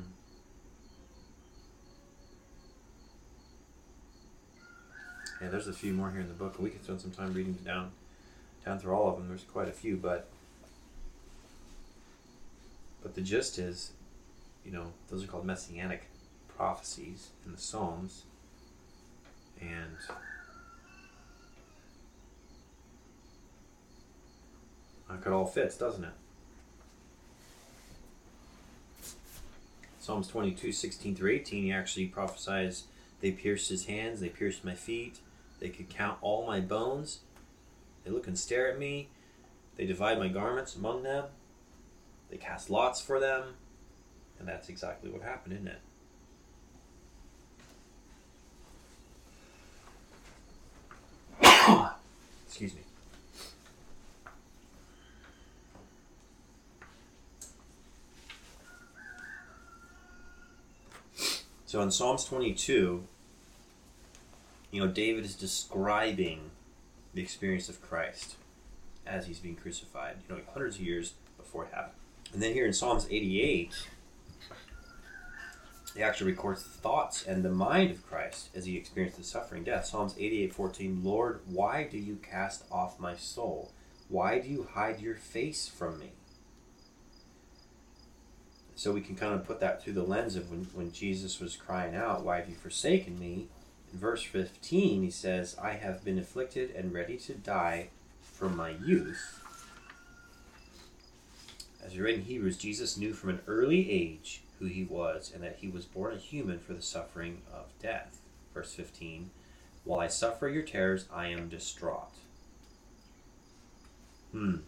Yeah, 5.40 5.48
there's 5.48 5.68
a 5.68 5.72
few 5.72 5.92
more 5.92 6.10
here 6.10 6.20
in 6.20 6.28
the 6.28 6.34
book, 6.34 6.58
we 6.58 6.70
could 6.70 6.84
spend 6.84 7.00
some 7.00 7.12
time 7.12 7.32
reading 7.32 7.54
down, 7.64 7.92
down 8.64 8.78
through 8.78 8.92
all 8.92 9.08
of 9.08 9.16
them. 9.16 9.28
There's 9.28 9.44
quite 9.44 9.68
a 9.68 9.72
few, 9.72 9.96
but 9.96 10.28
but 13.02 13.14
the 13.14 13.20
gist 13.20 13.58
is, 13.58 13.92
you 14.64 14.72
know, 14.72 14.92
those 15.08 15.24
are 15.24 15.26
called 15.26 15.44
messianic 15.44 16.08
prophecies 16.48 17.30
in 17.44 17.52
the 17.52 17.58
Psalms, 17.58 18.24
and 19.60 19.96
that 25.08 25.26
it 25.26 25.32
all 25.32 25.46
fits, 25.46 25.76
doesn't 25.76 26.04
it? 26.04 26.10
Psalms 29.98 30.28
22, 30.28 30.72
16 30.72 31.14
through 31.14 31.30
18, 31.30 31.64
he 31.64 31.72
actually 31.72 32.06
prophesies, 32.06 32.84
They 33.20 33.32
pierced 33.32 33.68
his 33.68 33.86
hands, 33.86 34.20
they 34.20 34.28
pierced 34.28 34.64
my 34.64 34.74
feet, 34.74 35.18
they 35.60 35.68
could 35.68 35.90
count 35.90 36.18
all 36.22 36.46
my 36.46 36.60
bones. 36.60 37.20
They 38.04 38.10
look 38.10 38.26
and 38.26 38.38
stare 38.38 38.70
at 38.72 38.78
me, 38.78 39.08
they 39.76 39.86
divide 39.86 40.18
my 40.18 40.28
garments 40.28 40.74
among 40.74 41.02
them, 41.02 41.24
they 42.30 42.36
cast 42.36 42.70
lots 42.70 43.00
for 43.00 43.18
them, 43.18 43.42
and 44.38 44.46
that's 44.46 44.68
exactly 44.68 45.10
what 45.10 45.22
happened, 45.22 45.54
isn't 45.54 45.68
it? 45.68 45.80
Excuse 52.46 52.74
me. 52.74 52.80
So 61.66 61.80
in 61.82 61.90
Psalms 61.92 62.24
22, 62.24 63.04
you 64.72 64.80
know, 64.80 64.88
David 64.88 65.24
is 65.24 65.36
describing 65.36 66.50
the 67.14 67.22
experience 67.22 67.68
of 67.68 67.80
Christ 67.80 68.36
as 69.06 69.26
he's 69.26 69.38
being 69.38 69.56
crucified, 69.56 70.16
you 70.28 70.34
know, 70.34 70.40
hundreds 70.52 70.76
of 70.76 70.82
years 70.82 71.14
before 71.38 71.64
it 71.64 71.70
happened. 71.72 71.99
And 72.32 72.42
then 72.42 72.52
here 72.52 72.66
in 72.66 72.72
Psalms 72.72 73.06
88, 73.10 73.88
he 75.94 76.02
actually 76.02 76.30
records 76.30 76.62
the 76.62 76.70
thoughts 76.70 77.26
and 77.26 77.44
the 77.44 77.50
mind 77.50 77.90
of 77.90 78.06
Christ 78.06 78.50
as 78.54 78.64
he 78.64 78.76
experienced 78.76 79.18
the 79.18 79.24
suffering 79.24 79.64
death. 79.64 79.86
Psalms 79.86 80.14
88 80.16 80.54
14, 80.54 81.00
Lord, 81.02 81.40
why 81.46 81.88
do 81.90 81.98
you 81.98 82.16
cast 82.16 82.64
off 82.70 83.00
my 83.00 83.16
soul? 83.16 83.72
Why 84.08 84.38
do 84.38 84.48
you 84.48 84.68
hide 84.72 85.00
your 85.00 85.16
face 85.16 85.68
from 85.68 85.98
me? 85.98 86.12
So 88.76 88.92
we 88.92 89.00
can 89.00 89.14
kind 89.16 89.34
of 89.34 89.46
put 89.46 89.60
that 89.60 89.82
through 89.82 89.92
the 89.92 90.02
lens 90.02 90.36
of 90.36 90.50
when, 90.50 90.66
when 90.72 90.92
Jesus 90.92 91.38
was 91.38 91.56
crying 91.56 91.94
out, 91.94 92.24
Why 92.24 92.38
have 92.38 92.48
you 92.48 92.54
forsaken 92.54 93.18
me? 93.18 93.48
In 93.92 93.98
verse 93.98 94.22
15, 94.22 95.02
he 95.02 95.10
says, 95.10 95.56
I 95.60 95.72
have 95.72 96.04
been 96.04 96.18
afflicted 96.18 96.70
and 96.70 96.94
ready 96.94 97.16
to 97.18 97.34
die 97.34 97.88
from 98.22 98.56
my 98.56 98.70
youth. 98.70 99.39
As 101.90 101.96
we 101.96 102.02
read 102.02 102.14
in 102.14 102.22
Hebrews, 102.22 102.56
Jesus 102.56 102.96
knew 102.96 103.12
from 103.12 103.30
an 103.30 103.40
early 103.48 103.90
age 103.90 104.42
who 104.60 104.66
he 104.66 104.84
was 104.84 105.32
and 105.34 105.42
that 105.42 105.56
he 105.56 105.66
was 105.66 105.86
born 105.86 106.14
a 106.14 106.18
human 106.18 106.60
for 106.60 106.72
the 106.72 106.82
suffering 106.82 107.42
of 107.52 107.66
death. 107.82 108.20
Verse 108.54 108.72
15, 108.74 109.30
While 109.82 109.98
I 109.98 110.06
suffer 110.06 110.48
your 110.48 110.62
terrors, 110.62 111.06
I 111.12 111.26
am 111.26 111.48
distraught. 111.48 112.14
Hmm. 114.30 114.58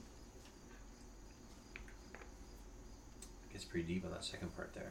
gets 3.53 3.65
pretty 3.67 3.87
deep 3.87 4.05
on 4.05 4.11
that 4.11 4.25
second 4.25 4.57
part 4.57 4.75
there. 4.75 4.91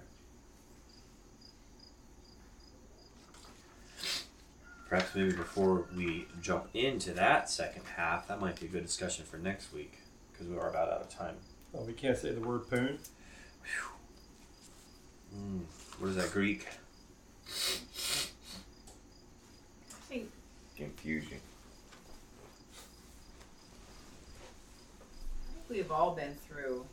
Perhaps 4.88 5.16
maybe 5.16 5.34
before 5.34 5.86
we 5.98 6.28
jump 6.42 6.70
into 6.74 7.12
that 7.12 7.50
second 7.50 7.84
half, 7.98 8.30
that 8.30 8.40
might 8.40 8.58
be 8.58 8.68
a 8.68 8.70
good 8.70 8.86
discussion 8.86 9.26
for 9.26 9.36
next 9.36 9.74
week 9.74 9.98
because 10.32 10.48
we 10.48 10.56
are 10.56 10.70
about 10.70 10.88
out 10.88 11.02
of 11.02 11.10
time. 11.10 11.36
Well, 11.72 11.84
we 11.86 11.94
can't 11.94 12.18
say 12.18 12.32
the 12.32 12.42
word 12.42 12.70
poon. 12.70 12.98
Mm, 15.36 15.62
what 16.00 16.10
is 16.10 16.16
that 16.18 16.32
Greek? 16.32 16.68
I 17.48 17.52
think 20.10 20.30
Confusion. 20.76 21.38
I 25.48 25.54
think 25.54 25.66
we've 25.70 25.92
all 25.92 26.14
been 26.14 26.36
through 26.36 26.86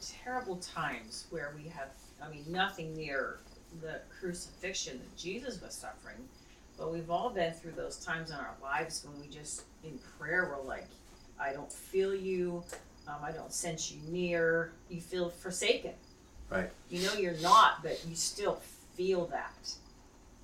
terrible 0.00 0.56
times 0.56 1.26
where 1.30 1.52
we 1.56 1.68
have, 1.70 1.88
I 2.22 2.28
mean, 2.30 2.44
nothing 2.48 2.94
near 2.94 3.38
the 3.82 4.00
crucifixion 4.20 4.98
that 4.98 5.16
Jesus 5.16 5.60
was 5.60 5.74
suffering, 5.74 6.28
but 6.78 6.92
we've 6.92 7.10
all 7.10 7.30
been 7.30 7.52
through 7.52 7.72
those 7.72 7.96
times 7.96 8.30
in 8.30 8.36
our 8.36 8.54
lives 8.62 9.04
when 9.04 9.20
we 9.20 9.26
just, 9.28 9.64
in 9.82 9.98
prayer, 10.18 10.54
we're 10.56 10.66
like, 10.66 10.86
I 11.40 11.52
don't 11.52 11.72
feel 11.72 12.14
you, 12.14 12.62
um, 13.10 13.24
I 13.24 13.32
don't 13.32 13.52
sense 13.52 13.90
you 13.90 14.00
near, 14.10 14.72
you 14.88 15.00
feel 15.00 15.30
forsaken. 15.30 15.92
Right. 16.48 16.70
You 16.88 17.02
know 17.06 17.14
you're 17.14 17.38
not, 17.40 17.82
but 17.82 18.00
you 18.08 18.14
still 18.14 18.60
feel 18.96 19.26
that. 19.26 19.72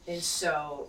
And 0.06 0.22
so, 0.22 0.88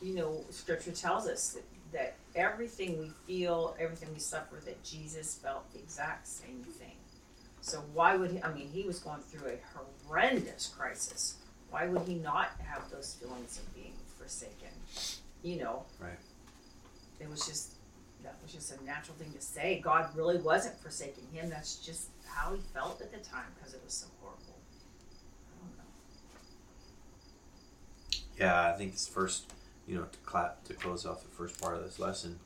you 0.00 0.14
know, 0.14 0.44
scripture 0.50 0.92
tells 0.92 1.26
us 1.26 1.50
that, 1.50 1.64
that 1.92 2.14
everything 2.36 2.98
we 2.98 3.10
feel, 3.26 3.76
everything 3.80 4.08
we 4.12 4.20
suffer, 4.20 4.56
that 4.64 4.82
Jesus 4.84 5.34
felt 5.42 5.72
the 5.72 5.78
exact 5.80 6.26
same 6.28 6.64
thing. 6.78 6.92
So 7.60 7.82
why 7.92 8.16
would 8.16 8.30
he, 8.30 8.42
I 8.42 8.52
mean, 8.52 8.68
he 8.68 8.84
was 8.84 9.00
going 9.00 9.20
through 9.20 9.48
a 9.48 9.58
horrendous 10.06 10.68
crisis. 10.68 11.36
Why 11.70 11.86
would 11.86 12.02
he 12.02 12.14
not 12.14 12.52
have 12.64 12.88
those 12.90 13.14
feelings 13.14 13.58
of 13.58 13.74
being 13.74 13.92
forsaken? 14.16 14.68
You 15.42 15.58
know. 15.58 15.82
Right. 16.00 16.18
It 17.20 17.28
was 17.28 17.46
just, 17.46 17.74
that 18.22 18.36
was 18.42 18.52
just 18.52 18.72
a 18.72 18.84
natural 18.84 19.16
thing 19.16 19.32
to 19.32 19.40
say. 19.40 19.80
God 19.82 20.14
really 20.16 20.38
wasn't 20.38 20.78
forsaking 20.80 21.24
him. 21.32 21.48
That's 21.48 21.76
just 21.76 22.08
how 22.26 22.54
he 22.54 22.60
felt 22.74 23.00
at 23.00 23.10
the 23.12 23.18
time 23.18 23.46
because 23.56 23.74
it 23.74 23.80
was 23.84 23.94
so 23.94 24.06
horrible. 24.20 24.56
I. 25.78 25.82
Yeah, 28.38 28.72
I 28.72 28.76
think 28.76 28.92
this 28.92 29.06
first, 29.06 29.52
you 29.86 29.96
know, 29.96 30.04
to 30.04 30.18
clap 30.24 30.64
to 30.64 30.74
close 30.74 31.06
off 31.06 31.22
the 31.22 31.28
first 31.28 31.60
part 31.60 31.74
of 31.76 31.84
this 31.84 31.98
lesson. 31.98 32.38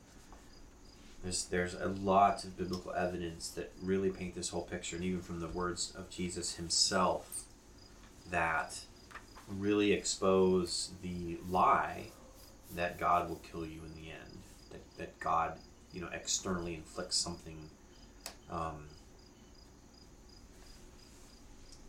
There's 1.22 1.44
there's 1.44 1.74
a 1.74 1.88
lot 1.88 2.44
of 2.44 2.56
biblical 2.56 2.92
evidence 2.92 3.48
that 3.50 3.72
really 3.80 4.10
paint 4.10 4.34
this 4.34 4.48
whole 4.48 4.62
picture, 4.62 4.96
and 4.96 5.04
even 5.04 5.20
from 5.20 5.40
the 5.40 5.48
words 5.48 5.92
of 5.96 6.10
Jesus 6.10 6.56
himself, 6.56 7.44
that 8.30 8.80
really 9.48 9.92
expose 9.92 10.90
the 11.02 11.38
lie 11.48 12.06
that 12.74 12.98
God 12.98 13.28
will 13.28 13.40
kill 13.50 13.66
you 13.66 13.80
in 13.84 13.94
the 13.94 14.10
end. 14.10 14.31
That 15.02 15.18
God, 15.18 15.58
you 15.92 16.00
know, 16.00 16.08
externally 16.12 16.74
inflicts 16.74 17.16
something. 17.16 17.58
Um, 18.48 18.86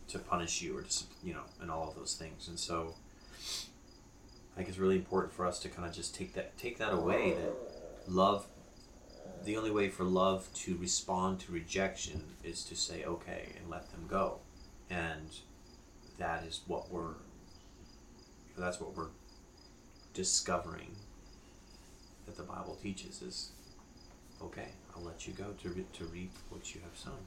to 0.08 0.18
punish 0.20 0.62
you 0.62 0.78
or 0.78 0.82
to 0.82 1.04
you 1.24 1.34
know 1.34 1.42
and 1.60 1.70
all 1.70 1.88
of 1.88 1.96
those 1.96 2.14
things 2.14 2.46
and 2.46 2.58
so 2.58 2.94
I 3.42 4.56
think 4.56 4.68
it's 4.68 4.78
really 4.78 4.94
important 4.94 5.32
for 5.32 5.44
us 5.44 5.58
to 5.60 5.68
kind 5.68 5.88
of 5.88 5.92
just 5.92 6.14
take 6.14 6.34
that 6.34 6.56
take 6.56 6.78
that 6.78 6.92
away 6.92 7.32
that 7.32 7.52
love 8.06 8.46
the 9.44 9.56
only 9.56 9.72
way 9.72 9.88
for 9.88 10.04
love 10.04 10.48
to 10.54 10.76
respond 10.76 11.40
to 11.40 11.52
rejection 11.52 12.22
is 12.44 12.62
to 12.64 12.76
say 12.76 13.04
okay 13.04 13.54
and 13.58 13.68
let 13.68 13.90
them 13.90 14.06
go 14.08 14.38
and 14.88 15.30
that 16.18 16.44
is 16.44 16.60
what 16.68 16.92
we're 16.92 17.14
that's 18.56 18.80
what 18.80 18.96
we're 18.96 19.08
discovering 20.12 20.94
that 22.26 22.36
the 22.36 22.42
Bible 22.42 22.78
teaches 22.82 23.22
is 23.22 23.50
okay 24.42 24.68
I'll 24.96 25.02
let 25.02 25.26
you 25.26 25.32
go 25.32 25.54
to, 25.62 25.68
re- 25.70 25.86
to 25.94 26.04
reap 26.04 26.32
what 26.50 26.74
you 26.74 26.80
have 26.82 26.98
sown 26.98 27.24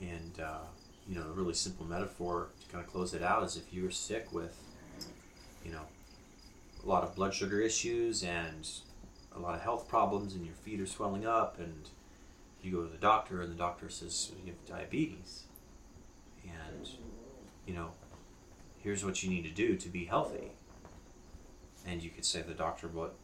and 0.00 0.40
uh, 0.40 0.64
you 1.08 1.14
know 1.14 1.22
a 1.22 1.32
really 1.32 1.54
simple 1.54 1.86
metaphor 1.86 2.48
to 2.60 2.72
kind 2.72 2.84
of 2.84 2.90
close 2.90 3.14
it 3.14 3.22
out 3.22 3.42
is 3.42 3.56
if 3.56 3.72
you're 3.72 3.90
sick 3.90 4.32
with 4.32 4.58
you 5.64 5.72
know, 5.72 5.80
a 6.84 6.86
lot 6.86 7.02
of 7.02 7.14
blood 7.16 7.34
sugar 7.34 7.60
issues 7.60 8.22
and 8.22 8.68
a 9.34 9.38
lot 9.38 9.54
of 9.54 9.62
health 9.62 9.88
problems, 9.88 10.34
and 10.34 10.44
your 10.44 10.54
feet 10.54 10.80
are 10.80 10.86
swelling 10.86 11.26
up, 11.26 11.58
and 11.58 11.88
you 12.62 12.70
go 12.70 12.84
to 12.84 12.92
the 12.92 12.98
doctor, 12.98 13.40
and 13.40 13.50
the 13.50 13.56
doctor 13.56 13.88
says 13.88 14.30
you 14.44 14.52
have 14.52 14.64
diabetes, 14.66 15.44
and 16.44 16.88
you 17.66 17.74
know, 17.74 17.90
here's 18.78 19.04
what 19.04 19.22
you 19.22 19.30
need 19.30 19.44
to 19.44 19.50
do 19.50 19.76
to 19.76 19.88
be 19.88 20.04
healthy. 20.04 20.52
And 21.86 22.02
you 22.02 22.10
could 22.10 22.24
say 22.24 22.42
to 22.42 22.48
the 22.48 22.54
doctor, 22.54 22.88
"But 22.88 23.14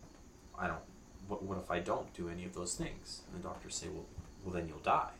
I 0.58 0.66
don't. 0.66 0.80
What, 1.28 1.42
what 1.42 1.58
if 1.58 1.70
I 1.70 1.80
don't 1.80 2.12
do 2.14 2.28
any 2.28 2.44
of 2.44 2.54
those 2.54 2.74
things?" 2.74 3.22
And 3.26 3.42
the 3.42 3.48
doctor 3.48 3.70
say, 3.70 3.88
"Well, 3.88 4.06
well, 4.44 4.54
then 4.54 4.68
you'll 4.68 4.78
die." 4.78 5.10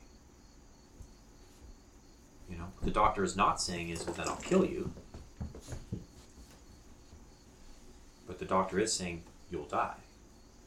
You 2.51 2.59
know, 2.59 2.64
what 2.78 2.84
the 2.84 2.91
doctor 2.91 3.22
is 3.22 3.36
not 3.36 3.61
saying 3.61 3.91
is, 3.91 4.05
"Well, 4.05 4.14
then 4.14 4.28
I'll 4.28 4.36
kill 4.36 4.64
you." 4.64 4.93
But 8.26 8.38
the 8.38 8.45
doctor 8.45 8.78
is 8.78 8.93
saying 8.93 9.24
you'll 9.51 9.64
die, 9.64 9.97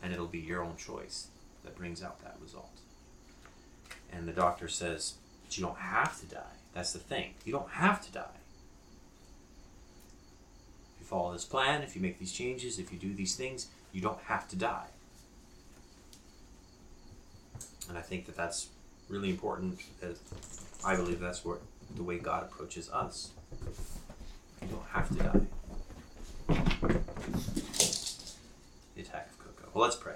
and 0.01 0.11
it'll 0.11 0.27
be 0.27 0.39
your 0.39 0.61
own 0.61 0.75
choice 0.75 1.27
that 1.63 1.77
brings 1.77 2.03
out 2.03 2.21
that 2.21 2.35
result. 2.41 2.79
And 4.11 4.27
the 4.27 4.33
doctor 4.33 4.67
says, 4.67 5.15
but 5.43 5.57
you 5.57 5.63
don't 5.63 5.77
have 5.77 6.19
to 6.19 6.25
die. 6.25 6.57
That's 6.73 6.93
the 6.93 6.99
thing. 6.99 7.33
You 7.45 7.53
don't 7.53 7.69
have 7.69 8.05
to 8.05 8.11
die. 8.11 8.39
Follow 11.13 11.31
this 11.31 11.45
plan, 11.45 11.83
if 11.83 11.95
you 11.95 12.01
make 12.01 12.17
these 12.17 12.31
changes, 12.31 12.79
if 12.79 12.91
you 12.91 12.97
do 12.97 13.13
these 13.13 13.35
things, 13.35 13.67
you 13.91 14.01
don't 14.01 14.19
have 14.23 14.47
to 14.47 14.55
die. 14.55 14.87
And 17.87 17.95
I 17.95 18.01
think 18.01 18.25
that 18.25 18.35
that's 18.35 18.69
really 19.09 19.29
important. 19.29 19.79
That 20.01 20.17
I 20.83 20.95
believe 20.95 21.19
that's 21.19 21.45
what 21.45 21.59
the 21.95 22.01
way 22.01 22.17
God 22.17 22.41
approaches 22.41 22.89
us. 22.89 23.29
You 24.63 24.69
don't 24.69 24.87
have 24.91 25.07
to 25.09 25.23
die. 25.23 25.41
The 28.95 29.01
attack 29.01 29.29
of 29.29 29.37
Coco. 29.37 29.69
Well, 29.71 29.83
let's 29.83 29.95
pray. 29.95 30.15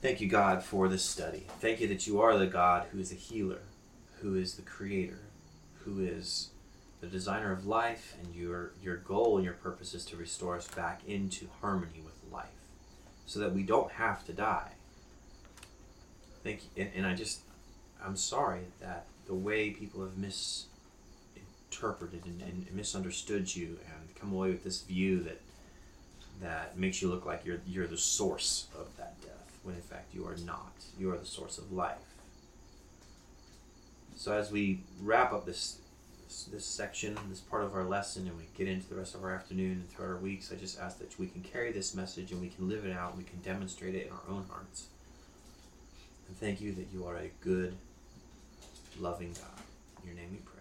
Thank 0.00 0.22
you, 0.22 0.28
God, 0.30 0.62
for 0.62 0.88
this 0.88 1.04
study. 1.04 1.44
Thank 1.60 1.80
you 1.80 1.88
that 1.88 2.06
you 2.06 2.22
are 2.22 2.38
the 2.38 2.46
God 2.46 2.86
who 2.90 2.98
is 2.98 3.12
a 3.12 3.16
healer, 3.16 3.60
who 4.22 4.34
is 4.34 4.54
the 4.54 4.62
creator, 4.62 5.20
who 5.84 6.00
is 6.00 6.51
the 7.02 7.08
designer 7.08 7.52
of 7.52 7.66
life, 7.66 8.16
and 8.22 8.34
your 8.34 8.72
your 8.80 8.96
goal 8.96 9.36
and 9.36 9.44
your 9.44 9.54
purpose 9.54 9.92
is 9.92 10.04
to 10.06 10.16
restore 10.16 10.56
us 10.56 10.68
back 10.68 11.02
into 11.06 11.48
harmony 11.60 12.00
with 12.02 12.14
life, 12.32 12.46
so 13.26 13.40
that 13.40 13.52
we 13.52 13.64
don't 13.64 13.92
have 13.92 14.24
to 14.24 14.32
die. 14.32 14.70
Thank 16.44 16.60
you, 16.62 16.84
and, 16.84 16.92
and 16.96 17.06
I 17.06 17.14
just 17.14 17.40
I'm 18.02 18.16
sorry 18.16 18.62
that 18.80 19.04
the 19.26 19.34
way 19.34 19.70
people 19.70 20.02
have 20.02 20.16
misinterpreted 20.16 22.24
and, 22.24 22.40
and 22.40 22.66
misunderstood 22.72 23.54
you 23.54 23.78
and 23.84 24.14
come 24.14 24.32
away 24.32 24.50
with 24.50 24.62
this 24.62 24.82
view 24.82 25.24
that 25.24 25.40
that 26.40 26.78
makes 26.78 27.02
you 27.02 27.08
look 27.08 27.26
like 27.26 27.44
you're 27.44 27.60
you're 27.66 27.88
the 27.88 27.98
source 27.98 28.68
of 28.78 28.96
that 28.96 29.20
death 29.22 29.58
when 29.64 29.74
in 29.74 29.82
fact 29.82 30.14
you 30.14 30.24
are 30.26 30.36
not 30.44 30.72
you 30.98 31.10
are 31.10 31.18
the 31.18 31.26
source 31.26 31.58
of 31.58 31.72
life 31.72 31.98
so 34.16 34.32
as 34.32 34.50
we 34.50 34.80
wrap 35.00 35.32
up 35.32 35.46
this 35.46 35.78
this, 36.50 36.64
section 36.64 37.16
this 37.28 37.40
part 37.40 37.62
of 37.62 37.74
our 37.74 37.84
lesson 37.84 38.26
and 38.26 38.36
we 38.36 38.44
get 38.56 38.68
into 38.68 38.88
the 38.88 38.94
rest 38.94 39.14
of 39.14 39.22
our 39.22 39.34
afternoon 39.34 39.72
and 39.72 39.90
throughout 39.90 40.10
our 40.10 40.16
weeks 40.16 40.50
i 40.52 40.56
just 40.56 40.78
ask 40.80 40.98
that 40.98 41.18
we 41.18 41.26
can 41.26 41.42
carry 41.42 41.72
this 41.72 41.94
message 41.94 42.32
and 42.32 42.40
we 42.40 42.48
can 42.48 42.68
live 42.68 42.84
it 42.84 42.92
out 42.92 43.10
and 43.10 43.18
we 43.18 43.24
can 43.24 43.40
demonstrate 43.40 43.94
it 43.94 44.06
in 44.06 44.12
our 44.12 44.22
own 44.28 44.44
hearts. 44.50 44.86
And 46.28 46.36
thank 46.36 46.60
you 46.60 46.72
that 46.72 46.86
you 46.92 47.06
are 47.06 47.16
a 47.16 47.30
good 47.40 47.74
loving 48.98 49.32
god. 49.32 49.62
In 50.02 50.08
your 50.08 50.16
name 50.16 50.30
we 50.32 50.38
pray 50.38 50.51